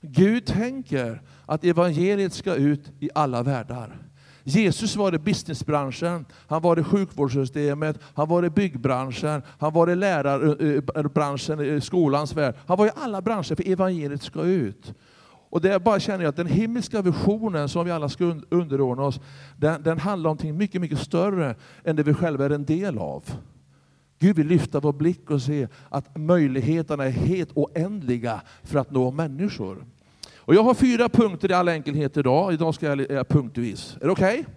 Gud 0.00 0.46
tänker 0.46 1.22
att 1.46 1.64
evangeliet 1.64 2.32
ska 2.32 2.54
ut 2.54 2.92
i 3.00 3.10
alla 3.14 3.42
världar. 3.42 3.98
Jesus 4.46 4.96
var 4.96 5.14
i 5.14 5.18
businessbranschen, 5.18 6.24
han 6.46 6.62
var 6.62 6.78
i 6.78 6.82
sjukvårdssystemet, 6.82 7.98
han 8.14 8.28
var 8.28 8.44
i 8.44 8.50
byggbranschen, 8.50 9.42
han 9.58 9.72
var 9.72 9.90
i 9.90 9.96
lärarbranschen, 9.96 11.60
i 11.60 11.80
skolans 11.80 12.36
värld. 12.36 12.54
Han 12.66 12.78
var 12.78 12.86
i 12.86 12.90
alla 12.96 13.22
branscher 13.22 13.54
för 13.54 13.68
evangeliet 13.68 14.22
ska 14.22 14.42
ut. 14.42 14.94
Och 15.50 15.60
det 15.60 15.84
bara 15.84 16.00
känner 16.00 16.24
jag 16.24 16.28
att 16.28 16.36
den 16.36 16.46
himmelska 16.46 17.02
visionen 17.02 17.68
som 17.68 17.84
vi 17.84 17.90
alla 17.90 18.08
ska 18.08 18.36
underordna 18.48 19.02
oss, 19.02 19.20
den, 19.56 19.82
den 19.82 19.98
handlar 19.98 20.30
om 20.30 20.36
något 20.36 20.56
mycket, 20.56 20.80
mycket 20.80 20.98
större 20.98 21.54
än 21.84 21.96
det 21.96 22.02
vi 22.02 22.14
själva 22.14 22.44
är 22.44 22.50
en 22.50 22.64
del 22.64 22.98
av. 22.98 23.24
Gud 24.18 24.36
vill 24.36 24.46
lyfta 24.46 24.80
vår 24.80 24.92
blick 24.92 25.30
och 25.30 25.42
se 25.42 25.68
att 25.88 26.16
möjligheterna 26.16 27.04
är 27.04 27.10
helt 27.10 27.50
oändliga 27.54 28.40
för 28.62 28.78
att 28.78 28.90
nå 28.90 29.10
människor. 29.10 29.84
Och 30.46 30.54
jag 30.54 30.62
har 30.62 30.74
fyra 30.74 31.08
punkter 31.08 31.50
i 31.50 31.54
all 31.54 31.68
enkelhet 31.68 32.16
idag. 32.16 32.52
Idag 32.52 32.74
ska 32.74 32.86
jag 32.86 33.00
är 33.00 33.24
punktvis. 33.24 33.96
Är 34.00 34.06
det 34.06 34.12
okej? 34.12 34.40
Okay? 34.40 34.54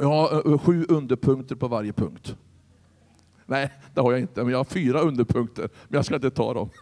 Jag 0.00 0.08
har 0.08 0.32
eh, 0.32 0.52
eh, 0.52 0.58
sju 0.58 0.86
underpunkter 0.88 1.54
på 1.54 1.68
varje 1.68 1.92
punkt. 1.92 2.36
Nej, 3.46 3.70
det 3.94 4.00
har 4.00 4.12
jag 4.12 4.20
inte, 4.20 4.42
men 4.42 4.50
jag 4.52 4.58
har 4.58 4.64
fyra 4.64 5.00
underpunkter. 5.00 5.62
Men 5.62 5.96
jag 5.96 6.04
ska 6.04 6.14
inte 6.14 6.30
ta 6.30 6.54
dem. 6.54 6.70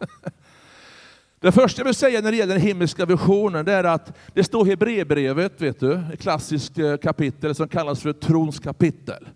Det 1.40 1.52
första 1.52 1.80
jag 1.80 1.84
vill 1.84 1.94
säga 1.94 2.20
när 2.20 2.30
det 2.30 2.36
gäller 2.36 2.54
den 2.54 2.62
himmelska 2.62 3.06
visionen, 3.06 3.64
det 3.64 3.72
är 3.72 3.84
att 3.84 4.16
det 4.34 4.44
står 4.44 4.66
i 4.66 4.70
Hebreerbrevet, 4.70 5.60
vet 5.60 5.80
du, 5.80 5.92
ett 6.12 6.20
klassiskt 6.20 6.78
eh, 6.78 6.96
kapitel 6.96 7.54
som 7.54 7.68
kallas 7.68 8.00
för 8.00 8.12
trons 8.12 8.58
kapitel. 8.58 9.28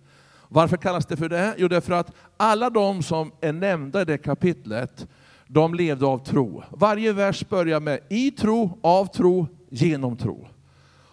Varför 0.48 0.76
kallas 0.76 1.06
det 1.06 1.16
för 1.16 1.28
det? 1.28 1.54
Jo, 1.58 1.68
det 1.68 1.76
är 1.76 1.80
för 1.80 1.92
att 1.92 2.12
alla 2.36 2.70
de 2.70 3.02
som 3.02 3.32
är 3.40 3.52
nämnda 3.52 4.02
i 4.02 4.04
det 4.04 4.18
kapitlet, 4.18 5.06
de 5.46 5.74
levde 5.74 6.06
av 6.06 6.18
tro. 6.18 6.62
Varje 6.70 7.12
vers 7.12 7.48
börjar 7.48 7.80
med 7.80 8.00
i 8.10 8.30
tro, 8.30 8.78
av 8.82 9.06
tro, 9.06 9.46
genom 9.68 10.16
tro. 10.16 10.46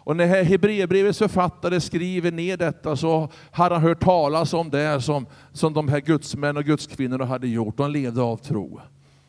Och 0.03 0.15
när 0.15 0.43
Hebreerbrevets 0.43 1.19
författare 1.19 1.81
skriver 1.81 2.31
ner 2.31 2.57
detta 2.57 2.95
så 2.95 3.29
har 3.51 3.69
han 3.69 3.81
hört 3.81 3.99
talas 3.99 4.53
om 4.53 4.69
det 4.69 5.01
som, 5.01 5.25
som 5.53 5.73
de 5.73 5.87
här 5.87 5.99
gudsmän 5.99 6.57
och 6.57 6.63
gudskvinnorna 6.63 7.25
hade 7.25 7.47
gjort. 7.47 7.77
De 7.77 7.91
levde 7.91 8.21
av 8.21 8.37
tro. 8.37 8.79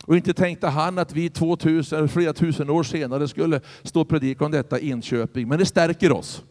Och 0.05 0.17
inte 0.17 0.35
tänkte 0.35 0.69
han 0.69 0.99
att 0.99 1.13
vi 1.13 1.31
2000 1.31 1.99
eller 1.99 2.09
flera 2.09 2.33
tusen 2.33 2.71
år 2.71 2.83
senare 2.83 3.29
skulle 3.29 3.61
stå 3.83 4.01
och 4.01 4.09
predika 4.09 4.45
om 4.45 4.51
detta 4.51 4.79
i 4.79 4.91
Enköping, 4.91 5.49
men 5.49 5.59
det 5.59 5.67
stärker 5.67 6.13
oss. 6.13 6.45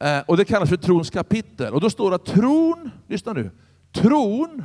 Eh, 0.00 0.20
och 0.26 0.36
det 0.36 0.44
kallas 0.44 0.68
för 0.68 0.76
trons 0.76 1.10
kapitel. 1.10 1.74
Och 1.74 1.80
då 1.80 1.90
står 1.90 2.10
det 2.10 2.16
att 2.16 2.24
tron, 2.24 2.90
lyssna 3.06 3.32
nu, 3.32 3.50
tron 3.92 4.64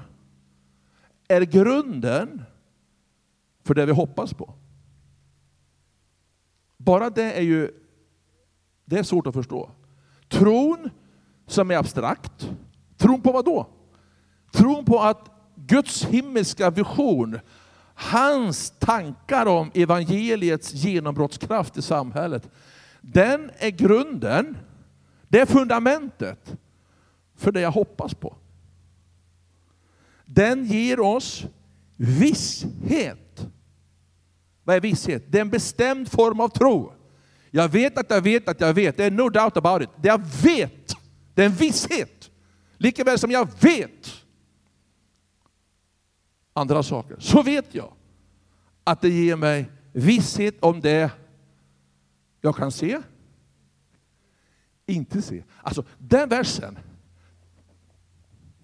är 1.35 1.41
grunden 1.41 2.43
för 3.63 3.73
det 3.73 3.85
vi 3.85 3.91
hoppas 3.91 4.33
på. 4.33 4.53
Bara 6.77 7.09
det 7.09 7.31
är 7.33 7.41
ju 7.41 7.71
det 8.85 8.99
är 8.99 9.03
svårt 9.03 9.27
att 9.27 9.33
förstå. 9.33 9.71
Tron 10.27 10.89
som 11.47 11.71
är 11.71 11.77
abstrakt, 11.77 12.49
tron 12.97 13.21
på 13.21 13.31
vad 13.31 13.45
då? 13.45 13.67
Tron 14.51 14.85
på 14.85 14.99
att 14.99 15.29
Guds 15.55 16.05
himmelska 16.05 16.69
vision, 16.69 17.39
hans 17.95 18.73
tankar 18.79 19.45
om 19.45 19.71
evangeliets 19.73 20.73
genombrottskraft 20.73 21.77
i 21.77 21.81
samhället, 21.81 22.49
den 23.01 23.51
är 23.57 23.69
grunden, 23.69 24.57
det 25.27 25.39
är 25.39 25.45
fundamentet 25.45 26.55
för 27.35 27.51
det 27.51 27.61
jag 27.61 27.71
hoppas 27.71 28.13
på. 28.13 28.35
Den 30.33 30.65
ger 30.65 30.99
oss 30.99 31.45
visshet. 31.97 33.47
Vad 34.63 34.75
är 34.75 34.81
visshet? 34.81 35.23
Det 35.29 35.37
är 35.37 35.41
en 35.41 35.49
bestämd 35.49 36.11
form 36.11 36.39
av 36.39 36.49
tro. 36.49 36.93
Jag 37.51 37.69
vet 37.69 37.97
att 37.97 38.09
jag 38.09 38.21
vet 38.21 38.47
att 38.47 38.61
jag 38.61 38.73
vet. 38.73 38.97
Det 38.97 39.03
är 39.03 39.11
no 39.11 39.29
doubt 39.29 39.57
about 39.57 39.81
it. 39.81 39.89
Det 40.01 40.07
jag 40.07 40.21
vet, 40.43 40.95
det 41.33 41.41
är 41.41 41.45
en 41.45 41.55
visshet. 41.55 42.31
Likaväl 42.77 43.19
som 43.19 43.31
jag 43.31 43.47
vet 43.61 44.23
andra 46.53 46.83
saker, 46.83 47.17
så 47.19 47.43
vet 47.43 47.75
jag 47.75 47.93
att 48.83 49.01
det 49.01 49.09
ger 49.09 49.35
mig 49.35 49.71
visshet 49.91 50.55
om 50.59 50.81
det 50.81 51.11
jag 52.41 52.55
kan 52.55 52.71
se, 52.71 53.01
inte 54.85 55.21
se. 55.21 55.43
Alltså 55.61 55.85
den 55.97 56.29
versen, 56.29 56.79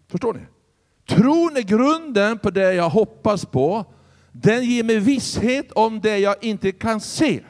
förstår 0.07 0.33
ni? 0.33 0.41
Tron 1.09 1.57
är 1.57 1.61
grunden 1.61 2.39
på 2.39 2.49
det 2.49 2.73
jag 2.73 2.89
hoppas 2.89 3.45
på. 3.45 3.85
Den 4.31 4.63
ger 4.63 4.83
mig 4.83 4.99
visshet 4.99 5.71
om 5.71 5.99
det 6.01 6.17
jag 6.17 6.35
inte 6.41 6.71
kan 6.71 7.01
se. 7.01 7.43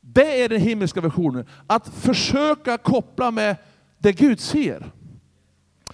Det 0.00 0.42
är 0.42 0.48
den 0.48 0.60
himmelska 0.60 1.00
versionen. 1.00 1.46
Att 1.66 1.88
försöka 1.88 2.78
koppla 2.78 3.30
med 3.30 3.56
det 3.98 4.12
Gud 4.12 4.40
ser. 4.40 4.92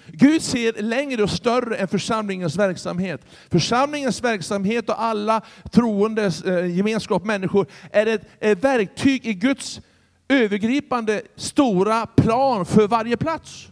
Gud 0.07 0.43
ser 0.43 0.83
längre 0.83 1.23
och 1.23 1.31
större 1.31 1.77
än 1.77 1.89
församlingens 1.89 2.57
verksamhet. 2.57 3.21
Församlingens 3.51 4.25
verksamhet 4.25 4.89
och 4.89 5.03
alla 5.03 5.41
troendes 5.73 6.43
eh, 6.43 6.77
gemenskap 6.77 7.25
människor 7.25 7.67
är 7.93 8.07
ett, 8.07 8.23
ett 8.41 8.65
verktyg 8.65 9.27
i 9.27 9.35
Guds 9.35 9.81
övergripande 10.29 11.23
stora 11.37 12.07
plan 12.07 12.67
för 12.67 12.89
varje 12.89 13.17
plats. 13.17 13.69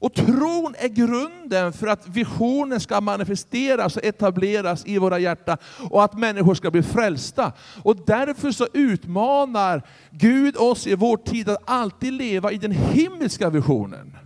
Och 0.00 0.14
tron 0.14 0.74
är 0.78 0.88
grunden 0.88 1.72
för 1.72 1.86
att 1.86 2.08
visionen 2.08 2.80
ska 2.80 3.00
manifesteras 3.00 3.96
och 3.96 4.04
etableras 4.04 4.86
i 4.86 4.98
våra 4.98 5.18
hjärtan 5.18 5.56
och 5.90 6.04
att 6.04 6.18
människor 6.18 6.54
ska 6.54 6.70
bli 6.70 6.82
frälsta. 6.82 7.52
Och 7.82 7.96
därför 8.06 8.50
så 8.50 8.66
utmanar 8.72 9.82
Gud 10.10 10.56
oss 10.56 10.86
i 10.86 10.94
vår 10.94 11.16
tid 11.16 11.48
att 11.48 11.62
alltid 11.64 12.12
leva 12.12 12.52
i 12.52 12.58
den 12.58 12.72
himmelska 12.72 13.50
visionen. 13.50 14.16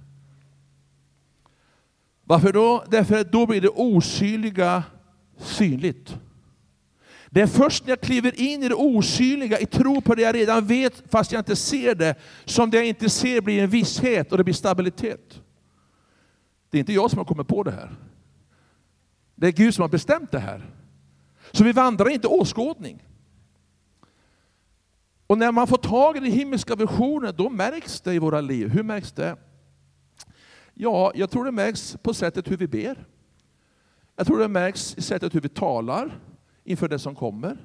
Varför 2.24 2.52
då? 2.52 2.84
Därför 2.88 3.20
att 3.20 3.32
då 3.32 3.46
blir 3.46 3.60
det 3.60 3.68
osynliga 3.68 4.82
synligt. 5.38 6.16
Det 7.34 7.40
är 7.40 7.46
först 7.46 7.84
när 7.84 7.90
jag 7.90 8.00
kliver 8.00 8.40
in 8.40 8.62
i 8.62 8.68
det 8.68 8.74
osynliga, 8.74 9.58
i 9.58 9.66
tro 9.66 10.00
på 10.00 10.14
det 10.14 10.22
jag 10.22 10.34
redan 10.34 10.66
vet, 10.66 11.02
fast 11.10 11.32
jag 11.32 11.40
inte 11.40 11.56
ser 11.56 11.94
det, 11.94 12.14
som 12.44 12.70
det 12.70 12.76
jag 12.76 12.86
inte 12.86 13.10
ser 13.10 13.40
blir 13.40 13.62
en 13.62 13.70
visshet 13.70 14.32
och 14.32 14.38
det 14.38 14.44
blir 14.44 14.54
stabilitet. 14.54 15.42
Det 16.70 16.78
är 16.78 16.80
inte 16.80 16.92
jag 16.92 17.10
som 17.10 17.18
har 17.18 17.24
kommit 17.24 17.48
på 17.48 17.62
det 17.62 17.70
här. 17.70 17.96
Det 19.34 19.46
är 19.46 19.52
Gud 19.52 19.74
som 19.74 19.82
har 19.82 19.88
bestämt 19.88 20.30
det 20.30 20.38
här. 20.38 20.70
Så 21.52 21.64
vi 21.64 21.72
vandrar 21.72 22.08
inte 22.08 22.28
åskådning. 22.28 23.02
Och 25.26 25.38
när 25.38 25.52
man 25.52 25.66
får 25.66 25.78
tag 25.78 26.16
i 26.16 26.20
den 26.20 26.32
himmelska 26.32 26.74
visionen, 26.74 27.34
då 27.36 27.50
märks 27.50 28.00
det 28.00 28.14
i 28.14 28.18
våra 28.18 28.40
liv. 28.40 28.68
Hur 28.68 28.82
märks 28.82 29.12
det? 29.12 29.36
Ja, 30.74 31.12
jag 31.14 31.30
tror 31.30 31.44
det 31.44 31.52
märks 31.52 31.96
på 32.02 32.14
sättet 32.14 32.50
hur 32.50 32.56
vi 32.56 32.66
ber. 32.66 33.06
Jag 34.16 34.26
tror 34.26 34.38
det 34.38 34.48
märks 34.48 34.94
i 34.98 35.02
sättet 35.02 35.34
hur 35.34 35.40
vi 35.40 35.48
talar 35.48 36.18
inför 36.64 36.88
det 36.88 36.98
som 36.98 37.14
kommer. 37.14 37.56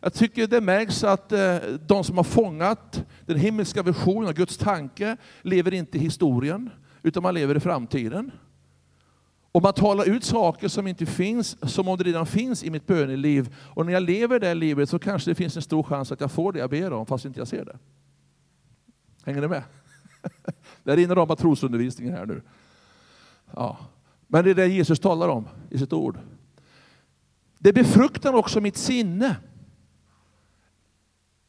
Jag 0.00 0.14
tycker 0.14 0.46
det 0.46 0.60
märks 0.60 1.04
att 1.04 1.32
eh, 1.32 1.56
de 1.86 2.04
som 2.04 2.16
har 2.16 2.24
fångat 2.24 3.04
den 3.26 3.38
himmelska 3.38 3.82
visionen 3.82 4.28
och 4.28 4.34
Guds 4.34 4.56
tanke 4.56 5.16
lever 5.42 5.74
inte 5.74 5.98
i 5.98 6.00
historien, 6.00 6.70
utan 7.02 7.22
man 7.22 7.34
lever 7.34 7.54
i 7.54 7.60
framtiden. 7.60 8.30
Och 9.52 9.62
man 9.62 9.72
talar 9.72 10.08
ut 10.08 10.24
saker 10.24 10.68
som 10.68 10.86
inte 10.86 11.06
finns, 11.06 11.70
som 11.72 11.88
om 11.88 11.98
det 11.98 12.04
redan 12.04 12.26
finns 12.26 12.64
i 12.64 12.70
mitt 12.70 12.86
böneliv. 12.86 13.56
Och 13.74 13.86
när 13.86 13.92
jag 13.92 14.02
lever 14.02 14.40
det 14.40 14.54
livet 14.54 14.88
så 14.88 14.98
kanske 14.98 15.30
det 15.30 15.34
finns 15.34 15.56
en 15.56 15.62
stor 15.62 15.82
chans 15.82 16.12
att 16.12 16.20
jag 16.20 16.32
får 16.32 16.52
det 16.52 16.58
jag 16.58 16.70
ber 16.70 16.92
om, 16.92 17.06
fast 17.06 17.24
inte 17.24 17.40
jag 17.40 17.48
ser 17.48 17.64
det. 17.64 17.78
Hänger 19.24 19.40
ni 19.40 19.48
med? 19.48 19.62
Det 20.82 20.96
rinner 20.96 21.18
om 21.18 21.36
trosundervisningen 21.36 22.14
här 22.14 22.26
nu. 22.26 22.42
Ja. 23.54 23.78
Men 24.26 24.44
det 24.44 24.50
är 24.50 24.54
det 24.54 24.66
Jesus 24.66 25.00
talar 25.00 25.28
om 25.28 25.48
i 25.70 25.78
sitt 25.78 25.92
ord. 25.92 26.18
Det 27.66 27.72
befruktar 27.72 28.32
också 28.32 28.60
mitt 28.60 28.76
sinne. 28.76 29.36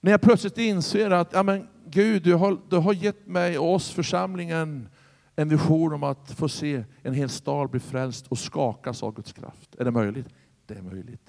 När 0.02 0.12
jag 0.12 0.22
plötsligt 0.22 0.58
inser 0.58 1.12
att 1.12 1.34
ja, 1.34 1.44
men 1.44 1.68
Gud, 1.86 2.24
du 2.24 2.34
har, 2.34 2.58
du 2.70 2.76
har 2.76 2.94
gett 2.94 3.28
mig 3.28 3.58
och 3.58 3.74
oss, 3.74 3.92
församlingen, 3.92 4.90
en 5.36 5.50
vision 5.50 5.94
om 5.94 6.04
att 6.04 6.32
få 6.32 6.50
se 6.50 6.84
en 7.02 7.14
hel 7.14 7.30
stad 7.30 7.70
bli 7.70 7.80
frälst 7.80 8.28
och 8.28 8.40
skakas 8.40 9.04
av 9.04 9.14
Guds 9.14 9.34
kraft. 9.34 9.76
Är 9.76 9.86
det 9.86 9.92
möjligt? 9.92 10.28
Det 10.66 10.74
är 10.74 10.82
möjligt. 10.82 11.28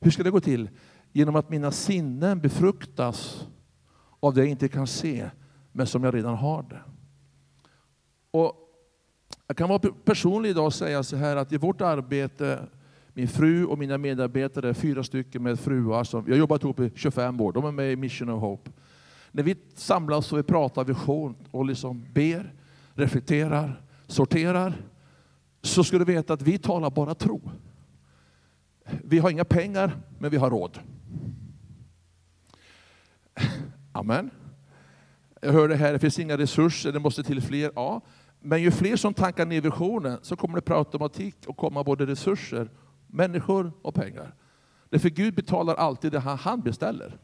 Hur 0.00 0.10
ska 0.10 0.22
det 0.22 0.30
gå 0.30 0.40
till? 0.40 0.70
Genom 1.12 1.36
att 1.36 1.50
mina 1.50 1.70
sinnen 1.70 2.40
befruktas 2.40 3.46
av 4.20 4.34
det 4.34 4.40
jag 4.40 4.48
inte 4.48 4.68
kan 4.68 4.86
se, 4.86 5.30
men 5.72 5.86
som 5.86 6.04
jag 6.04 6.14
redan 6.14 6.34
har 6.34 6.62
det. 6.62 6.82
Och 8.30 8.56
jag 9.46 9.56
kan 9.56 9.68
vara 9.68 9.78
personlig 10.04 10.50
idag 10.50 10.66
och 10.66 10.74
säga 10.74 11.02
så 11.02 11.16
här 11.16 11.36
att 11.36 11.52
i 11.52 11.56
vårt 11.56 11.80
arbete, 11.80 12.68
min 13.14 13.28
fru 13.28 13.64
och 13.64 13.78
mina 13.78 13.98
medarbetare, 13.98 14.74
fyra 14.74 15.04
stycken 15.04 15.42
med 15.42 15.60
fruar, 15.60 16.04
som, 16.04 16.24
jag 16.26 16.32
har 16.32 16.38
jobbat 16.38 16.62
ihop 16.62 16.80
i 16.80 16.92
25 16.94 17.40
år, 17.40 17.52
de 17.52 17.64
är 17.64 17.72
med 17.72 17.92
i 17.92 17.96
Mission 17.96 18.28
of 18.28 18.40
Hope. 18.40 18.70
När 19.32 19.42
vi 19.42 19.56
samlas 19.74 20.32
och 20.32 20.38
vi 20.38 20.42
pratar 20.42 20.84
vision 20.84 21.36
och 21.50 21.64
liksom 21.64 22.06
ber, 22.12 22.54
reflekterar, 22.94 23.82
sorterar, 24.06 24.74
så 25.62 25.84
ska 25.84 25.98
du 25.98 26.04
veta 26.04 26.32
att 26.32 26.42
vi 26.42 26.58
talar 26.58 26.90
bara 26.90 27.14
tro. 27.14 27.50
Vi 29.04 29.18
har 29.18 29.30
inga 29.30 29.44
pengar, 29.44 29.96
men 30.18 30.30
vi 30.30 30.36
har 30.36 30.50
råd. 30.50 30.78
Amen. 33.92 34.30
Jag 35.40 35.52
hörde 35.52 35.76
här, 35.76 35.92
det 35.92 35.98
finns 35.98 36.18
inga 36.18 36.38
resurser, 36.38 36.92
det 36.92 36.98
måste 36.98 37.22
till 37.22 37.42
fler. 37.42 37.70
Ja, 37.74 38.00
men 38.40 38.62
ju 38.62 38.70
fler 38.70 38.96
som 38.96 39.14
tankar 39.14 39.46
ner 39.46 39.60
visionen 39.60 40.18
så 40.22 40.36
kommer 40.36 40.54
det 40.54 40.60
per 40.60 40.74
automatik 40.74 41.36
att 41.48 41.56
komma 41.56 41.84
både 41.84 42.06
resurser, 42.06 42.70
människor 43.14 43.72
och 43.82 43.94
pengar. 43.94 44.34
Därför 44.88 45.08
Gud 45.08 45.34
betalar 45.34 45.74
alltid 45.74 46.12
det 46.12 46.18
han 46.20 46.60
beställer. 46.60 47.18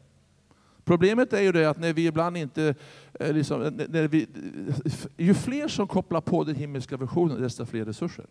Problemet 0.83 1.33
är 1.33 1.41
ju 1.41 1.51
det 1.51 1.65
att 1.65 1.79
när 1.79 1.93
vi 1.93 2.07
ibland 2.07 2.37
inte, 2.37 2.75
eh, 3.19 3.33
liksom, 3.33 3.61
eh, 3.61 3.71
när 3.89 4.07
vi, 4.07 4.21
eh, 4.85 4.93
ju 5.17 5.33
fler 5.33 5.67
som 5.67 5.87
kopplar 5.87 6.21
på 6.21 6.43
den 6.43 6.55
himmelska 6.55 6.97
visionen, 6.97 7.41
desto 7.41 7.65
fler 7.65 7.85
resurser. 7.85 8.25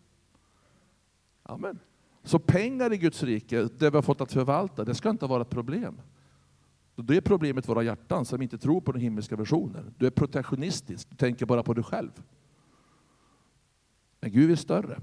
Amen. 1.42 1.78
Så 2.24 2.38
pengar 2.38 2.92
i 2.92 2.96
Guds 2.96 3.22
rike, 3.22 3.68
det 3.78 3.90
vi 3.90 3.96
har 3.96 4.02
fått 4.02 4.20
att 4.20 4.32
förvalta, 4.32 4.84
det 4.84 4.94
ska 4.94 5.10
inte 5.10 5.26
vara 5.26 5.42
ett 5.42 5.50
problem. 5.50 6.00
Då 6.96 7.14
är 7.14 7.20
problemet 7.20 7.68
våra 7.68 7.82
hjärtan 7.82 8.24
som 8.24 8.42
inte 8.42 8.58
tror 8.58 8.80
på 8.80 8.92
den 8.92 9.00
himmelska 9.00 9.36
visionen. 9.36 9.94
Du 9.98 10.06
är 10.06 10.10
protektionistisk, 10.10 11.10
du 11.10 11.16
tänker 11.16 11.46
bara 11.46 11.62
på 11.62 11.74
dig 11.74 11.84
själv. 11.84 12.22
Men 14.20 14.32
Gud 14.32 14.50
är 14.50 14.56
större. 14.56 15.00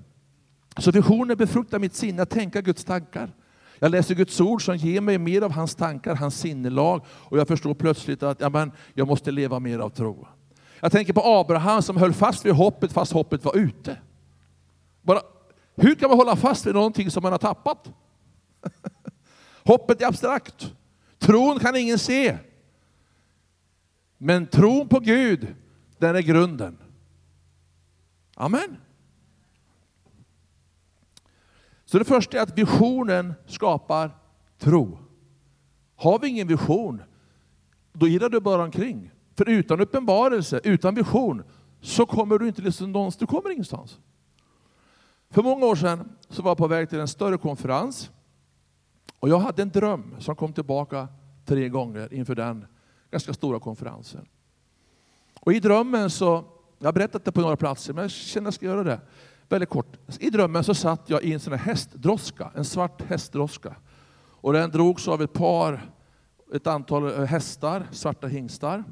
Så 0.79 0.91
visionen 0.91 1.37
befruktar 1.37 1.79
mitt 1.79 1.95
sinne 1.95 2.21
att 2.21 2.29
tänka 2.29 2.61
Guds 2.61 2.83
tankar. 2.83 3.33
Jag 3.79 3.91
läser 3.91 4.15
Guds 4.15 4.41
ord 4.41 4.65
som 4.65 4.77
ger 4.77 5.01
mig 5.01 5.17
mer 5.17 5.41
av 5.41 5.51
hans 5.51 5.75
tankar, 5.75 6.15
hans 6.15 6.39
sinnelag. 6.39 7.05
Och 7.09 7.37
jag 7.37 7.47
förstår 7.47 7.73
plötsligt 7.73 8.23
att 8.23 8.41
ja, 8.41 8.49
men, 8.49 8.71
jag 8.93 9.07
måste 9.07 9.31
leva 9.31 9.59
mer 9.59 9.79
av 9.79 9.89
tro. 9.89 10.27
Jag 10.79 10.91
tänker 10.91 11.13
på 11.13 11.21
Abraham 11.23 11.81
som 11.81 11.97
höll 11.97 12.13
fast 12.13 12.45
vid 12.45 12.53
hoppet 12.53 12.91
fast 12.91 13.11
hoppet 13.11 13.45
var 13.45 13.57
ute. 13.57 13.97
Bara, 15.01 15.21
hur 15.75 15.95
kan 15.95 16.09
man 16.09 16.17
hålla 16.17 16.35
fast 16.35 16.65
vid 16.65 16.73
någonting 16.73 17.11
som 17.11 17.23
man 17.23 17.31
har 17.31 17.39
tappat? 17.39 17.91
hoppet 19.63 20.01
är 20.01 20.07
abstrakt. 20.07 20.73
Tron 21.19 21.59
kan 21.59 21.75
ingen 21.75 21.99
se. 21.99 22.37
Men 24.17 24.47
tron 24.47 24.87
på 24.87 24.99
Gud, 24.99 25.55
den 25.97 26.15
är 26.15 26.21
grunden. 26.21 26.77
Amen. 28.35 28.77
Så 31.87 31.99
det 31.99 32.05
första 32.05 32.37
är 32.37 32.41
att 32.41 32.57
visionen 32.57 33.33
skapar 33.45 34.11
tro. 34.57 34.97
Har 35.95 36.19
vi 36.19 36.27
ingen 36.27 36.47
vision, 36.47 37.01
då 37.93 38.07
irrar 38.07 38.29
du 38.29 38.39
bara 38.39 38.63
omkring. 38.63 39.11
För 39.37 39.49
utan 39.49 39.81
uppenbarelse, 39.81 40.59
utan 40.63 40.95
vision, 40.95 41.43
så 41.81 42.05
kommer 42.05 42.37
du 42.37 42.47
inte 42.47 42.61
liksom 42.61 42.91
någonstans, 42.91 43.19
du 43.19 43.35
kommer 43.35 43.51
ingenstans. 43.51 43.99
För 45.29 45.43
många 45.43 45.65
år 45.65 45.75
sedan 45.75 46.09
så 46.29 46.41
var 46.41 46.51
jag 46.51 46.57
på 46.57 46.67
väg 46.67 46.89
till 46.89 46.99
en 46.99 47.07
större 47.07 47.37
konferens. 47.37 48.11
Och 49.19 49.29
jag 49.29 49.39
hade 49.39 49.61
en 49.61 49.69
dröm 49.69 50.15
som 50.19 50.35
kom 50.35 50.53
tillbaka 50.53 51.07
tre 51.45 51.69
gånger 51.69 52.13
inför 52.13 52.35
den 52.35 52.65
ganska 53.11 53.33
stora 53.33 53.59
konferensen. 53.59 54.27
Och 55.39 55.53
i 55.53 55.59
drömmen 55.59 56.09
så, 56.09 56.45
jag 56.79 56.87
har 56.87 56.93
berättat 56.93 57.25
det 57.25 57.31
på 57.31 57.41
några 57.41 57.57
platser, 57.57 57.93
men 57.93 58.01
jag 58.01 58.11
känner 58.11 58.47
att 58.47 58.47
jag 58.47 58.53
ska 58.53 58.65
göra 58.65 58.83
det. 58.83 58.99
Väldigt 59.49 59.69
kort. 59.69 59.97
I 60.19 60.29
drömmen 60.29 60.63
så 60.63 60.73
satt 60.73 61.09
jag 61.09 61.23
i 61.23 61.33
en 61.33 61.39
sån 61.39 61.53
här 61.53 61.59
hästdroska, 61.59 62.51
en 62.55 62.65
svart 62.65 63.01
hästdroska. 63.01 63.75
Och 64.41 64.53
den 64.53 64.71
drogs 64.71 65.07
av 65.07 65.21
ett 65.21 65.33
par, 65.33 65.91
ett 66.53 66.67
antal 66.67 67.19
eh, 67.19 67.25
hästar, 67.25 67.87
svarta 67.91 68.27
hingstar. 68.27 68.83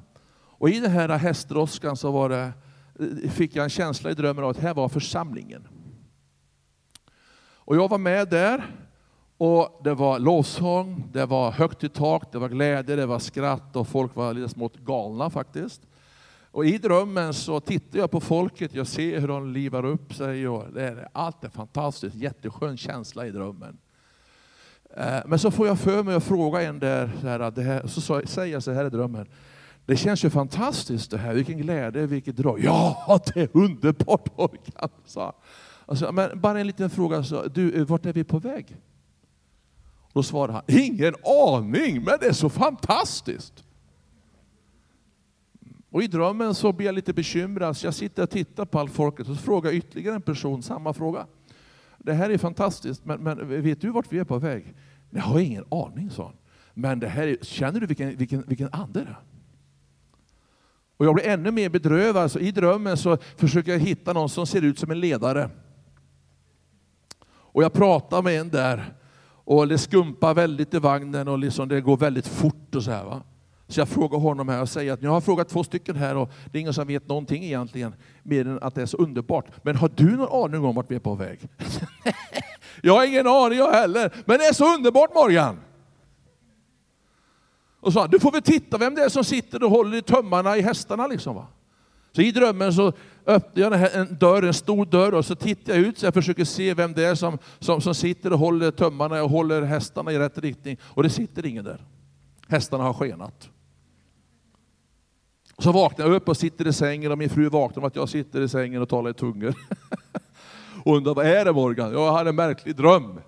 Och 0.57 0.69
i 0.69 0.79
den 0.79 0.91
här 0.91 1.09
hästdroskan 1.09 1.97
så 1.97 2.11
var 2.11 2.29
det, 2.29 2.53
eh, 2.99 3.29
fick 3.29 3.55
jag 3.55 3.63
en 3.63 3.69
känsla 3.69 4.11
i 4.11 4.13
drömmen 4.13 4.43
av 4.43 4.49
att 4.49 4.57
här 4.57 4.73
var 4.73 4.89
församlingen. 4.89 5.67
Och 7.55 7.75
jag 7.75 7.89
var 7.89 7.97
med 7.97 8.29
där, 8.29 8.65
och 9.37 9.81
det 9.83 9.93
var 9.93 10.19
lovsång, 10.19 11.09
det 11.13 11.25
var 11.25 11.51
högt 11.51 11.83
i 11.83 11.89
tak, 11.89 12.31
det 12.31 12.39
var 12.39 12.49
glädje, 12.49 12.95
det 12.95 13.05
var 13.05 13.19
skratt 13.19 13.75
och 13.75 13.87
folk 13.87 14.15
var 14.15 14.33
lite 14.33 14.49
smått 14.49 14.77
galna 14.77 15.29
faktiskt. 15.29 15.81
Och 16.55 16.65
i 16.65 16.77
drömmen 16.77 17.33
så 17.33 17.59
tittar 17.59 17.99
jag 17.99 18.11
på 18.11 18.19
folket, 18.19 18.73
jag 18.73 18.87
ser 18.87 19.19
hur 19.19 19.27
de 19.27 19.53
livar 19.53 19.85
upp 19.85 20.13
sig. 20.13 20.47
Och 20.47 20.73
det 20.73 20.83
är, 20.83 21.07
allt 21.13 21.43
är 21.43 21.49
fantastiskt, 21.49 22.15
jätteskön 22.15 22.77
känsla 22.77 23.27
i 23.27 23.31
drömmen. 23.31 23.77
Eh, 24.97 25.19
men 25.25 25.39
så 25.39 25.51
får 25.51 25.67
jag 25.67 25.79
för 25.79 26.03
mig 26.03 26.15
att 26.15 26.23
fråga 26.23 26.61
en 26.61 26.79
där, 26.79 27.11
så, 27.21 27.27
här, 27.27 27.51
det 27.51 27.61
här, 27.61 27.87
så 27.87 28.21
säger 28.27 28.53
jag 28.53 28.63
så 28.63 28.71
här 28.71 28.85
i 28.85 28.89
drömmen. 28.89 29.27
Det 29.85 29.97
känns 29.97 30.25
ju 30.25 30.29
fantastiskt 30.29 31.11
det 31.11 31.17
här, 31.17 31.33
vilken 31.33 31.57
glädje, 31.57 32.05
vilket 32.05 32.35
drag. 32.35 32.59
Ja, 32.63 33.19
det 33.33 33.41
är 33.41 33.49
underbart 33.53 34.35
pojkar, 34.35 34.89
sa 35.05 35.35
alltså, 35.85 36.11
Men 36.11 36.39
bara 36.39 36.59
en 36.59 36.67
liten 36.67 36.89
fråga, 36.89 37.23
så, 37.23 37.47
du, 37.47 37.83
vart 37.83 38.05
är 38.05 38.13
vi 38.13 38.23
på 38.23 38.39
väg? 38.39 38.75
Då 40.13 40.23
svarade 40.23 40.53
han, 40.53 40.63
ingen 40.67 41.15
aning, 41.47 42.03
men 42.03 42.17
det 42.19 42.27
är 42.27 42.33
så 42.33 42.49
fantastiskt. 42.49 43.64
Och 45.95 46.03
i 46.03 46.07
drömmen 46.07 46.55
så 46.55 46.71
blir 46.73 46.85
jag 46.85 46.95
lite 46.95 47.13
bekymrad, 47.13 47.77
så 47.77 47.87
jag 47.87 47.93
sitter 47.93 48.23
och 48.23 48.29
tittar 48.29 48.65
på 48.65 48.79
allt 48.79 48.91
folket 48.91 49.29
och 49.29 49.35
så 49.35 49.41
frågar 49.41 49.71
ytterligare 49.71 50.15
en 50.15 50.21
person 50.21 50.63
samma 50.63 50.93
fråga. 50.93 51.27
Det 51.97 52.13
här 52.13 52.29
är 52.29 52.37
fantastiskt, 52.37 53.05
men, 53.05 53.23
men 53.23 53.63
vet 53.63 53.81
du 53.81 53.89
vart 53.89 54.13
vi 54.13 54.19
är 54.19 54.23
på 54.23 54.39
väg? 54.39 54.73
Jag 55.09 55.21
har 55.21 55.39
ingen 55.39 55.65
aning, 55.71 56.09
sa 56.09 56.23
han. 56.23 56.33
Men 56.73 56.99
det 56.99 57.07
här 57.07 57.27
är, 57.27 57.37
känner 57.41 57.79
du 57.79 57.85
vilken, 57.85 58.17
vilken, 58.17 58.43
vilken 58.47 58.69
ande 58.71 58.99
det 58.99 59.09
är? 59.09 59.19
Och 60.97 61.05
jag 61.05 61.15
blir 61.15 61.27
ännu 61.27 61.51
mer 61.51 61.69
bedrövad, 61.69 62.31
så 62.31 62.39
i 62.39 62.51
drömmen 62.51 62.97
så 62.97 63.17
försöker 63.37 63.71
jag 63.71 63.79
hitta 63.79 64.13
någon 64.13 64.29
som 64.29 64.47
ser 64.47 64.61
ut 64.61 64.79
som 64.79 64.91
en 64.91 64.99
ledare. 64.99 65.49
Och 67.27 67.63
jag 67.63 67.73
pratar 67.73 68.21
med 68.21 68.39
en 68.39 68.49
där, 68.49 68.93
och 69.27 69.67
det 69.67 69.77
skumpar 69.77 70.33
väldigt 70.33 70.73
i 70.73 70.79
vagnen 70.79 71.27
och 71.27 71.39
liksom 71.39 71.67
det 71.67 71.81
går 71.81 71.97
väldigt 71.97 72.27
fort 72.27 72.75
och 72.75 72.83
så 72.83 72.91
här. 72.91 73.05
Va? 73.05 73.21
Så 73.67 73.79
jag 73.79 73.89
frågar 73.89 74.19
honom 74.19 74.49
här 74.49 74.61
och 74.61 74.69
säger 74.69 74.93
att 74.93 75.01
jag 75.01 75.11
har 75.11 75.21
frågat 75.21 75.49
två 75.49 75.63
stycken 75.63 75.95
här 75.95 76.15
och 76.17 76.31
det 76.51 76.57
är 76.57 76.61
ingen 76.61 76.73
som 76.73 76.87
vet 76.87 77.07
någonting 77.07 77.43
egentligen, 77.43 77.95
mer 78.23 78.47
än 78.47 78.59
att 78.61 78.75
det 78.75 78.81
är 78.81 78.85
så 78.85 78.97
underbart. 78.97 79.45
Men 79.63 79.75
har 79.75 79.91
du 79.95 80.17
någon 80.17 80.43
aning 80.43 80.65
om 80.65 80.75
vart 80.75 80.91
vi 80.91 80.95
är 80.95 80.99
på 80.99 81.15
väg? 81.15 81.39
jag 82.81 82.93
har 82.93 83.05
ingen 83.05 83.27
aning 83.27 83.57
jag 83.57 83.71
heller, 83.71 84.13
men 84.25 84.37
det 84.37 84.45
är 84.45 84.53
så 84.53 84.75
underbart 84.75 85.15
Morgan! 85.15 85.59
Och 87.79 87.93
sa 87.93 88.07
du 88.07 88.19
får 88.19 88.31
väl 88.31 88.41
titta 88.41 88.77
vem 88.77 88.95
det 88.95 89.03
är 89.03 89.09
som 89.09 89.23
sitter 89.23 89.63
och 89.63 89.69
håller 89.71 89.97
i 89.97 90.01
tömmarna 90.01 90.57
i 90.57 90.61
hästarna 90.61 91.07
liksom. 91.07 91.35
Va? 91.35 91.47
Så 92.11 92.21
i 92.21 92.31
drömmen 92.31 92.73
så 92.73 92.93
öppnar 93.25 93.63
jag 93.63 93.95
en 93.95 94.17
dörr, 94.19 94.43
en 94.43 94.53
stor 94.53 94.85
dörr 94.85 95.13
och 95.13 95.25
så 95.25 95.35
tittar 95.35 95.73
jag 95.73 95.81
ut 95.81 95.97
så 95.97 96.05
jag 96.05 96.13
försöker 96.13 96.45
se 96.45 96.73
vem 96.73 96.93
det 96.93 97.05
är 97.05 97.15
som, 97.15 97.37
som, 97.59 97.81
som 97.81 97.95
sitter 97.95 98.33
och 98.33 98.39
håller 98.39 98.71
tömmarna 98.71 99.23
och 99.23 99.29
håller 99.29 99.61
hästarna 99.61 100.11
i 100.11 100.19
rätt 100.19 100.37
riktning. 100.37 100.77
Och 100.83 101.03
det 101.03 101.09
sitter 101.09 101.45
ingen 101.45 101.65
där. 101.65 101.85
Hästarna 102.47 102.83
har 102.83 102.93
skenat. 102.93 103.49
Så 105.57 105.71
vaknar 105.71 106.05
jag 106.05 106.15
upp 106.15 106.29
och 106.29 106.37
sitter 106.37 106.67
i 106.67 106.73
sängen 106.73 107.11
och 107.11 107.17
min 107.17 107.29
fru 107.29 107.49
vaknar 107.49 107.83
om 107.83 107.87
att 107.87 107.95
jag 107.95 108.09
sitter 108.09 108.41
i 108.41 108.49
sängen 108.49 108.81
och 108.81 108.89
talar 108.89 109.09
i 109.09 109.13
tungor. 109.13 109.55
och 110.83 110.95
undrar 110.97 111.15
vad 111.15 111.25
är 111.25 111.45
det 111.45 111.53
Morgan? 111.53 111.93
Jag 111.93 112.11
hade 112.11 112.29
en 112.29 112.35
märklig 112.35 112.75
dröm. 112.75 113.19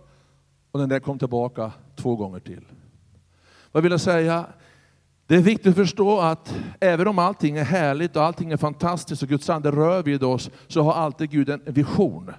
Och 0.72 0.80
den 0.80 0.90
där 0.90 1.00
kom 1.00 1.20
tillbaka 1.20 1.72
två 1.96 2.16
gånger 2.16 2.40
till. 2.40 2.66
Vad 3.72 3.84
vill 3.84 3.92
jag 3.92 4.02
säga? 4.02 4.46
Det 5.28 5.36
är 5.36 5.42
viktigt 5.42 5.68
att 5.68 5.76
förstå 5.76 6.20
att 6.20 6.56
även 6.80 7.08
om 7.08 7.20
allting 7.20 7.58
är 7.58 7.63
härligt 7.63 8.16
och 8.16 8.24
allting 8.24 8.52
är 8.52 8.58
fantastiskt 8.58 9.24
och 9.24 9.30
Guds 9.30 9.50
ande 9.50 9.72
rör 9.72 10.04
vid 10.04 10.24
oss, 10.24 10.50
så 10.68 10.82
har 10.82 10.94
alltid 10.94 11.30
Gud 11.30 11.50
en 11.50 11.62
vision. 11.66 12.32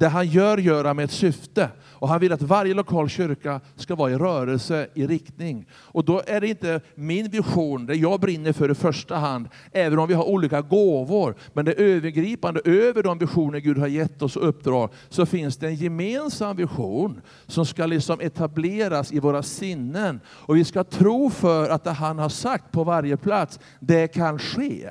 Det 0.00 0.08
han 0.08 0.26
gör, 0.26 0.58
gör 0.58 0.84
han 0.84 0.96
med 0.96 1.04
ett 1.04 1.10
syfte. 1.10 1.68
Och 1.80 2.08
han 2.08 2.20
vill 2.20 2.32
att 2.32 2.42
varje 2.42 2.74
lokal 2.74 3.08
kyrka 3.08 3.60
ska 3.76 3.94
vara 3.94 4.10
i 4.10 4.14
rörelse, 4.14 4.88
i 4.94 5.06
riktning. 5.06 5.66
Och 5.72 6.04
då 6.04 6.22
är 6.26 6.40
det 6.40 6.48
inte 6.48 6.80
min 6.94 7.30
vision, 7.30 7.86
det 7.86 7.94
jag 7.94 8.20
brinner 8.20 8.52
för 8.52 8.70
i 8.70 8.74
första 8.74 9.16
hand, 9.16 9.48
även 9.72 9.98
om 9.98 10.08
vi 10.08 10.14
har 10.14 10.28
olika 10.28 10.60
gåvor. 10.60 11.34
Men 11.52 11.64
det 11.64 11.72
övergripande, 11.72 12.60
över 12.64 13.02
de 13.02 13.18
visioner 13.18 13.58
Gud 13.58 13.78
har 13.78 13.86
gett 13.86 14.22
oss 14.22 14.36
och 14.36 14.48
uppdrag, 14.48 14.90
så 15.08 15.26
finns 15.26 15.56
det 15.56 15.66
en 15.66 15.74
gemensam 15.74 16.56
vision 16.56 17.20
som 17.46 17.66
ska 17.66 17.86
liksom 17.86 18.20
etableras 18.20 19.12
i 19.12 19.18
våra 19.18 19.42
sinnen. 19.42 20.20
Och 20.26 20.56
vi 20.56 20.64
ska 20.64 20.84
tro 20.84 21.30
för 21.30 21.70
att 21.70 21.84
det 21.84 21.90
han 21.90 22.18
har 22.18 22.28
sagt 22.28 22.72
på 22.72 22.84
varje 22.84 23.16
plats, 23.16 23.60
det 23.80 24.08
kan 24.08 24.38
ske. 24.38 24.90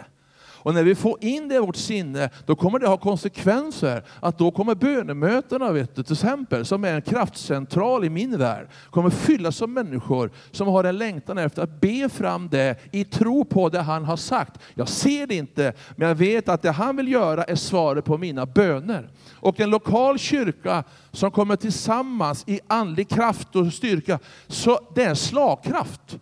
Och 0.62 0.74
när 0.74 0.84
vi 0.84 0.96
får 0.96 1.24
in 1.24 1.48
det 1.48 1.56
i 1.56 1.60
vårt 1.60 1.76
sinne, 1.76 2.30
då 2.46 2.56
kommer 2.56 2.80
det 2.80 2.88
ha 2.88 2.98
konsekvenser. 2.98 4.04
Att 4.20 4.38
då 4.38 4.52
kommer 4.52 4.76
bönemötena, 4.76 5.72
vet 5.72 5.96
du, 5.96 6.04
till 6.04 6.14
exempel, 6.14 6.66
som 6.66 6.84
är 6.84 6.94
en 6.94 7.02
kraftcentral 7.02 8.06
i 8.06 8.10
min 8.10 8.38
värld, 8.38 8.68
kommer 8.90 9.10
fyllas 9.10 9.62
av 9.62 9.70
människor 9.70 10.32
som 10.52 10.68
har 10.68 10.84
en 10.84 10.98
längtan 10.98 11.38
efter 11.38 11.64
att 11.64 11.82
be 11.82 12.10
fram 12.10 12.50
det 12.50 12.76
i 12.92 13.04
tro 13.04 13.46
på 13.46 13.70
det 13.70 13.82
han 13.82 14.06
har 14.06 14.18
sagt. 14.18 14.60
Jag 14.74 14.88
ser 14.88 15.28
det 15.28 15.36
inte, 15.36 15.74
men 15.96 16.08
jag 16.08 16.16
vet 16.16 16.50
att 16.50 16.62
det 16.62 16.72
han 16.72 16.96
vill 16.96 17.12
göra 17.12 17.44
är 17.44 17.56
svaret 17.56 18.06
på 18.06 18.18
mina 18.18 18.46
böner. 18.46 19.10
Och 19.34 19.60
en 19.60 19.70
lokal 19.70 20.20
kyrka 20.20 20.84
som 21.12 21.32
kommer 21.32 21.56
tillsammans 21.56 22.44
i 22.48 22.60
andlig 22.68 23.10
kraft 23.10 23.56
och 23.56 23.74
styrka, 23.74 24.20
så 24.48 24.80
det 24.96 25.04
är 25.04 25.16
slagkraft. 25.16 26.20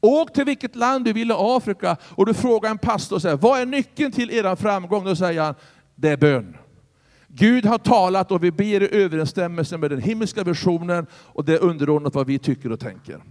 Åk 0.00 0.32
till 0.32 0.44
vilket 0.44 0.76
land 0.76 1.04
du 1.04 1.12
vill 1.12 1.30
i 1.30 1.34
Afrika 1.36 1.96
och 2.02 2.26
du 2.26 2.34
frågar 2.34 2.70
en 2.70 2.78
pastor, 2.78 3.18
så 3.18 3.28
här, 3.28 3.36
vad 3.36 3.60
är 3.60 3.66
nyckeln 3.66 4.12
till 4.12 4.30
er 4.30 4.56
framgång? 4.56 5.04
Då 5.04 5.16
säger 5.16 5.42
han, 5.42 5.54
det 5.94 6.08
är 6.08 6.16
bön. 6.16 6.56
Gud 7.28 7.66
har 7.66 7.78
talat 7.78 8.32
och 8.32 8.44
vi 8.44 8.50
ber 8.50 8.82
i 8.82 9.02
överensstämmelse 9.02 9.78
med 9.78 9.90
den 9.90 10.00
himmelska 10.00 10.44
visionen 10.44 11.06
och 11.12 11.44
det 11.44 11.54
är 11.54 11.62
underordnat 11.62 12.14
vad 12.14 12.26
vi 12.26 12.38
tycker 12.38 12.72
och 12.72 12.80
tänker. 12.80 13.22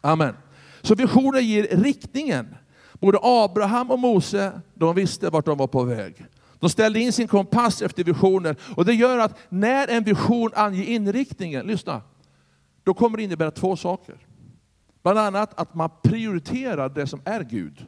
Amen. 0.00 0.34
Så 0.82 0.94
visionen 0.94 1.46
ger 1.46 1.62
riktningen. 1.70 2.54
Både 2.92 3.18
Abraham 3.22 3.90
och 3.90 3.98
Mose, 3.98 4.52
de 4.74 4.94
visste 4.94 5.30
vart 5.30 5.46
de 5.46 5.58
var 5.58 5.66
på 5.66 5.82
väg. 5.82 6.26
De 6.60 6.70
ställde 6.70 7.00
in 7.00 7.12
sin 7.12 7.28
kompass 7.28 7.82
efter 7.82 8.04
visioner. 8.04 8.56
Och 8.76 8.84
det 8.84 8.94
gör 8.94 9.18
att 9.18 9.38
när 9.48 9.88
en 9.88 10.04
vision 10.04 10.50
anger 10.54 10.84
inriktningen, 10.84 11.66
lyssna, 11.66 12.02
då 12.84 12.94
kommer 12.94 13.16
det 13.16 13.22
innebära 13.22 13.50
två 13.50 13.76
saker. 13.76 14.14
Bland 15.02 15.18
annat 15.18 15.60
att 15.60 15.74
man 15.74 15.90
prioriterar 16.02 16.88
det 16.88 17.06
som 17.06 17.20
är 17.24 17.44
Gud. 17.44 17.86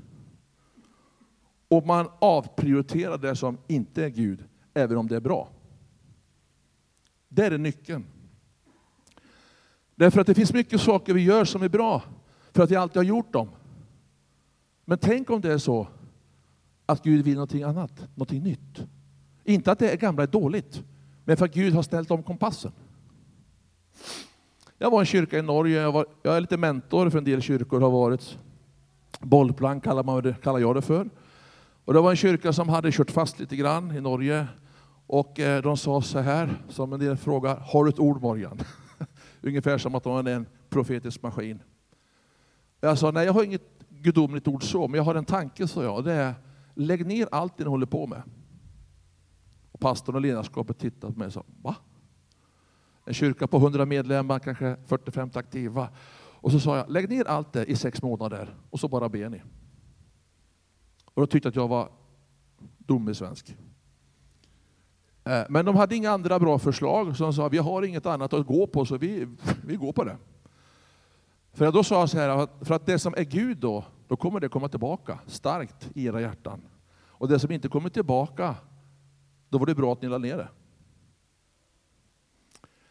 Och 1.69 1.87
man 1.87 2.09
avprioriterar 2.19 3.19
det 3.19 3.37
som 3.37 3.59
inte 3.67 4.05
är 4.05 4.09
Gud, 4.09 4.45
även 4.75 4.97
om 4.97 5.09
det 5.09 5.17
är 5.17 5.21
bra. 5.21 5.49
Det 7.29 7.47
är 7.47 7.59
nyckeln. 7.59 8.05
Därför 9.95 10.21
att 10.21 10.27
det 10.27 10.35
finns 10.35 10.53
mycket 10.53 10.81
saker 10.81 11.15
vi 11.15 11.23
gör 11.23 11.45
som 11.45 11.63
är 11.63 11.69
bra, 11.69 12.03
för 12.53 12.63
att 12.63 12.71
vi 12.71 12.77
alltid 12.77 12.97
har 12.97 13.05
gjort 13.05 13.33
dem. 13.33 13.49
Men 14.85 14.99
tänk 14.99 15.31
om 15.31 15.41
det 15.41 15.53
är 15.53 15.59
så 15.59 15.89
att 16.87 17.03
Gud 17.03 17.25
vill 17.25 17.35
någonting 17.35 17.63
annat, 17.63 18.09
någonting 18.15 18.43
nytt. 18.43 18.87
Inte 19.45 19.73
att 19.73 19.79
det 19.79 20.01
gamla 20.01 20.23
är 20.23 20.27
dåligt, 20.27 20.83
men 21.25 21.37
för 21.37 21.45
att 21.45 21.55
Gud 21.55 21.75
har 21.75 21.83
ställt 21.83 22.11
om 22.11 22.23
kompassen. 22.23 22.73
Jag 24.79 24.91
var 24.91 24.99
i 24.99 25.03
en 25.03 25.07
kyrka 25.07 25.39
i 25.39 25.43
Norge, 25.43 25.81
jag, 25.81 25.93
var, 25.93 26.07
jag 26.23 26.37
är 26.37 26.41
lite 26.41 26.57
mentor 26.57 27.11
för 27.11 27.19
en 27.19 27.25
del 27.25 27.43
kyrkor, 27.43 27.81
har 27.81 27.91
varit. 27.91 28.39
Bollplank 29.21 29.85
kallar, 29.85 30.05
man 30.05 30.23
det, 30.23 30.35
kallar 30.43 30.59
jag 30.59 30.75
det 30.75 30.83
för. 30.83 31.11
Och 31.85 31.95
det 31.95 32.01
var 32.01 32.11
en 32.11 32.17
kyrka 32.17 32.53
som 32.53 32.69
hade 32.69 32.93
kört 32.93 33.11
fast 33.11 33.41
lite 33.41 33.57
grann 33.57 33.97
i 33.97 34.01
Norge. 34.01 34.47
Och 35.07 35.41
eh, 35.41 35.63
de 35.63 35.77
sa 35.77 36.03
så 36.03 36.19
här, 36.19 36.63
som 36.69 36.93
en 36.93 37.01
del 37.01 37.17
frågar, 37.17 37.57
har 37.57 37.85
du 37.85 37.91
ett 37.91 37.99
ord 37.99 38.23
Morgan? 38.23 38.59
Ungefär 39.43 39.79
som 39.79 39.95
att 39.95 40.05
de 40.05 40.27
är 40.27 40.31
en 40.31 40.47
profetisk 40.69 41.23
maskin. 41.23 41.63
Jag 42.81 42.99
sa, 42.99 43.11
nej 43.11 43.27
jag 43.27 43.33
har 43.33 43.45
inget 43.45 43.79
gudomligt 43.89 44.49
ord 44.49 44.63
så, 44.63 44.89
men 44.89 44.99
jag 44.99 45.05
har 45.05 45.15
en 45.15 45.25
tanke, 45.25 45.69
sa 45.69 45.83
jag. 45.83 46.05
Det 46.05 46.13
är, 46.13 46.35
lägg 46.75 47.07
ner 47.07 47.29
allt 47.33 47.57
det 47.57 47.65
ni 47.65 47.71
håller 47.71 47.87
på 47.87 48.07
med. 48.07 48.23
Och 49.73 49.81
pastorn 49.81 50.15
och 50.15 50.21
ledarskapet 50.21 50.79
tittade 50.79 51.13
på 51.13 51.19
mig 51.19 51.27
och 51.27 51.33
sa, 51.33 51.45
va? 51.63 51.77
En 53.05 53.15
kyrka 53.15 53.47
på 53.47 53.57
100 53.57 53.87
medlemmar, 53.87 54.39
kanske 54.39 54.77
40-50 54.89 55.39
aktiva. 55.39 55.89
Och 56.45 56.53
så 56.53 56.61
sa 56.61 56.77
jag, 56.77 56.91
lägg 56.91 57.09
ner 57.09 57.25
allt 57.25 57.53
det 57.53 57.65
i 57.65 57.77
sex 57.77 58.03
månader 58.03 58.55
och 58.71 58.81
så 58.81 58.89
bara 58.89 59.09
ber 59.09 59.29
ni. 59.29 59.43
Och 61.05 61.23
då 61.23 61.27
tyckte 61.27 61.47
jag 61.47 61.51
att 61.51 61.57
jag 61.57 61.69
var 61.69 61.89
dum 62.79 63.09
i 63.09 63.15
svensk. 63.15 63.57
Eh, 65.25 65.43
men 65.49 65.65
de 65.65 65.77
hade 65.77 65.97
inga 65.97 66.11
andra 66.11 66.39
bra 66.39 66.59
förslag, 66.59 67.17
så 67.17 67.25
de 67.25 67.33
sa 67.33 67.49
vi 67.49 67.59
har 67.59 67.83
inget 67.83 68.07
annat 68.07 68.33
att 68.33 68.47
gå 68.47 68.67
på, 68.67 68.85
så 68.85 68.97
vi, 68.97 69.29
vi 69.67 69.77
går 69.77 69.93
på 69.93 70.05
det. 70.05 70.17
För 71.53 71.73
då 71.73 71.85
sa 71.85 72.01
jag 72.01 72.11
så 72.11 72.19
här, 72.19 72.65
för 72.65 72.75
att 72.75 72.87
det 72.87 72.99
som 72.99 73.15
är 73.17 73.25
Gud 73.25 73.59
då, 73.59 73.85
då 74.09 74.17
kommer 74.17 74.41
det 74.41 74.49
komma 74.49 74.69
tillbaka 74.69 75.19
starkt 75.27 75.91
i 75.95 76.07
era 76.07 76.21
hjärtan. 76.21 76.63
Och 77.07 77.29
det 77.29 77.39
som 77.39 77.51
inte 77.51 77.69
kommer 77.69 77.89
tillbaka, 77.89 78.55
då 79.49 79.59
var 79.59 79.67
det 79.67 79.75
bra 79.75 79.93
att 79.93 80.03
ni 80.03 80.09
la 80.09 80.19
ner 80.19 80.37
det. 80.37 80.49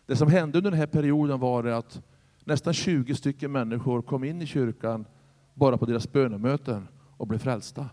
Det 0.05 0.15
som 0.15 0.27
hände 0.27 0.57
under 0.57 0.71
den 0.71 0.79
här 0.79 0.87
perioden 0.87 1.39
var 1.39 1.63
att 1.63 2.01
nästan 2.43 2.73
20 2.73 3.15
stycken 3.15 3.51
människor 3.51 4.01
kom 4.01 4.23
in 4.23 4.41
i 4.41 4.45
kyrkan 4.45 5.05
bara 5.53 5.77
på 5.77 5.85
deras 5.85 6.11
bönemöten 6.11 6.87
och 7.17 7.27
blev 7.27 7.39
frälsta. 7.39 7.89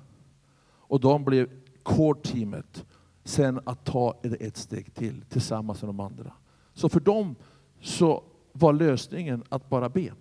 Och 0.63 1.01
de 1.01 1.25
blev 1.25 1.49
core-teamet 1.83 2.85
sen 3.25 3.61
att 3.65 3.85
ta 3.85 4.21
ett 4.23 4.57
steg 4.57 4.95
till 4.95 5.25
tillsammans 5.29 5.83
med 5.83 5.89
de 5.89 6.01
andra. 6.01 6.33
Så 6.75 6.89
för 6.89 7.01
dem 7.01 7.35
så 7.81 8.25
var 8.53 8.73
lösningen 8.73 9.45
att 9.49 9.69
bara 9.69 9.89
be. 9.89 10.13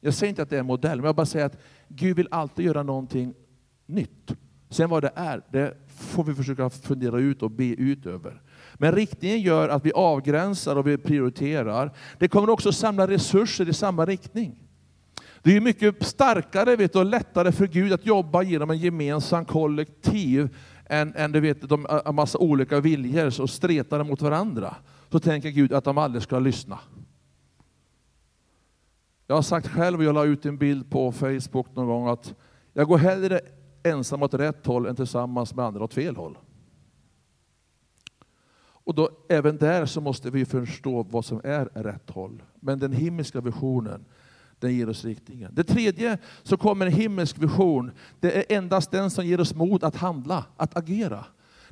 Jag 0.00 0.14
säger 0.14 0.28
inte 0.28 0.42
att 0.42 0.50
det 0.50 0.56
är 0.56 0.60
en 0.60 0.66
modell, 0.66 0.98
men 0.98 1.06
jag 1.06 1.16
bara 1.16 1.26
säger 1.26 1.46
att 1.46 1.58
Gud 1.88 2.16
vill 2.16 2.28
alltid 2.30 2.66
göra 2.66 2.82
någonting 2.82 3.34
nytt. 3.86 4.34
Sen 4.68 4.90
vad 4.90 5.02
det 5.02 5.12
är, 5.14 5.42
det 5.52 5.76
får 5.88 6.24
vi 6.24 6.34
försöka 6.34 6.70
fundera 6.70 7.18
ut 7.18 7.42
och 7.42 7.50
be 7.50 7.64
ut 7.64 8.06
över. 8.06 8.42
Men 8.82 8.92
riktningen 8.92 9.40
gör 9.40 9.68
att 9.68 9.86
vi 9.86 9.92
avgränsar 9.92 10.76
och 10.76 10.86
vi 10.86 10.98
prioriterar. 10.98 11.92
Det 12.18 12.28
kommer 12.28 12.50
också 12.50 12.72
samla 12.72 13.06
resurser 13.06 13.68
i 13.68 13.72
samma 13.72 14.06
riktning. 14.06 14.56
Det 15.42 15.56
är 15.56 15.60
mycket 15.60 16.06
starkare 16.06 16.76
vet 16.76 16.92
du, 16.92 16.98
och 16.98 17.04
lättare 17.04 17.52
för 17.52 17.66
Gud 17.66 17.92
att 17.92 18.06
jobba 18.06 18.42
genom 18.42 18.70
en 18.70 18.78
gemensam 18.78 19.44
kollektiv 19.44 20.56
än, 20.86 21.14
än 21.16 21.32
du 21.32 21.40
vet, 21.40 21.68
de, 21.68 22.00
en 22.06 22.14
massa 22.14 22.38
olika 22.38 22.80
viljor 22.80 23.30
som 23.30 23.48
stretar 23.48 24.04
mot 24.04 24.22
varandra. 24.22 24.74
Så 25.12 25.20
tänker 25.20 25.50
Gud 25.50 25.72
att 25.72 25.84
de 25.84 25.98
aldrig 25.98 26.22
ska 26.22 26.38
lyssna. 26.38 26.78
Jag 29.26 29.34
har 29.34 29.42
sagt 29.42 29.68
själv, 29.68 29.98
och 29.98 30.04
jag 30.04 30.14
la 30.14 30.24
ut 30.24 30.46
en 30.46 30.58
bild 30.58 30.90
på 30.90 31.12
Facebook 31.12 31.66
någon 31.74 31.86
gång, 31.86 32.08
att 32.08 32.34
jag 32.72 32.88
går 32.88 32.98
hellre 32.98 33.40
ensam 33.82 34.22
åt 34.22 34.34
rätt 34.34 34.66
håll 34.66 34.86
än 34.86 34.96
tillsammans 34.96 35.54
med 35.54 35.64
andra 35.64 35.84
åt 35.84 35.94
fel 35.94 36.16
håll. 36.16 36.38
Och 38.90 38.96
då, 38.96 39.10
även 39.28 39.56
där 39.56 39.86
så 39.86 40.00
måste 40.00 40.30
vi 40.30 40.44
förstå 40.44 41.06
vad 41.10 41.24
som 41.24 41.40
är 41.44 41.64
rätt 41.64 42.10
håll. 42.10 42.42
Men 42.60 42.78
den 42.78 42.92
himmelska 42.92 43.40
visionen, 43.40 44.04
den 44.58 44.76
ger 44.76 44.88
oss 44.88 45.04
riktningen. 45.04 45.52
Det 45.54 45.64
tredje 45.64 46.18
så 46.42 46.56
kommer 46.56 46.86
en 46.86 46.92
himmelsk 46.92 47.38
vision. 47.38 47.90
Det 48.20 48.36
är 48.36 48.56
endast 48.56 48.90
den 48.90 49.10
som 49.10 49.26
ger 49.26 49.40
oss 49.40 49.54
mod 49.54 49.84
att 49.84 49.96
handla, 49.96 50.44
att 50.56 50.76
agera. 50.76 51.24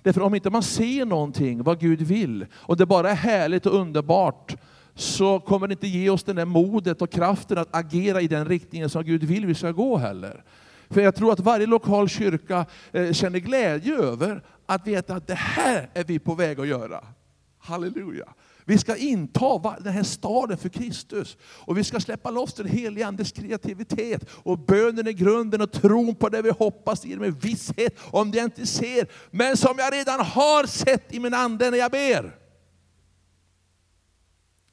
Därför 0.02 0.20
om 0.20 0.34
inte 0.34 0.50
man 0.50 0.62
ser 0.62 1.04
någonting, 1.04 1.62
vad 1.62 1.80
Gud 1.80 2.02
vill, 2.02 2.46
och 2.52 2.76
det 2.76 2.86
bara 2.86 3.10
är 3.10 3.14
härligt 3.14 3.66
och 3.66 3.74
underbart, 3.74 4.56
så 4.94 5.40
kommer 5.40 5.68
det 5.68 5.72
inte 5.72 5.88
ge 5.88 6.10
oss 6.10 6.22
det 6.22 6.32
där 6.32 6.44
modet 6.44 7.02
och 7.02 7.10
kraften 7.10 7.58
att 7.58 7.76
agera 7.76 8.20
i 8.20 8.28
den 8.28 8.48
riktningen 8.48 8.90
som 8.90 9.04
Gud 9.04 9.24
vill 9.24 9.46
vi 9.46 9.54
ska 9.54 9.72
gå 9.72 9.96
heller. 9.96 10.44
För 10.90 11.00
jag 11.00 11.14
tror 11.14 11.32
att 11.32 11.40
varje 11.40 11.66
lokal 11.66 12.08
kyrka 12.08 12.66
eh, 12.92 13.12
känner 13.12 13.38
glädje 13.38 13.96
över 13.96 14.42
att 14.66 14.86
veta 14.86 15.14
att 15.14 15.26
det 15.26 15.34
här 15.34 15.90
är 15.94 16.04
vi 16.04 16.18
på 16.18 16.34
väg 16.34 16.60
att 16.60 16.66
göra. 16.66 17.04
Halleluja. 17.58 18.34
Vi 18.64 18.78
ska 18.78 18.96
inta 18.96 19.76
den 19.80 19.92
här 19.92 20.02
staden 20.02 20.58
för 20.58 20.68
Kristus. 20.68 21.36
Och 21.42 21.78
vi 21.78 21.84
ska 21.84 22.00
släppa 22.00 22.30
loss 22.30 22.54
den 22.54 22.66
helige 22.66 23.06
Andes 23.06 23.32
kreativitet. 23.32 24.28
Och 24.30 24.58
bönen 24.58 25.06
är 25.06 25.12
grunden 25.12 25.60
och 25.60 25.72
tron 25.72 26.14
på 26.14 26.28
det 26.28 26.42
vi 26.42 26.50
hoppas 26.50 27.04
ger 27.04 27.16
mig 27.16 27.30
visshet 27.30 27.98
om 28.10 28.30
det 28.30 28.38
jag 28.38 28.44
inte 28.44 28.66
ser. 28.66 29.08
Men 29.30 29.56
som 29.56 29.74
jag 29.78 29.92
redan 29.92 30.20
har 30.20 30.66
sett 30.66 31.14
i 31.14 31.20
min 31.20 31.34
ande 31.34 31.70
när 31.70 31.78
jag 31.78 31.90
ber. 31.90 32.36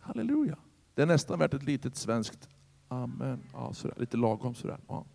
Halleluja. 0.01 0.57
Det 0.95 1.01
är 1.01 1.05
nästan 1.05 1.39
värt 1.39 1.53
ett 1.53 1.63
litet 1.63 1.95
svenskt 1.95 2.49
amen. 2.87 3.39
Ja, 3.53 3.73
sådär, 3.73 3.95
lite 3.99 4.17
lagom 4.17 4.55
sådär. 4.55 4.79
Ja. 4.87 5.05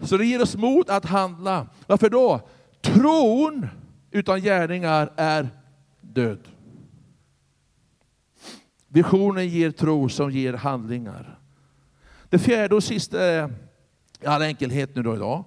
Så 0.00 0.16
det 0.16 0.26
ger 0.26 0.42
oss 0.42 0.56
mod 0.56 0.90
att 0.90 1.04
handla. 1.04 1.66
Varför 1.86 2.10
då? 2.10 2.40
Tron 2.80 3.68
utan 4.10 4.40
gärningar 4.40 5.12
är 5.16 5.48
död. 6.00 6.48
Visionen 8.88 9.48
ger 9.48 9.70
tro 9.70 10.08
som 10.08 10.30
ger 10.30 10.52
handlingar. 10.52 11.38
Det 12.28 12.38
fjärde 12.38 12.74
och 12.74 12.84
sista 12.84 13.24
är, 13.24 13.52
i 14.20 14.26
all 14.26 14.42
enkelhet 14.42 14.94
nu 14.94 15.02
då 15.02 15.14
idag, 15.14 15.44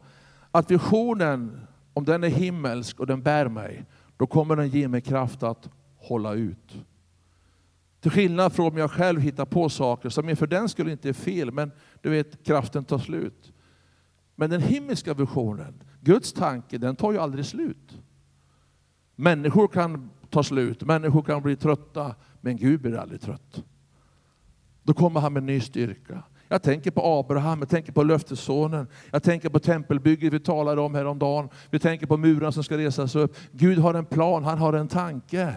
att 0.52 0.72
visionen, 0.72 1.68
om 1.94 2.06
den 2.06 2.24
är 2.24 2.30
himmelsk 2.30 3.00
och 3.00 3.08
den 3.08 3.22
bär 3.22 3.48
mig, 3.48 3.86
då 4.18 4.28
kommer 4.28 4.56
den 4.56 4.70
ge 4.70 4.88
mig 4.88 5.02
kraft 5.02 5.44
att 5.44 5.70
hålla 5.98 6.34
ut. 6.34 6.76
Till 8.02 8.12
skillnad 8.12 8.54
från 8.54 8.72
om 8.72 8.78
jag 8.78 8.92
själv 8.92 9.22
hittar 9.22 9.46
på 9.46 9.70
saker 9.70 10.10
som 10.10 10.36
för 10.36 10.48
den 10.48 10.70
skulle 10.70 10.92
inte 10.92 11.10
är 11.10 11.14
fel, 11.14 11.52
men 11.52 11.72
du 12.02 12.10
vet, 12.10 12.44
kraften 12.46 12.86
tar 12.86 13.00
slut. 13.00 13.54
Men 14.36 14.50
den 14.50 14.62
himmelska 14.62 15.14
visionen, 15.14 15.84
Guds 16.02 16.34
tanke, 16.34 16.78
den 16.78 16.96
tar 16.96 17.12
ju 17.12 17.18
aldrig 17.18 17.46
slut. 17.46 18.02
Människor 19.16 19.68
kan 19.68 20.10
ta 20.30 20.44
slut, 20.44 20.84
människor 20.84 21.22
kan 21.22 21.42
bli 21.42 21.56
trötta, 21.56 22.16
men 22.42 22.58
Gud 22.58 22.82
blir 22.82 22.98
aldrig 22.98 23.22
trött. 23.22 23.64
Då 24.84 24.94
kommer 24.94 25.20
han 25.20 25.34
med 25.34 25.44
ny 25.44 25.60
styrka. 25.62 26.24
Jag 26.48 26.64
tänker 26.64 26.92
på 26.92 27.02
Abraham, 27.20 27.60
jag 27.60 27.70
tänker 27.70 27.92
på 27.92 28.04
löftessonen, 28.04 28.88
jag 29.12 29.24
tänker 29.24 29.50
på 29.50 29.60
tempelbygget 29.60 30.34
vi 30.34 30.40
talade 30.40 30.82
om 30.82 30.96
häromdagen. 30.96 31.50
Vi 31.70 31.80
tänker 31.80 32.08
på 32.08 32.18
muren 32.18 32.52
som 32.52 32.64
ska 32.64 32.78
resas 32.78 33.16
upp. 33.16 33.38
Gud 33.52 33.78
har 33.78 33.94
en 33.94 34.06
plan, 34.06 34.44
han 34.44 34.58
har 34.58 34.74
en 34.74 34.88
tanke. 34.88 35.56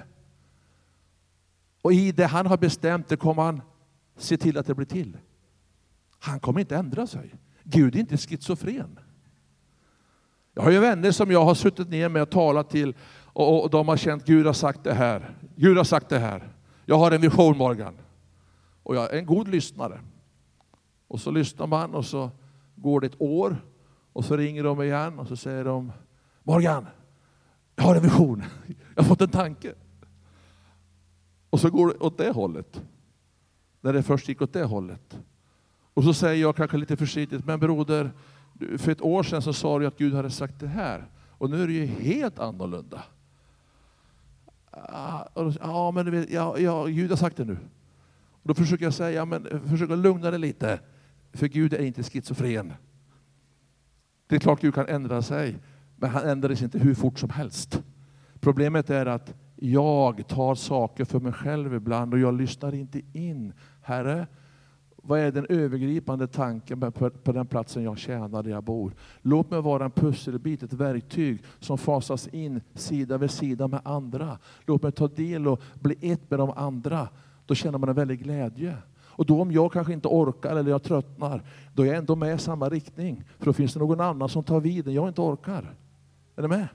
Och 1.83 1.93
i 1.93 2.13
det 2.13 2.27
han 2.27 2.47
har 2.47 2.57
bestämt, 2.57 3.09
det 3.09 3.17
kommer 3.17 3.43
han 3.43 3.61
se 4.17 4.37
till 4.37 4.59
att 4.59 4.67
det 4.67 4.75
blir 4.75 4.87
till. 4.87 5.17
Han 6.19 6.41
kommer 6.41 6.61
inte 6.61 6.77
ändra 6.77 7.07
sig. 7.07 7.35
Gud 7.71 7.95
är 7.95 8.01
inte 8.01 8.17
schizofren. 8.17 8.99
Jag 10.55 10.63
har 10.63 10.71
ju 10.71 10.79
vänner 10.79 11.11
som 11.11 11.31
jag 11.31 11.45
har 11.45 11.55
suttit 11.55 11.89
ner 11.89 12.09
med 12.09 12.23
och 12.23 12.31
talat 12.31 12.71
till 12.71 12.95
och, 13.33 13.71
de 13.71 13.89
har 13.89 13.97
känt 13.97 14.25
Gud 14.25 14.47
har 14.47 14.53
sagt 14.53 14.85
det 14.85 14.95
här. 14.95 15.35
Gud 15.57 15.77
har 15.77 15.85
sagt 15.85 16.09
det 16.09 16.19
här. 16.19 16.53
Jag 16.85 16.99
har 16.99 17.11
en 17.11 17.21
vision 17.21 17.57
Morgan. 17.57 17.95
Och 18.83 18.97
jag 18.97 19.15
är 19.15 19.19
en 19.19 19.27
god 19.27 19.49
lyssnare. 19.49 20.01
Och 21.09 21.21
så 21.21 21.31
lyssnar 21.31 21.67
man 21.67 21.95
och 21.95 22.05
så 22.05 22.31
går 22.75 23.01
det 23.01 23.07
ett 23.07 23.21
år 23.21 23.57
och 24.13 24.25
så 24.25 24.37
ringer 24.37 24.63
de 24.63 24.83
igen 24.83 25.19
och 25.19 25.29
så 25.29 25.37
säger 25.37 25.65
de 25.65 25.93
Morgan, 26.43 26.87
jag 27.77 27.85
har 27.85 27.95
en 27.95 28.03
vision. 28.03 28.43
Jag 28.95 29.03
har 29.03 29.09
fått 29.09 29.21
en 29.21 29.29
tanke. 29.29 29.75
Och 31.51 31.61
så 31.61 31.71
går 31.71 31.89
det 31.89 31.95
åt 31.95 32.19
det 32.19 32.31
hållet. 32.31 32.83
När 33.81 33.93
det 33.93 34.03
först 34.03 34.29
gick 34.29 34.43
åt 34.43 34.53
det 34.53 34.65
hållet. 34.65 35.19
Och 35.99 36.05
så 36.05 36.15
säger 36.15 36.43
jag 36.43 36.57
kanske 36.57 36.77
lite 36.77 36.97
försiktigt, 36.97 37.45
men 37.45 37.61
broder, 37.61 38.11
för 38.77 38.93
ett 38.93 39.03
år 39.03 39.23
sedan 39.23 39.43
så 39.43 39.53
sa 39.53 39.79
du 39.79 39.87
att 39.87 39.99
Gud 39.99 40.15
hade 40.15 40.31
sagt 40.31 40.61
det 40.61 40.67
här. 40.67 41.05
Och 41.29 41.51
nu 41.51 41.63
är 41.63 41.67
det 41.67 41.73
ju 41.73 41.87
helt 41.87 42.39
annorlunda. 42.39 43.03
Ah, 44.71 45.25
ja, 45.61 45.91
men 45.91 46.05
du 46.05 46.11
vet, 46.11 46.31
ja, 46.31 46.59
ja, 46.59 46.85
Gud 46.85 47.11
har 47.11 47.17
sagt 47.17 47.37
det 47.37 47.45
nu. 47.45 47.59
Och 48.43 48.49
då 48.49 48.55
försöker 48.55 48.85
jag 48.85 48.95
säga, 48.95 49.25
men 49.25 49.69
försök 49.69 49.91
att 49.91 49.99
lugna 49.99 50.31
dig 50.31 50.41
lite. 50.41 50.81
För 51.33 51.47
Gud 51.47 51.75
är 51.75 51.83
inte 51.83 52.03
schizofren. 52.03 52.73
Det 54.27 54.37
är 54.37 54.41
klart 54.41 54.61
Gud 54.61 54.75
kan 54.75 54.87
ändra 54.87 55.23
sig, 55.23 55.59
men 55.97 56.11
han 56.11 56.29
ändrar 56.29 56.55
sig 56.55 56.65
inte 56.65 56.79
hur 56.79 56.95
fort 56.95 57.19
som 57.19 57.31
helst. 57.31 57.83
Problemet 58.41 58.91
är 58.91 59.07
att 59.07 59.35
jag 59.57 60.29
tar 60.29 60.55
saker 60.55 61.05
för 61.05 61.21
mig 61.21 61.33
själv 61.33 61.75
ibland 61.75 62.15
och 62.15 62.21
jag 62.21 62.35
lyssnar 62.35 62.75
inte 62.75 63.01
in. 63.13 63.53
Herre, 63.83 64.27
vad 65.03 65.21
är 65.21 65.33
den 65.33 65.47
övergripande 65.49 66.27
tanken 66.27 66.81
på, 66.81 67.11
på 67.11 67.33
den 67.33 67.47
platsen 67.47 67.83
jag 67.83 67.99
tjänar, 67.99 68.43
där 68.43 68.51
jag 68.51 68.65
bor? 68.65 68.93
Låt 69.23 69.51
mig 69.51 69.61
vara 69.61 69.85
en 69.85 69.91
pusselbit, 69.91 70.63
ett 70.63 70.73
verktyg 70.73 71.43
som 71.61 71.79
fasas 71.79 72.29
in 72.29 72.61
sida 72.75 73.19
vid 73.19 73.31
sida 73.31 73.69
med 73.69 73.81
andra. 73.85 74.39
Låt 74.67 74.83
mig 74.83 74.93
ta 74.93 75.09
del 75.09 75.49
och 75.49 75.61
bli 75.75 75.97
ett 76.01 76.31
med 76.31 76.39
de 76.39 76.51
andra. 76.51 77.09
Då 77.47 77.55
känner 77.55 77.79
man 77.79 77.89
en 77.89 77.95
väldig 77.95 78.23
glädje. 78.23 78.77
Och 79.19 79.27
då 79.27 79.43
om 79.43 79.53
jag 79.53 79.73
kanske 79.73 79.93
inte 79.93 80.09
orkar 80.09 80.57
eller 80.57 80.71
jag 80.71 80.83
tröttnar, 80.83 81.43
då 81.75 81.83
är 81.83 81.87
jag 81.87 81.97
ändå 81.97 82.17
med 82.17 82.35
i 82.35 82.39
samma 82.39 82.69
riktning. 82.69 83.25
För 83.39 83.47
då 83.47 83.53
finns 83.53 83.73
det 83.73 83.79
någon 83.79 84.01
annan 84.01 84.29
som 84.29 84.45
tar 84.45 84.61
vid 84.61 84.87
när 84.87 84.93
jag 84.93 85.09
inte 85.09 85.21
orkar. 85.21 85.75
Är 86.37 86.43
ni 86.43 86.49
med? 86.49 86.69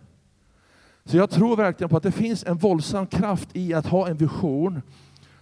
Så 1.05 1.17
jag 1.17 1.30
tror 1.30 1.55
verkligen 1.55 1.89
på 1.89 1.97
att 1.97 2.03
det 2.03 2.11
finns 2.11 2.43
en 2.43 2.57
våldsam 2.57 3.07
kraft 3.07 3.49
i 3.53 3.74
att 3.74 3.86
ha 3.86 4.07
en 4.07 4.17
vision 4.17 4.82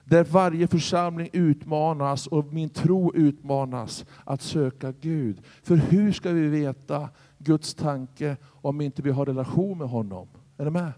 där 0.05 0.23
varje 0.23 0.67
församling 0.67 1.29
utmanas 1.33 2.27
och 2.27 2.53
min 2.53 2.69
tro 2.69 3.13
utmanas 3.15 4.05
att 4.23 4.41
söka 4.41 4.93
Gud. 5.01 5.41
För 5.63 5.75
hur 5.75 6.11
ska 6.11 6.31
vi 6.31 6.47
veta 6.47 7.09
Guds 7.37 7.73
tanke 7.73 8.37
om 8.45 8.81
inte 8.81 9.01
vi 9.01 9.11
har 9.11 9.25
relation 9.25 9.77
med 9.77 9.89
honom? 9.89 10.27
Är 10.57 10.65
ni 10.65 10.71
med? 10.71 10.91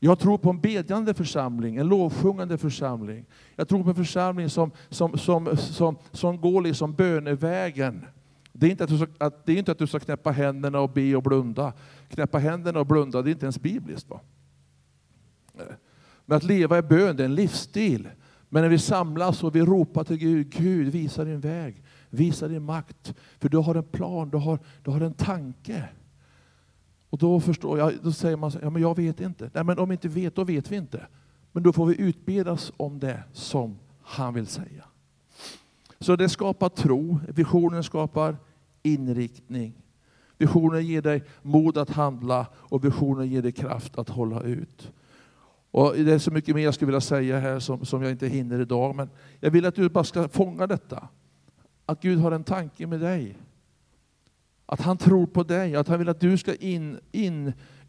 Jag 0.00 0.18
tror 0.18 0.38
på 0.38 0.50
en 0.50 0.60
bedjande 0.60 1.14
församling, 1.14 1.76
en 1.76 1.88
lovsjungande 1.88 2.58
församling. 2.58 3.24
Jag 3.56 3.68
tror 3.68 3.82
på 3.82 3.88
en 3.88 3.94
församling 3.94 4.50
som, 4.50 4.70
som, 4.88 5.18
som, 5.18 5.56
som, 5.56 5.96
som 6.12 6.40
går 6.40 6.62
liksom 6.62 6.94
bönevägen. 6.94 8.06
Det 8.52 8.66
är, 8.66 8.70
inte 8.70 8.84
att, 8.84 8.90
du 8.90 8.98
ska, 8.98 9.06
att, 9.18 9.46
det 9.46 9.52
är 9.52 9.58
inte 9.58 9.72
att 9.72 9.78
du 9.78 9.86
ska 9.86 9.98
knäppa 9.98 10.30
händerna 10.30 10.80
och 10.80 10.90
be 10.90 11.16
och 11.16 11.22
blunda. 11.22 11.72
Knäppa 12.08 12.38
händerna 12.38 12.80
och 12.80 12.86
blunda, 12.86 13.22
det 13.22 13.30
är 13.30 13.32
inte 13.32 13.46
ens 13.46 13.60
bibliskt. 13.60 14.10
Va? 14.10 14.20
Men 16.26 16.36
att 16.36 16.44
leva 16.44 16.78
i 16.78 16.82
bön, 16.82 17.16
det 17.16 17.22
är 17.22 17.24
en 17.24 17.34
livsstil. 17.34 18.08
Men 18.48 18.62
när 18.62 18.68
vi 18.68 18.78
samlas 18.78 19.44
och 19.44 19.56
vi 19.56 19.60
ropar 19.60 20.04
till 20.04 20.16
Gud, 20.16 20.50
Gud 20.50 20.88
visa 20.88 21.24
din 21.24 21.40
väg, 21.40 21.82
visa 22.10 22.48
din 22.48 22.62
makt. 22.62 23.14
För 23.38 23.48
du 23.48 23.58
har 23.58 23.74
en 23.74 23.84
plan, 23.84 24.30
du 24.30 24.36
har, 24.36 24.58
du 24.82 24.90
har 24.90 25.00
en 25.00 25.14
tanke. 25.14 25.88
Och 27.10 27.18
då 27.18 27.40
förstår 27.40 27.78
jag, 27.78 27.92
då 28.02 28.12
säger 28.12 28.36
man 28.36 28.50
så, 28.50 28.58
ja 28.62 28.70
men 28.70 28.82
jag 28.82 28.96
vet 28.96 29.20
inte. 29.20 29.50
Nej 29.54 29.64
men 29.64 29.78
om 29.78 29.88
vi 29.88 29.92
inte 29.92 30.08
vet, 30.08 30.34
då 30.34 30.44
vet 30.44 30.72
vi 30.72 30.76
inte. 30.76 31.06
Men 31.52 31.62
då 31.62 31.72
får 31.72 31.86
vi 31.86 32.00
utbildas 32.00 32.72
om 32.76 32.98
det 32.98 33.22
som 33.32 33.78
han 34.02 34.34
vill 34.34 34.46
säga. 34.46 34.84
Så 36.00 36.16
det 36.16 36.28
skapar 36.28 36.68
tro, 36.68 37.20
visionen 37.28 37.84
skapar 37.84 38.36
inriktning. 38.82 39.72
Visionen 40.38 40.86
ger 40.86 41.02
dig 41.02 41.24
mod 41.42 41.78
att 41.78 41.90
handla 41.90 42.46
och 42.54 42.84
visionen 42.84 43.28
ger 43.28 43.42
dig 43.42 43.52
kraft 43.52 43.98
att 43.98 44.08
hålla 44.08 44.42
ut. 44.42 44.92
Och 45.76 45.94
det 45.96 46.12
är 46.12 46.18
så 46.18 46.30
mycket 46.30 46.54
mer 46.54 46.64
jag 46.64 46.74
skulle 46.74 46.86
vilja 46.86 47.00
säga 47.00 47.38
här 47.38 47.58
som, 47.58 47.86
som 47.86 48.02
jag 48.02 48.10
inte 48.10 48.26
hinner 48.26 48.60
idag. 48.60 48.96
Men 48.96 49.10
jag 49.40 49.50
vill 49.50 49.66
att 49.66 49.74
du 49.74 49.88
bara 49.88 50.04
ska 50.04 50.28
fånga 50.28 50.66
detta. 50.66 51.08
Att 51.86 52.02
Gud 52.02 52.18
har 52.18 52.32
en 52.32 52.44
tanke 52.44 52.86
med 52.86 53.00
dig. 53.00 53.36
Att 54.66 54.80
han 54.80 54.96
tror 54.96 55.26
på 55.26 55.42
dig, 55.42 55.76
att 55.76 55.88
han 55.88 55.98
vill 55.98 56.08
att 56.08 56.20
du 56.20 56.38
ska 56.38 56.54
in, 56.54 56.98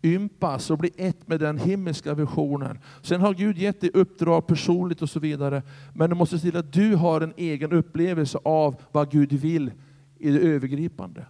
inympas 0.01 0.69
och 0.69 0.77
bli 0.77 0.91
ett 0.97 1.27
med 1.27 1.39
den 1.39 1.57
himmelska 1.57 2.13
visionen. 2.13 2.79
Sen 3.01 3.21
har 3.21 3.33
Gud 3.33 3.57
gett 3.57 3.81
dig 3.81 3.91
uppdrag 3.93 4.47
personligt 4.47 5.01
och 5.01 5.09
så 5.09 5.19
vidare. 5.19 5.61
Men 5.93 6.09
du 6.09 6.15
måste 6.15 6.39
se 6.39 6.51
till 6.51 6.59
att 6.59 6.73
du 6.73 6.95
har 6.95 7.21
en 7.21 7.33
egen 7.37 7.71
upplevelse 7.71 8.39
av 8.43 8.75
vad 8.91 9.11
Gud 9.11 9.33
vill 9.33 9.71
i 10.17 10.31
det 10.31 10.39
övergripande. 10.39 11.25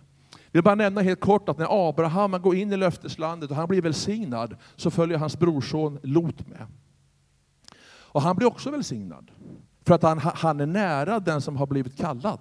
Vill 0.58 0.64
bara 0.64 0.76
nämna 0.76 1.01
helt 1.01 1.20
kort 1.20 1.49
att 1.49 1.58
när 1.58 1.89
Abraham 1.89 2.32
går 2.41 2.55
in 2.55 2.74
i 2.74 2.78
löfteslandet 2.78 3.49
och 3.49 3.55
han 3.55 3.68
blir 3.68 3.82
välsignad, 3.82 4.55
så 4.76 4.91
följer 4.91 5.18
hans 5.18 5.39
brorson 5.39 5.99
Lot 6.03 6.47
med. 6.47 6.68
Och 7.88 8.22
han 8.22 8.36
blir 8.36 8.47
också 8.47 8.72
välsignad, 8.72 9.32
för 9.86 9.95
att 9.95 10.03
han, 10.03 10.20
han 10.20 10.60
är 10.60 10.66
nära 10.66 11.20
den 11.20 11.41
som 11.41 11.55
har 11.55 11.68
blivit 11.68 11.97
kallad. 11.97 12.39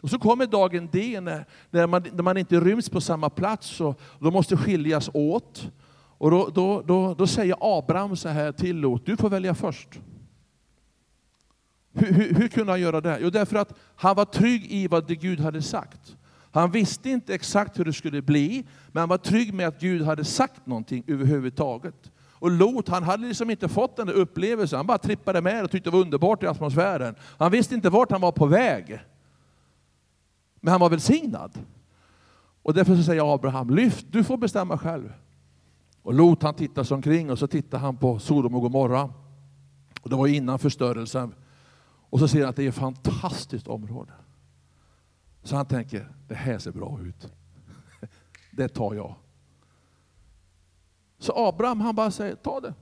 Och 0.00 0.10
så 0.10 0.18
kommer 0.18 0.46
dagen 0.46 0.88
D 0.92 1.20
när, 1.20 1.46
när, 1.70 1.86
man, 1.86 2.04
när 2.12 2.22
man 2.22 2.36
inte 2.36 2.60
ryms 2.60 2.88
på 2.88 3.00
samma 3.00 3.30
plats 3.30 3.80
och 3.80 4.00
de 4.18 4.32
måste 4.32 4.56
skiljas 4.56 5.10
åt. 5.14 5.70
Och 6.18 6.30
då, 6.30 6.48
då, 6.54 6.82
då, 6.82 7.14
då 7.14 7.26
säger 7.26 7.56
Abraham 7.60 8.16
så 8.16 8.28
här 8.28 8.52
till 8.52 8.76
Lot, 8.76 9.06
du 9.06 9.16
får 9.16 9.30
välja 9.30 9.54
först. 9.54 9.88
Hur, 11.92 12.12
hur, 12.12 12.34
hur, 12.34 12.48
kunde 12.48 12.72
han 12.72 12.80
göra 12.80 13.00
det? 13.00 13.18
Jo, 13.20 13.30
därför 13.30 13.56
att 13.56 13.78
han 13.96 14.16
var 14.16 14.24
trygg 14.24 14.66
i 14.72 14.88
vad 14.88 15.20
Gud 15.20 15.40
hade 15.40 15.62
sagt. 15.62 16.16
Han 16.54 16.70
visste 16.70 17.10
inte 17.10 17.34
exakt 17.34 17.78
hur 17.78 17.84
det 17.84 17.92
skulle 17.92 18.22
bli, 18.22 18.66
men 18.92 19.00
han 19.00 19.08
var 19.08 19.18
trygg 19.18 19.54
med 19.54 19.68
att 19.68 19.80
Gud 19.80 20.02
hade 20.02 20.24
sagt 20.24 20.66
någonting 20.66 21.04
överhuvudtaget. 21.06 22.10
Och 22.16 22.50
Lot, 22.50 22.88
han 22.88 23.02
hade 23.02 23.26
liksom 23.26 23.50
inte 23.50 23.68
fått 23.68 23.96
den 23.96 24.06
där 24.06 24.14
upplevelsen, 24.14 24.76
han 24.76 24.86
bara 24.86 24.98
trippade 24.98 25.40
med 25.40 25.64
och 25.64 25.70
tyckte 25.70 25.90
det 25.90 25.94
var 25.94 26.00
underbart 26.00 26.42
i 26.42 26.46
atmosfären. 26.46 27.14
Han 27.38 27.52
visste 27.52 27.74
inte 27.74 27.90
vart 27.90 28.10
han 28.10 28.20
var 28.20 28.32
på 28.32 28.46
väg. 28.46 29.00
Men 30.60 30.70
han 30.70 30.80
var 30.80 30.90
välsignad. 30.90 31.58
Och 32.62 32.74
därför 32.74 32.96
så 32.96 33.02
säger 33.02 33.34
Abraham, 33.34 33.70
lyft, 33.70 34.06
du 34.10 34.24
får 34.24 34.36
bestämma 34.36 34.78
själv. 34.78 35.12
Och 36.02 36.14
Lot 36.14 36.42
han 36.42 36.54
tittar 36.54 36.84
sig 36.84 36.94
omkring 36.94 37.30
och 37.30 37.38
så 37.38 37.46
tittar 37.46 37.78
han 37.78 37.96
på 37.96 38.18
Sodom 38.18 38.54
och 38.54 38.62
Gomorra. 38.62 39.10
Och 40.00 40.10
det 40.10 40.16
var 40.16 40.26
innan 40.26 40.58
förstörelsen. 40.58 41.34
Och 42.10 42.18
så 42.18 42.28
ser 42.28 42.40
han 42.40 42.48
att 42.48 42.56
det 42.56 42.64
är 42.64 42.68
ett 42.68 42.74
fantastiskt 42.74 43.68
område. 43.68 44.12
Så 45.44 45.56
han 45.56 45.66
tänker, 45.66 46.08
det 46.28 46.34
här 46.34 46.58
ser 46.58 46.72
bra 46.72 47.00
ut. 47.00 47.32
Det 48.50 48.68
tar 48.68 48.94
jag. 48.94 49.14
Så 51.18 51.32
Abraham 51.48 51.80
han 51.80 51.94
bara 51.94 52.10
säger, 52.10 52.34
ta 52.34 52.60
det. 52.60 52.74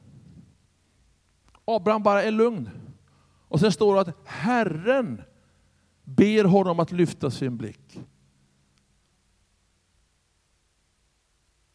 Abraham 1.65 2.03
bara 2.03 2.23
är 2.23 2.31
lugn. 2.31 2.71
Och 3.49 3.61
sen 3.61 3.73
står 3.73 3.95
det 3.95 4.01
att 4.01 4.17
Herren 4.25 5.23
ber 6.05 6.45
honom 6.45 6.81
att 6.81 6.93
lyfta 6.93 7.31
sin 7.31 7.57
blick. 7.57 8.01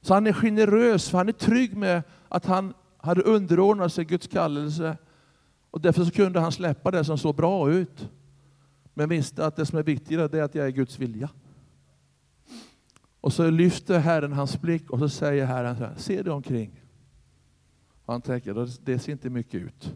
Så 0.02 0.14
han 0.14 0.28
är 0.28 0.34
generös, 0.34 1.10
för 1.10 1.18
han 1.18 1.30
är 1.30 1.34
trygg 1.34 1.78
med 1.78 2.04
att 2.30 2.46
han 2.46 2.74
hade 2.98 3.22
underordnat 3.22 3.94
sig 3.94 4.06
Guds 4.06 4.28
kallelse. 4.28 4.98
Och 5.72 5.82
därför 5.82 6.04
så 6.04 6.12
kunde 6.12 6.40
han 6.40 6.52
släppa 6.52 6.92
det 6.92 7.06
som 7.06 7.18
såg 7.18 7.36
bra 7.36 7.72
ut. 7.72 8.10
Men 8.98 9.10
visste 9.10 9.46
att 9.46 9.56
det 9.56 9.66
som 9.66 9.78
är 9.78 9.84
viktigare 9.84 10.40
är 10.40 10.44
att 10.44 10.56
jag 10.56 10.68
är 10.68 10.72
Guds 10.72 11.00
vilja. 11.00 11.30
Och 13.22 13.34
så 13.34 13.50
lyfter 13.50 14.00
Herren 14.00 14.34
hans 14.34 14.62
blick 14.62 14.90
och 14.90 15.00
så 15.00 15.10
säger 15.10 15.46
Herren 15.46 15.78
så 15.78 15.84
här, 15.84 15.96
se 15.98 16.22
dig 16.22 16.34
omkring. 16.34 16.82
Och 18.06 18.14
han 18.14 18.22
tänker, 18.22 18.68
det 18.86 19.00
ser 19.00 19.12
inte 19.12 19.30
mycket 19.30 19.62
ut. 19.62 19.96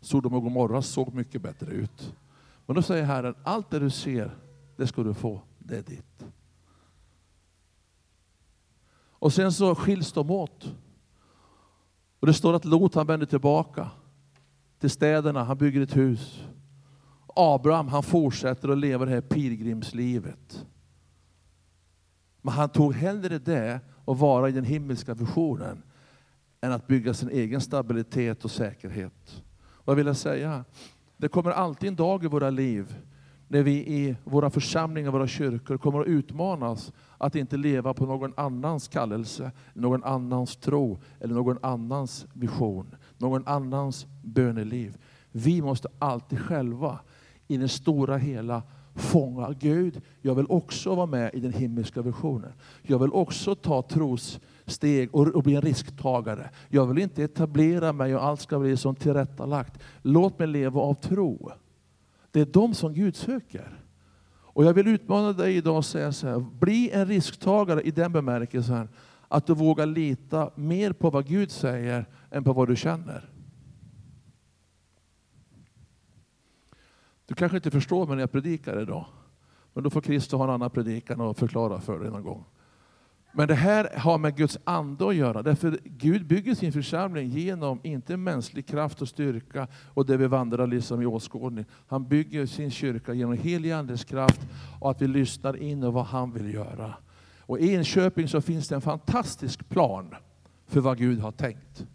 Sodom 0.00 0.34
och 0.34 0.42
Gomorra 0.42 0.82
såg 0.82 1.14
mycket 1.14 1.42
bättre 1.42 1.72
ut. 1.72 2.14
Men 2.66 2.76
då 2.76 2.82
säger 2.82 3.04
Herren, 3.04 3.34
allt 3.44 3.70
det 3.70 3.78
du 3.78 3.90
ser, 3.90 4.36
det 4.76 4.86
ska 4.86 5.02
du 5.02 5.14
få, 5.14 5.40
det 5.58 5.76
är 5.76 5.82
ditt. 5.82 6.24
Och 8.94 9.32
sen 9.32 9.52
så 9.52 9.74
skiljs 9.74 10.12
de 10.12 10.30
åt. 10.30 10.74
Och 12.20 12.26
det 12.26 12.34
står 12.34 12.54
att 12.54 12.64
Lot 12.64 12.94
han 12.94 13.06
vänder 13.06 13.26
tillbaka 13.26 13.90
till 14.78 14.90
städerna, 14.90 15.44
han 15.44 15.58
bygger 15.58 15.80
ett 15.80 15.96
hus. 15.96 16.44
Abraham 17.36 17.88
han 17.88 18.02
fortsätter 18.02 18.68
att 18.68 18.78
leva 18.78 19.04
det 19.04 19.10
här 19.10 19.20
pilgrimslivet. 19.20 20.66
Men 22.42 22.54
han 22.54 22.68
tog 22.68 22.94
hellre 22.94 23.38
det 23.38 23.80
och 24.04 24.18
vara 24.18 24.48
i 24.48 24.52
den 24.52 24.64
himmelska 24.64 25.14
visionen 25.14 25.82
än 26.60 26.72
att 26.72 26.86
bygga 26.86 27.14
sin 27.14 27.30
egen 27.30 27.60
stabilitet 27.60 28.44
och 28.44 28.50
säkerhet. 28.50 29.42
Vad 29.84 29.96
vill 29.96 30.06
jag 30.06 30.16
säga? 30.16 30.64
Det 31.16 31.28
kommer 31.28 31.50
alltid 31.50 31.88
en 31.88 31.96
dag 31.96 32.24
i 32.24 32.28
våra 32.28 32.50
liv 32.50 32.96
när 33.52 33.62
vi 33.62 33.72
i 33.72 34.16
våra 34.24 34.50
församlingar, 34.50 35.10
våra 35.10 35.26
kyrkor 35.26 35.78
kommer 35.78 36.00
att 36.00 36.06
utmanas 36.06 36.92
att 37.18 37.34
inte 37.34 37.56
leva 37.56 37.94
på 37.94 38.06
någon 38.06 38.32
annans 38.36 38.88
kallelse, 38.88 39.52
någon 39.74 40.04
annans 40.04 40.56
tro 40.56 41.00
eller 41.20 41.34
någon 41.34 41.58
annans 41.62 42.26
vision, 42.32 42.94
någon 43.18 43.46
annans 43.46 44.06
böneliv. 44.22 44.96
Vi 45.32 45.62
måste 45.62 45.88
alltid 45.98 46.40
själva 46.40 46.98
i 47.52 47.56
det 47.56 47.68
stora 47.68 48.16
hela 48.16 48.62
fånga 48.94 49.54
Gud. 49.60 50.00
Jag 50.20 50.34
vill 50.34 50.46
också 50.48 50.94
vara 50.94 51.06
med 51.06 51.34
i 51.34 51.40
den 51.40 51.52
himmelska 51.52 52.02
visionen. 52.02 52.52
Jag 52.82 52.98
vill 52.98 53.12
också 53.12 53.54
ta 53.54 53.82
trossteg 53.82 55.14
och, 55.14 55.28
och 55.28 55.42
bli 55.42 55.54
en 55.54 55.62
risktagare. 55.62 56.50
Jag 56.68 56.86
vill 56.86 56.98
inte 56.98 57.22
etablera 57.22 57.92
mig 57.92 58.16
och 58.16 58.24
allt 58.24 58.40
ska 58.40 58.58
bli 58.58 58.76
som 58.76 58.94
tillrättalagt. 58.94 59.82
Låt 60.02 60.38
mig 60.38 60.48
leva 60.48 60.80
av 60.80 60.94
tro. 60.94 61.50
Det 62.30 62.40
är 62.40 62.46
de 62.46 62.74
som 62.74 62.94
Gud 62.94 63.16
söker. 63.16 63.78
Och 64.54 64.64
jag 64.64 64.72
vill 64.72 64.88
utmana 64.88 65.32
dig 65.32 65.56
idag 65.56 65.76
och 65.76 65.84
säga 65.84 66.12
så 66.12 66.28
här, 66.28 66.44
bli 66.60 66.90
en 66.90 67.06
risktagare 67.06 67.82
i 67.82 67.90
den 67.90 68.12
bemärkelsen 68.12 68.88
att 69.28 69.46
du 69.46 69.54
vågar 69.54 69.86
lita 69.86 70.50
mer 70.54 70.92
på 70.92 71.10
vad 71.10 71.26
Gud 71.26 71.50
säger 71.50 72.06
än 72.30 72.44
på 72.44 72.52
vad 72.52 72.68
du 72.68 72.76
känner. 72.76 73.31
Du 77.32 77.36
kanske 77.36 77.56
inte 77.56 77.70
förstår 77.70 78.06
mig 78.06 78.16
när 78.16 78.22
jag 78.22 78.32
predikar 78.32 78.82
idag. 78.82 79.06
Men 79.74 79.84
då 79.84 79.90
får 79.90 80.00
Kristus 80.00 80.32
ha 80.32 80.44
en 80.44 80.50
annan 80.50 80.70
predikan 80.70 81.20
och 81.20 81.36
förklara 81.36 81.80
för 81.80 81.98
dig 81.98 82.10
någon 82.10 82.22
gång. 82.22 82.44
Men 83.32 83.48
det 83.48 83.54
här 83.54 83.98
har 83.98 84.18
med 84.18 84.36
Guds 84.36 84.58
ande 84.64 85.08
att 85.08 85.14
göra. 85.14 85.42
Därför 85.42 85.78
Gud 85.84 86.26
bygger 86.26 86.54
sin 86.54 86.72
församling 86.72 87.28
genom, 87.28 87.80
inte 87.82 88.16
mänsklig 88.16 88.66
kraft 88.66 89.02
och 89.02 89.08
styrka 89.08 89.68
och 89.94 90.06
det 90.06 90.16
vi 90.16 90.26
vandrar 90.26 90.66
liksom 90.66 91.02
i 91.02 91.06
åskådning. 91.06 91.64
Han 91.86 92.08
bygger 92.08 92.46
sin 92.46 92.70
kyrka 92.70 93.14
genom 93.14 93.32
helig 93.32 93.70
andes 93.72 94.04
kraft 94.04 94.40
och 94.80 94.90
att 94.90 95.02
vi 95.02 95.08
lyssnar 95.08 95.56
in 95.56 95.84
och 95.84 95.92
vad 95.92 96.04
han 96.04 96.32
vill 96.32 96.54
göra. 96.54 96.94
Och 97.40 97.58
i 97.58 97.74
Enköping 97.74 98.28
så 98.28 98.40
finns 98.40 98.68
det 98.68 98.74
en 98.74 98.80
fantastisk 98.80 99.68
plan 99.68 100.14
för 100.66 100.80
vad 100.80 100.98
Gud 100.98 101.20
har 101.20 101.32
tänkt. 101.32 101.86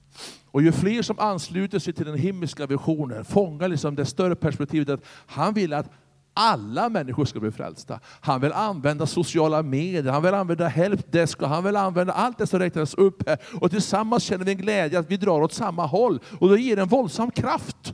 Och 0.51 0.61
ju 0.61 0.71
fler 0.71 1.01
som 1.01 1.19
ansluter 1.19 1.79
sig 1.79 1.93
till 1.93 2.05
den 2.05 2.17
himmelska 2.17 2.65
visionen, 2.65 3.25
fångar 3.25 3.67
liksom 3.67 3.95
det 3.95 4.05
större 4.05 4.35
perspektivet 4.35 4.89
att 4.89 5.05
han 5.25 5.53
vill 5.53 5.73
att 5.73 5.89
alla 6.33 6.89
människor 6.89 7.25
ska 7.25 7.39
bli 7.39 7.51
frälsta. 7.51 7.99
Han 8.03 8.41
vill 8.41 8.51
använda 8.51 9.05
sociala 9.05 9.63
medier, 9.63 10.11
han 10.11 10.23
vill 10.23 10.33
använda 10.33 10.67
helpdesk 10.67 11.41
han 11.41 11.63
vill 11.63 11.75
använda 11.75 12.13
allt 12.13 12.37
det 12.37 12.47
som 12.47 12.59
räknas 12.59 12.93
upp 12.93 13.29
här. 13.29 13.37
Och 13.61 13.71
tillsammans 13.71 14.23
känner 14.23 14.45
vi 14.45 14.51
en 14.51 14.57
glädje 14.57 14.99
att 14.99 15.11
vi 15.11 15.17
drar 15.17 15.41
åt 15.41 15.53
samma 15.53 15.85
håll. 15.85 16.19
Och 16.39 16.49
det 16.49 16.61
ger 16.61 16.79
en 16.79 16.87
våldsam 16.87 17.31
kraft. 17.31 17.93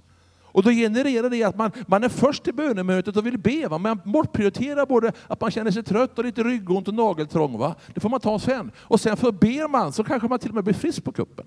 Och 0.53 0.63
då 0.63 0.69
genererar 0.69 1.29
det 1.29 1.43
att 1.43 1.57
man, 1.57 1.71
man 1.87 2.03
är 2.03 2.09
först 2.09 2.43
till 2.43 2.53
bönemötet 2.53 3.17
och 3.17 3.25
vill 3.25 3.37
be. 3.37 3.67
Va? 3.67 3.77
Man 3.77 3.99
bortprioriterar 4.05 4.85
både 4.85 5.11
att 5.27 5.41
man 5.41 5.51
känner 5.51 5.71
sig 5.71 5.83
trött 5.83 6.19
och 6.19 6.25
lite 6.25 6.43
ryggont 6.43 6.87
och 6.87 6.93
nageltrång. 6.93 7.57
Va? 7.57 7.75
Det 7.93 7.99
får 7.99 8.09
man 8.09 8.19
ta 8.19 8.39
sen. 8.39 8.71
Och 8.77 8.99
sen 8.99 9.17
förber 9.17 9.67
man 9.67 9.93
så 9.93 10.03
kanske 10.03 10.27
man 10.27 10.39
till 10.39 10.49
och 10.49 10.55
med 10.55 10.63
blir 10.63 10.73
frisk 10.73 11.03
på 11.03 11.11
kuppen. 11.11 11.45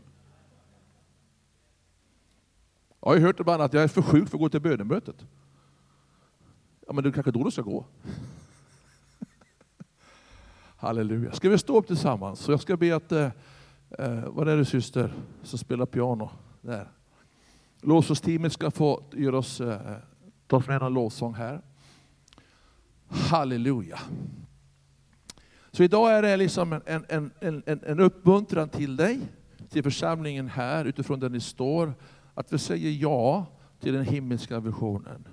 Jag 3.07 3.13
har 3.13 3.19
hört 3.27 3.41
ibland 3.41 3.63
att 3.63 3.73
jag 3.73 3.83
är 3.83 3.89
för 3.89 4.03
sjuk 4.03 4.29
för 4.29 4.37
att 4.37 4.41
gå 4.41 4.49
till 4.49 4.61
bönemötet. 4.61 5.27
Ja, 6.87 6.93
men 6.93 7.05
det 7.05 7.11
är 7.11 7.13
kanske 7.13 7.31
då 7.31 7.45
du 7.45 7.51
ska 7.51 7.63
gå. 7.63 7.85
Halleluja. 10.77 11.33
Ska 11.33 11.49
vi 11.49 11.59
stå 11.59 11.79
upp 11.79 11.87
tillsammans? 11.87 12.41
Så 12.41 12.53
jag 12.53 12.61
ska 12.61 12.77
be 12.77 12.97
att, 12.97 13.13
eh, 13.13 13.31
eh, 13.99 14.25
vad 14.27 14.49
är 14.49 14.57
det 14.57 14.65
syster 14.65 15.13
som 15.43 15.59
spelar 15.59 15.87
piano? 15.87 16.31
Där. 16.61 16.89
Lovsångsteamet 17.81 18.53
ska 18.53 18.71
få 18.71 19.03
göra 19.13 19.39
oss, 19.39 19.61
eh, 19.61 19.93
eh, 19.93 19.97
ta 20.47 20.61
fram 20.61 20.83
en 20.83 20.95
lovsång 20.95 21.35
här. 21.35 21.61
Halleluja. 23.09 23.99
Så 25.71 25.83
idag 25.83 26.13
är 26.13 26.23
det 26.23 26.37
liksom 26.37 26.73
en, 26.73 26.83
en, 26.87 27.31
en, 27.41 27.63
en, 27.67 27.81
en 27.87 28.01
uppmuntran 28.01 28.69
till 28.69 28.97
dig, 28.97 29.21
till 29.69 29.83
församlingen 29.83 30.49
här 30.49 30.85
utifrån 30.85 31.21
där 31.21 31.29
ni 31.29 31.41
står, 31.41 31.95
att 32.37 32.53
vi 32.53 32.59
säger 32.59 32.91
ja 32.91 33.47
till 33.81 33.93
den 33.93 34.05
himmelska 34.05 34.61
visionen. 34.61 35.29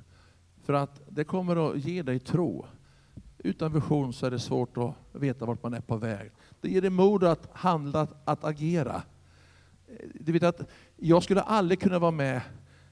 För 0.64 0.74
att 0.74 1.02
det 1.10 1.24
kommer 1.24 1.72
att 1.72 1.86
ge 1.86 2.02
dig 2.02 2.20
tro. 2.20 2.66
Utan 3.38 3.74
vision 3.74 4.14
så 4.14 4.26
är 4.26 4.32
det 4.32 4.40
svårt 4.40 4.78
att 4.78 4.96
veta 5.12 5.46
vart 5.46 5.64
man 5.64 5.74
är 5.74 5.82
på 5.82 5.98
väg. 5.98 6.32
Det 6.62 6.70
ger 6.70 6.82
dig 6.82 6.90
mod 6.90 7.24
att 7.24 7.50
handla, 7.54 8.08
att 8.26 8.44
agera. 8.44 9.02
Du 10.14 10.32
vet 10.32 10.44
att 10.44 10.70
jag 10.98 11.24
skulle 11.24 11.42
aldrig 11.42 11.80
kunna 11.80 12.00
vara 12.00 12.12
med 12.12 12.42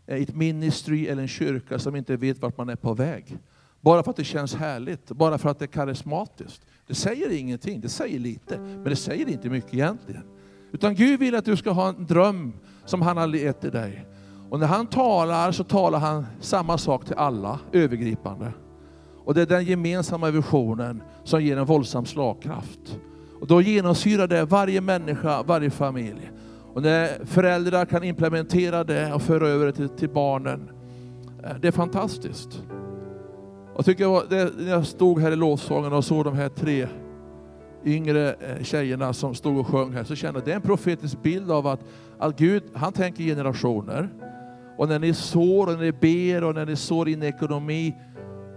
i 0.07 0.23
ett 0.23 0.35
ministry 0.35 1.07
eller 1.07 1.21
en 1.21 1.27
kyrka 1.27 1.79
som 1.79 1.95
inte 1.95 2.15
vet 2.15 2.41
vart 2.41 2.57
man 2.57 2.69
är 2.69 2.75
på 2.75 2.93
väg. 2.93 3.37
Bara 3.81 4.03
för 4.03 4.11
att 4.11 4.17
det 4.17 4.23
känns 4.23 4.55
härligt, 4.55 5.07
bara 5.11 5.37
för 5.37 5.49
att 5.49 5.59
det 5.59 5.65
är 5.65 5.67
karismatiskt. 5.67 6.65
Det 6.87 6.95
säger 6.95 7.31
ingenting, 7.31 7.81
det 7.81 7.89
säger 7.89 8.19
lite, 8.19 8.59
men 8.59 8.83
det 8.83 8.95
säger 8.95 9.29
inte 9.29 9.49
mycket 9.49 9.73
egentligen. 9.73 10.23
Utan 10.71 10.95
Gud 10.95 11.19
vill 11.19 11.35
att 11.35 11.45
du 11.45 11.57
ska 11.57 11.71
ha 11.71 11.89
en 11.89 12.05
dröm 12.05 12.53
som 12.85 13.01
han 13.01 13.17
har 13.17 13.27
gett 13.27 13.61
till 13.61 13.71
dig. 13.71 14.05
Och 14.49 14.59
när 14.59 14.67
han 14.67 14.87
talar 14.87 15.51
så 15.51 15.63
talar 15.63 15.99
han 15.99 16.25
samma 16.39 16.77
sak 16.77 17.05
till 17.05 17.15
alla, 17.15 17.59
övergripande. 17.71 18.53
Och 19.25 19.33
det 19.33 19.41
är 19.41 19.45
den 19.45 19.65
gemensamma 19.65 20.31
visionen 20.31 21.03
som 21.23 21.43
ger 21.43 21.57
en 21.57 21.65
våldsam 21.65 22.05
slagkraft. 22.05 22.99
Och 23.41 23.47
då 23.47 23.61
genomsyrar 23.61 24.27
det 24.27 24.45
varje 24.45 24.81
människa, 24.81 25.43
varje 25.43 25.69
familj. 25.69 26.31
Och 26.73 26.81
när 26.81 27.25
föräldrar 27.25 27.85
kan 27.85 28.03
implementera 28.03 28.83
det 28.83 29.13
och 29.13 29.21
föra 29.21 29.47
över 29.47 29.65
det 29.65 29.71
till, 29.71 29.89
till 29.89 30.09
barnen, 30.09 30.69
eh, 31.43 31.55
det 31.61 31.67
är 31.67 31.71
fantastiskt. 31.71 32.63
Jag 33.75 33.85
tycker 33.85 34.29
det, 34.29 34.51
när 34.57 34.71
jag 34.71 34.87
stod 34.87 35.21
här 35.21 35.31
i 35.31 35.35
lovsången 35.35 35.93
och 35.93 36.05
såg 36.05 36.25
de 36.25 36.35
här 36.35 36.49
tre 36.49 36.87
yngre 37.85 38.33
eh, 38.33 38.63
tjejerna 38.63 39.13
som 39.13 39.35
stod 39.35 39.57
och 39.57 39.67
sjöng 39.67 39.93
här, 39.93 40.03
så 40.03 40.15
kände 40.15 40.37
jag 40.37 40.41
att 40.41 40.45
det 40.45 40.51
är 40.51 40.55
en 40.55 40.61
profetisk 40.61 41.21
bild 41.21 41.51
av 41.51 41.67
att, 41.67 41.79
att 42.17 42.37
Gud, 42.37 42.63
han 42.73 42.93
tänker 42.93 43.23
generationer. 43.23 44.09
Och 44.77 44.89
när 44.89 44.99
ni 44.99 45.13
sår 45.13 45.67
och 45.67 45.73
när 45.73 45.81
ni 45.81 45.91
ber 45.91 46.43
och 46.43 46.55
när 46.55 46.65
ni 46.65 46.75
sår 46.75 47.09
in 47.09 47.23
i 47.23 47.25
ekonomi, 47.25 47.95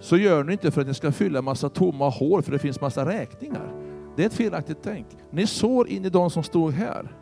så 0.00 0.16
gör 0.16 0.44
ni 0.44 0.52
inte 0.52 0.70
för 0.70 0.80
att 0.80 0.86
ni 0.86 0.94
ska 0.94 1.12
fylla 1.12 1.38
en 1.38 1.44
massa 1.44 1.68
tomma 1.68 2.08
hål 2.08 2.42
för 2.42 2.52
det 2.52 2.58
finns 2.58 2.80
massa 2.80 3.06
räkningar. 3.06 3.72
Det 4.16 4.22
är 4.22 4.26
ett 4.26 4.34
felaktigt 4.34 4.78
tänk. 4.82 5.06
Ni 5.30 5.46
sår 5.46 5.88
in 5.88 6.04
i 6.04 6.08
de 6.10 6.30
som 6.30 6.42
stod 6.42 6.72
här. 6.72 7.12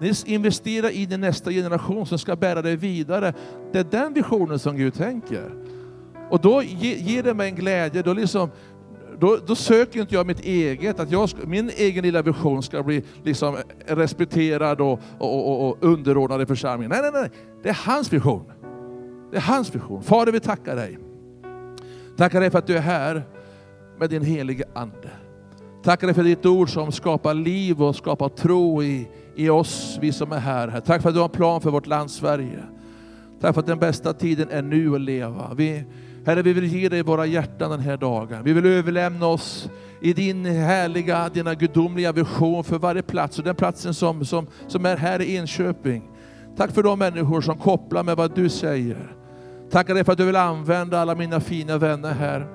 Ni 0.00 0.12
investerar 0.26 0.90
in 0.90 1.12
i 1.12 1.16
nästa 1.16 1.50
generation 1.50 2.06
som 2.06 2.18
ska 2.18 2.36
bära 2.36 2.62
det 2.62 2.76
vidare. 2.76 3.34
Det 3.72 3.78
är 3.78 3.84
den 3.84 4.12
visionen 4.12 4.58
som 4.58 4.76
Gud 4.76 4.94
tänker. 4.94 5.50
Och 6.30 6.40
då 6.40 6.62
ger 6.62 7.22
det 7.22 7.34
mig 7.34 7.48
en 7.48 7.54
glädje. 7.54 8.02
Då, 8.02 8.12
liksom, 8.12 8.50
då, 9.18 9.38
då 9.46 9.54
söker 9.54 10.00
inte 10.00 10.14
jag 10.14 10.26
mitt 10.26 10.40
eget, 10.40 11.00
att 11.00 11.10
jag, 11.10 11.28
min 11.46 11.70
egen 11.76 12.04
lilla 12.04 12.22
vision 12.22 12.62
ska 12.62 12.82
bli 12.82 13.02
liksom 13.24 13.56
respekterad 13.86 14.80
och, 14.80 15.00
och, 15.18 15.48
och, 15.48 15.68
och 15.68 15.76
underordnad 15.80 16.42
i 16.42 16.46
församlingen. 16.46 16.90
Nej, 16.90 17.12
nej, 17.12 17.22
nej. 17.22 17.30
Det 17.62 17.68
är 17.68 17.80
hans 17.86 18.12
vision. 18.12 18.44
Det 19.30 19.36
är 19.36 19.40
hans 19.40 19.74
vision. 19.74 20.02
Fader, 20.02 20.32
vi 20.32 20.40
tackar 20.40 20.76
dig. 20.76 20.98
Tackar 22.16 22.40
dig 22.40 22.50
för 22.50 22.58
att 22.58 22.66
du 22.66 22.76
är 22.76 22.80
här 22.80 23.22
med 23.98 24.10
din 24.10 24.22
helige 24.22 24.64
Ande. 24.74 25.10
Tackar 25.82 26.06
dig 26.06 26.14
för 26.14 26.22
ditt 26.22 26.46
ord 26.46 26.70
som 26.70 26.92
skapar 26.92 27.34
liv 27.34 27.82
och 27.82 27.96
skapar 27.96 28.28
tro 28.28 28.82
i, 28.82 29.08
i 29.34 29.48
oss, 29.48 29.98
vi 30.00 30.12
som 30.12 30.32
är 30.32 30.38
här. 30.38 30.80
Tack 30.86 31.02
för 31.02 31.08
att 31.08 31.14
du 31.14 31.20
har 31.20 31.28
en 31.28 31.34
plan 31.34 31.60
för 31.60 31.70
vårt 31.70 31.86
land 31.86 32.10
Sverige. 32.10 32.62
Tack 33.40 33.54
för 33.54 33.60
att 33.60 33.66
den 33.66 33.78
bästa 33.78 34.12
tiden 34.12 34.48
är 34.50 34.62
nu 34.62 34.94
att 34.94 35.00
leva. 35.00 35.54
Vi, 35.56 35.84
Herre, 36.26 36.42
vi 36.42 36.52
vill 36.52 36.64
ge 36.64 36.88
dig 36.88 37.02
våra 37.02 37.26
hjärtan 37.26 37.70
den 37.70 37.80
här 37.80 37.96
dagen. 37.96 38.44
Vi 38.44 38.52
vill 38.52 38.66
överlämna 38.66 39.26
oss 39.26 39.70
i 40.00 40.12
din 40.12 40.44
härliga, 40.44 41.28
dina 41.28 41.54
gudomliga 41.54 42.12
vision 42.12 42.64
för 42.64 42.78
varje 42.78 43.02
plats 43.02 43.38
och 43.38 43.44
den 43.44 43.54
platsen 43.54 43.94
som, 43.94 44.24
som, 44.24 44.46
som 44.68 44.86
är 44.86 44.96
här 44.96 45.22
i 45.22 45.36
Enköping. 45.36 46.10
Tack 46.56 46.70
för 46.70 46.82
de 46.82 46.98
människor 46.98 47.40
som 47.40 47.58
kopplar 47.58 48.02
med 48.02 48.16
vad 48.16 48.34
du 48.34 48.48
säger. 48.48 49.16
Tackar 49.70 49.94
dig 49.94 50.04
för 50.04 50.12
att 50.12 50.18
du 50.18 50.24
vill 50.24 50.36
använda 50.36 51.00
alla 51.00 51.14
mina 51.14 51.40
fina 51.40 51.78
vänner 51.78 52.12
här. 52.12 52.46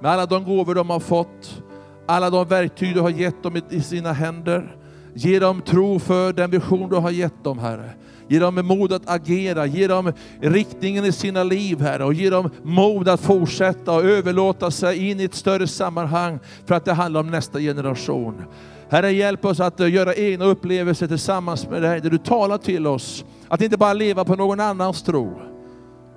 Med 0.00 0.10
alla 0.10 0.26
de 0.26 0.44
gåvor 0.44 0.74
de 0.74 0.90
har 0.90 1.00
fått, 1.00 1.62
alla 2.06 2.30
de 2.30 2.48
verktyg 2.48 2.94
du 2.94 3.00
har 3.00 3.10
gett 3.10 3.42
dem 3.42 3.60
i 3.70 3.80
sina 3.80 4.12
händer. 4.12 4.76
Ge 5.14 5.38
dem 5.38 5.62
tro 5.62 5.98
för 5.98 6.32
den 6.32 6.50
vision 6.50 6.90
du 6.90 6.96
har 6.96 7.10
gett 7.10 7.44
dem, 7.44 7.58
Herre. 7.58 7.90
Ge 8.28 8.38
dem 8.38 8.66
mod 8.66 8.92
att 8.92 9.10
agera, 9.10 9.66
ge 9.66 9.86
dem 9.86 10.12
riktningen 10.40 11.04
i 11.04 11.12
sina 11.12 11.44
liv, 11.44 11.80
Herre, 11.80 12.04
och 12.04 12.14
ge 12.14 12.30
dem 12.30 12.50
mod 12.62 13.08
att 13.08 13.20
fortsätta 13.20 13.92
och 13.92 14.04
överlåta 14.04 14.70
sig 14.70 15.10
in 15.10 15.20
i 15.20 15.24
ett 15.24 15.34
större 15.34 15.66
sammanhang 15.66 16.38
för 16.66 16.74
att 16.74 16.84
det 16.84 16.92
handlar 16.92 17.20
om 17.20 17.30
nästa 17.30 17.58
generation. 17.58 18.44
Herre, 18.90 19.12
hjälp 19.12 19.44
oss 19.44 19.60
att 19.60 19.80
eh, 19.80 19.92
göra 19.92 20.14
egna 20.14 20.44
upplevelser 20.44 21.06
tillsammans 21.06 21.68
med 21.68 21.82
dig, 21.82 22.00
där 22.00 22.10
du 22.10 22.18
talar 22.18 22.58
till 22.58 22.86
oss. 22.86 23.24
Att 23.48 23.60
inte 23.60 23.76
bara 23.76 23.92
leva 23.92 24.24
på 24.24 24.36
någon 24.36 24.60
annans 24.60 25.02
tro, 25.02 25.40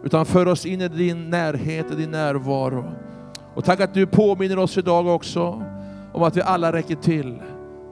utan 0.04 0.26
för 0.26 0.48
oss 0.48 0.66
in 0.66 0.82
i 0.82 0.88
din 0.88 1.30
närhet 1.30 1.92
och 1.92 1.98
din 1.98 2.12
närvaro. 2.12 2.92
Och 3.56 3.66
tack 3.66 3.80
att 3.80 3.94
du 3.94 4.06
påminner 4.06 4.60
oss 4.60 4.78
idag 4.78 5.08
också 5.08 5.64
om 6.14 6.24
att 6.24 6.38
vi 6.38 6.42
alla 6.42 6.74
räcker 6.74 6.96
till. 6.96 7.42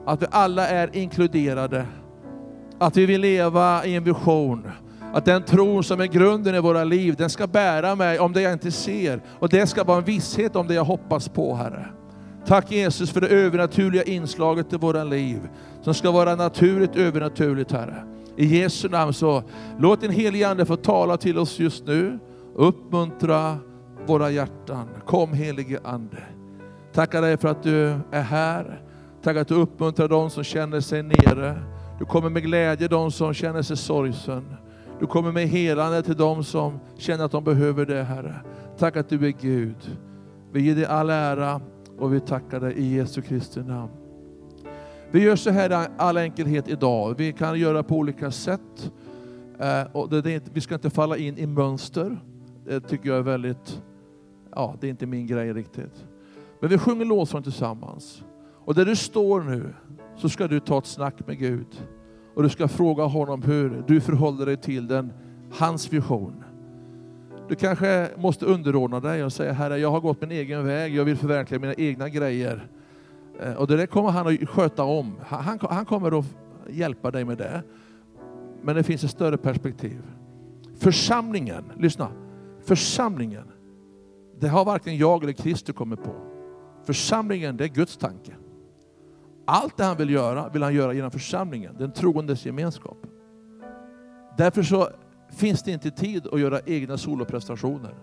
Att 0.06 0.22
vi 0.22 0.26
alla 0.30 0.68
är 0.68 0.96
inkluderade. 0.96 1.86
Att 2.80 2.96
vi 2.96 3.06
vill 3.06 3.20
leva 3.20 3.84
i 3.84 3.96
en 3.96 4.04
vision. 4.04 4.68
Att 5.12 5.24
den 5.24 5.42
tron 5.42 5.84
som 5.84 6.00
är 6.00 6.06
grunden 6.06 6.54
i 6.54 6.60
våra 6.60 6.84
liv, 6.84 7.14
den 7.18 7.30
ska 7.30 7.46
bära 7.46 7.94
mig 7.94 8.18
om 8.18 8.32
det 8.32 8.42
jag 8.42 8.52
inte 8.52 8.70
ser. 8.70 9.20
Och 9.38 9.48
det 9.48 9.66
ska 9.66 9.84
vara 9.84 9.98
en 9.98 10.04
visshet 10.04 10.56
om 10.56 10.66
det 10.66 10.74
jag 10.74 10.84
hoppas 10.84 11.28
på, 11.28 11.54
Herre. 11.54 11.86
Tack 12.46 12.72
Jesus 12.72 13.10
för 13.10 13.20
det 13.20 13.28
övernaturliga 13.28 14.02
inslaget 14.02 14.72
i 14.72 14.76
våra 14.76 15.04
liv, 15.04 15.40
som 15.82 15.94
ska 15.94 16.10
vara 16.10 16.34
naturligt 16.34 16.96
övernaturligt, 16.96 17.72
Herre. 17.72 18.04
I 18.36 18.46
Jesu 18.46 18.88
namn 18.88 19.12
så 19.12 19.42
låt 19.78 20.00
din 20.00 20.10
helige 20.10 20.48
Ande 20.48 20.66
få 20.66 20.76
tala 20.76 21.16
till 21.16 21.38
oss 21.38 21.58
just 21.58 21.86
nu, 21.86 22.18
uppmuntra 22.54 23.58
våra 24.06 24.30
hjärtan. 24.30 24.88
Kom 25.06 25.32
helige 25.32 25.80
Ande. 25.84 26.22
Tackar 26.92 27.22
dig 27.22 27.36
för 27.36 27.48
att 27.48 27.62
du 27.62 27.94
är 28.10 28.22
här. 28.22 28.82
Tack 29.22 29.36
att 29.36 29.48
du 29.48 29.54
uppmuntrar 29.54 30.08
de 30.08 30.30
som 30.30 30.44
känner 30.44 30.80
sig 30.80 31.02
nere. 31.02 31.62
Du 32.00 32.06
kommer 32.06 32.30
med 32.30 32.42
glädje 32.42 32.88
de 32.88 33.10
som 33.10 33.34
känner 33.34 33.62
sig 33.62 33.76
sorgsen. 33.76 34.56
Du 35.00 35.06
kommer 35.06 35.32
med 35.32 35.48
helande 35.48 36.02
till 36.02 36.16
de 36.16 36.44
som 36.44 36.80
känner 36.98 37.24
att 37.24 37.32
de 37.32 37.44
behöver 37.44 37.86
det, 37.86 38.02
Herre. 38.02 38.34
Tack 38.78 38.96
att 38.96 39.08
du 39.08 39.26
är 39.26 39.34
Gud. 39.40 39.98
Vi 40.52 40.62
ger 40.62 40.74
dig 40.74 40.84
all 40.84 41.10
ära 41.10 41.60
och 41.98 42.14
vi 42.14 42.20
tackar 42.20 42.60
dig 42.60 42.72
i 42.72 42.94
Jesu 42.94 43.22
Kristi 43.22 43.60
namn. 43.60 43.90
Vi 45.10 45.22
gör 45.22 45.36
så 45.36 45.50
här 45.50 45.84
i 45.84 45.88
all 45.96 46.16
enkelhet 46.16 46.68
idag. 46.68 47.14
Vi 47.18 47.32
kan 47.32 47.58
göra 47.58 47.82
på 47.82 47.96
olika 47.96 48.30
sätt. 48.30 48.92
Eh, 49.58 49.82
och 49.92 50.08
det, 50.10 50.22
det, 50.22 50.44
vi 50.52 50.60
ska 50.60 50.74
inte 50.74 50.90
falla 50.90 51.16
in 51.16 51.38
i 51.38 51.46
mönster. 51.46 52.20
Det 52.66 52.80
tycker 52.80 53.08
jag 53.08 53.18
är 53.18 53.22
väldigt, 53.22 53.82
ja 54.54 54.74
det 54.80 54.86
är 54.86 54.90
inte 54.90 55.06
min 55.06 55.26
grej 55.26 55.52
riktigt. 55.52 56.04
Men 56.60 56.70
vi 56.70 56.78
sjunger 56.78 57.04
lovsång 57.04 57.42
tillsammans. 57.42 58.22
Och 58.64 58.74
där 58.74 58.84
du 58.84 58.96
står 58.96 59.40
nu 59.40 59.74
så 60.20 60.28
ska 60.28 60.48
du 60.48 60.60
ta 60.60 60.78
ett 60.78 60.86
snack 60.86 61.26
med 61.26 61.38
Gud. 61.38 61.66
Och 62.34 62.42
du 62.42 62.48
ska 62.48 62.68
fråga 62.68 63.04
honom 63.04 63.42
hur 63.42 63.84
du 63.86 64.00
förhåller 64.00 64.46
dig 64.46 64.56
till 64.56 64.86
den, 64.86 65.12
hans 65.52 65.92
vision. 65.92 66.44
Du 67.48 67.54
kanske 67.54 68.08
måste 68.16 68.46
underordna 68.46 69.00
dig 69.00 69.24
och 69.24 69.32
säga, 69.32 69.52
Herre 69.52 69.78
jag 69.78 69.90
har 69.90 70.00
gått 70.00 70.20
min 70.20 70.30
egen 70.30 70.66
väg, 70.66 70.94
jag 70.94 71.04
vill 71.04 71.16
förverkliga 71.16 71.60
mina 71.60 71.74
egna 71.74 72.08
grejer. 72.08 72.68
Eh, 73.40 73.52
och 73.52 73.66
det 73.66 73.76
där 73.76 73.86
kommer 73.86 74.10
han 74.10 74.26
att 74.26 74.48
sköta 74.48 74.84
om. 74.84 75.16
Han, 75.26 75.58
han 75.70 75.84
kommer 75.84 76.18
att 76.18 76.24
hjälpa 76.68 77.10
dig 77.10 77.24
med 77.24 77.38
det. 77.38 77.62
Men 78.62 78.76
det 78.76 78.82
finns 78.82 79.04
ett 79.04 79.10
större 79.10 79.36
perspektiv. 79.36 80.02
Församlingen, 80.78 81.64
lyssna. 81.78 82.08
Församlingen, 82.64 83.44
det 84.40 84.48
har 84.48 84.64
varken 84.64 84.96
jag 84.96 85.22
eller 85.22 85.32
Kristus 85.32 85.76
kommit 85.76 86.02
på. 86.02 86.14
Församlingen, 86.84 87.56
det 87.56 87.64
är 87.64 87.68
Guds 87.68 87.96
tanke. 87.96 88.32
Allt 89.46 89.76
det 89.76 89.84
han 89.84 89.96
vill 89.96 90.10
göra, 90.10 90.48
vill 90.48 90.62
han 90.62 90.74
göra 90.74 90.92
genom 90.92 91.10
församlingen, 91.10 91.76
den 91.78 91.92
troendes 91.92 92.46
gemenskap. 92.46 92.96
Därför 94.38 94.62
så 94.62 94.88
finns 95.30 95.62
det 95.62 95.72
inte 95.72 95.90
tid 95.90 96.26
att 96.32 96.40
göra 96.40 96.60
egna 96.66 96.98
soloprestationer. 96.98 97.94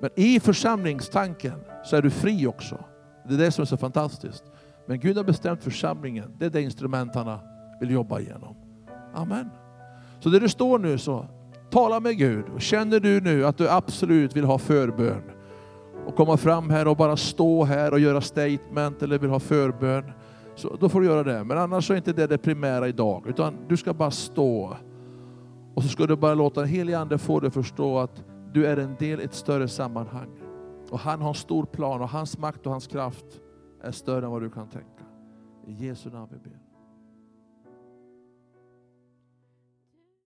Men 0.00 0.10
i 0.16 0.40
församlingstanken 0.40 1.60
så 1.84 1.96
är 1.96 2.02
du 2.02 2.10
fri 2.10 2.46
också. 2.46 2.84
Det 3.28 3.34
är 3.34 3.38
det 3.38 3.50
som 3.50 3.62
är 3.62 3.66
så 3.66 3.76
fantastiskt. 3.76 4.44
Men 4.86 5.00
Gud 5.00 5.16
har 5.16 5.24
bestämt 5.24 5.62
församlingen, 5.64 6.32
det 6.38 6.46
är 6.46 6.50
det 6.50 6.62
instrument 6.62 7.14
han 7.14 7.38
vill 7.80 7.90
jobba 7.90 8.20
igenom. 8.20 8.56
Amen. 9.14 9.50
Så 10.20 10.28
där 10.28 10.40
du 10.40 10.48
står 10.48 10.78
nu 10.78 10.98
så, 10.98 11.26
tala 11.70 12.00
med 12.00 12.18
Gud. 12.18 12.44
Känner 12.58 13.00
du 13.00 13.20
nu 13.20 13.46
att 13.46 13.58
du 13.58 13.68
absolut 13.68 14.36
vill 14.36 14.44
ha 14.44 14.58
förbön 14.58 15.22
och 16.08 16.16
komma 16.16 16.36
fram 16.36 16.70
här 16.70 16.88
och 16.88 16.96
bara 16.96 17.16
stå 17.16 17.64
här 17.64 17.92
och 17.92 18.00
göra 18.00 18.20
statement 18.20 19.02
eller 19.02 19.18
vill 19.18 19.30
ha 19.30 19.40
förbön, 19.40 20.12
så 20.54 20.76
då 20.76 20.88
får 20.88 21.00
du 21.00 21.06
göra 21.06 21.22
det. 21.22 21.44
Men 21.44 21.58
annars 21.58 21.86
så 21.86 21.92
är 21.92 21.96
inte 21.96 22.12
det 22.12 22.26
det 22.26 22.38
primära 22.38 22.88
idag, 22.88 23.24
utan 23.26 23.56
du 23.68 23.76
ska 23.76 23.94
bara 23.94 24.10
stå. 24.10 24.76
Och 25.74 25.82
så 25.82 25.88
ska 25.88 26.06
du 26.06 26.16
bara 26.16 26.34
låta 26.34 26.60
den 26.60 26.68
helige 26.68 26.98
Ande 26.98 27.18
få 27.18 27.40
dig 27.40 27.48
att 27.48 27.54
förstå 27.54 27.98
att 27.98 28.24
du 28.52 28.66
är 28.66 28.76
en 28.76 28.96
del 28.98 29.20
i 29.20 29.24
ett 29.24 29.34
större 29.34 29.68
sammanhang. 29.68 30.28
Och 30.90 30.98
han 30.98 31.20
har 31.20 31.28
en 31.28 31.34
stor 31.34 31.64
plan 31.64 32.00
och 32.00 32.08
hans 32.08 32.38
makt 32.38 32.66
och 32.66 32.72
hans 32.72 32.86
kraft 32.86 33.26
är 33.82 33.90
större 33.90 34.24
än 34.24 34.30
vad 34.30 34.42
du 34.42 34.50
kan 34.50 34.68
tänka. 34.68 35.04
I 35.66 35.72
Jesu 35.72 36.10
namn 36.10 36.28
vi 36.30 36.50
ber. 36.50 36.67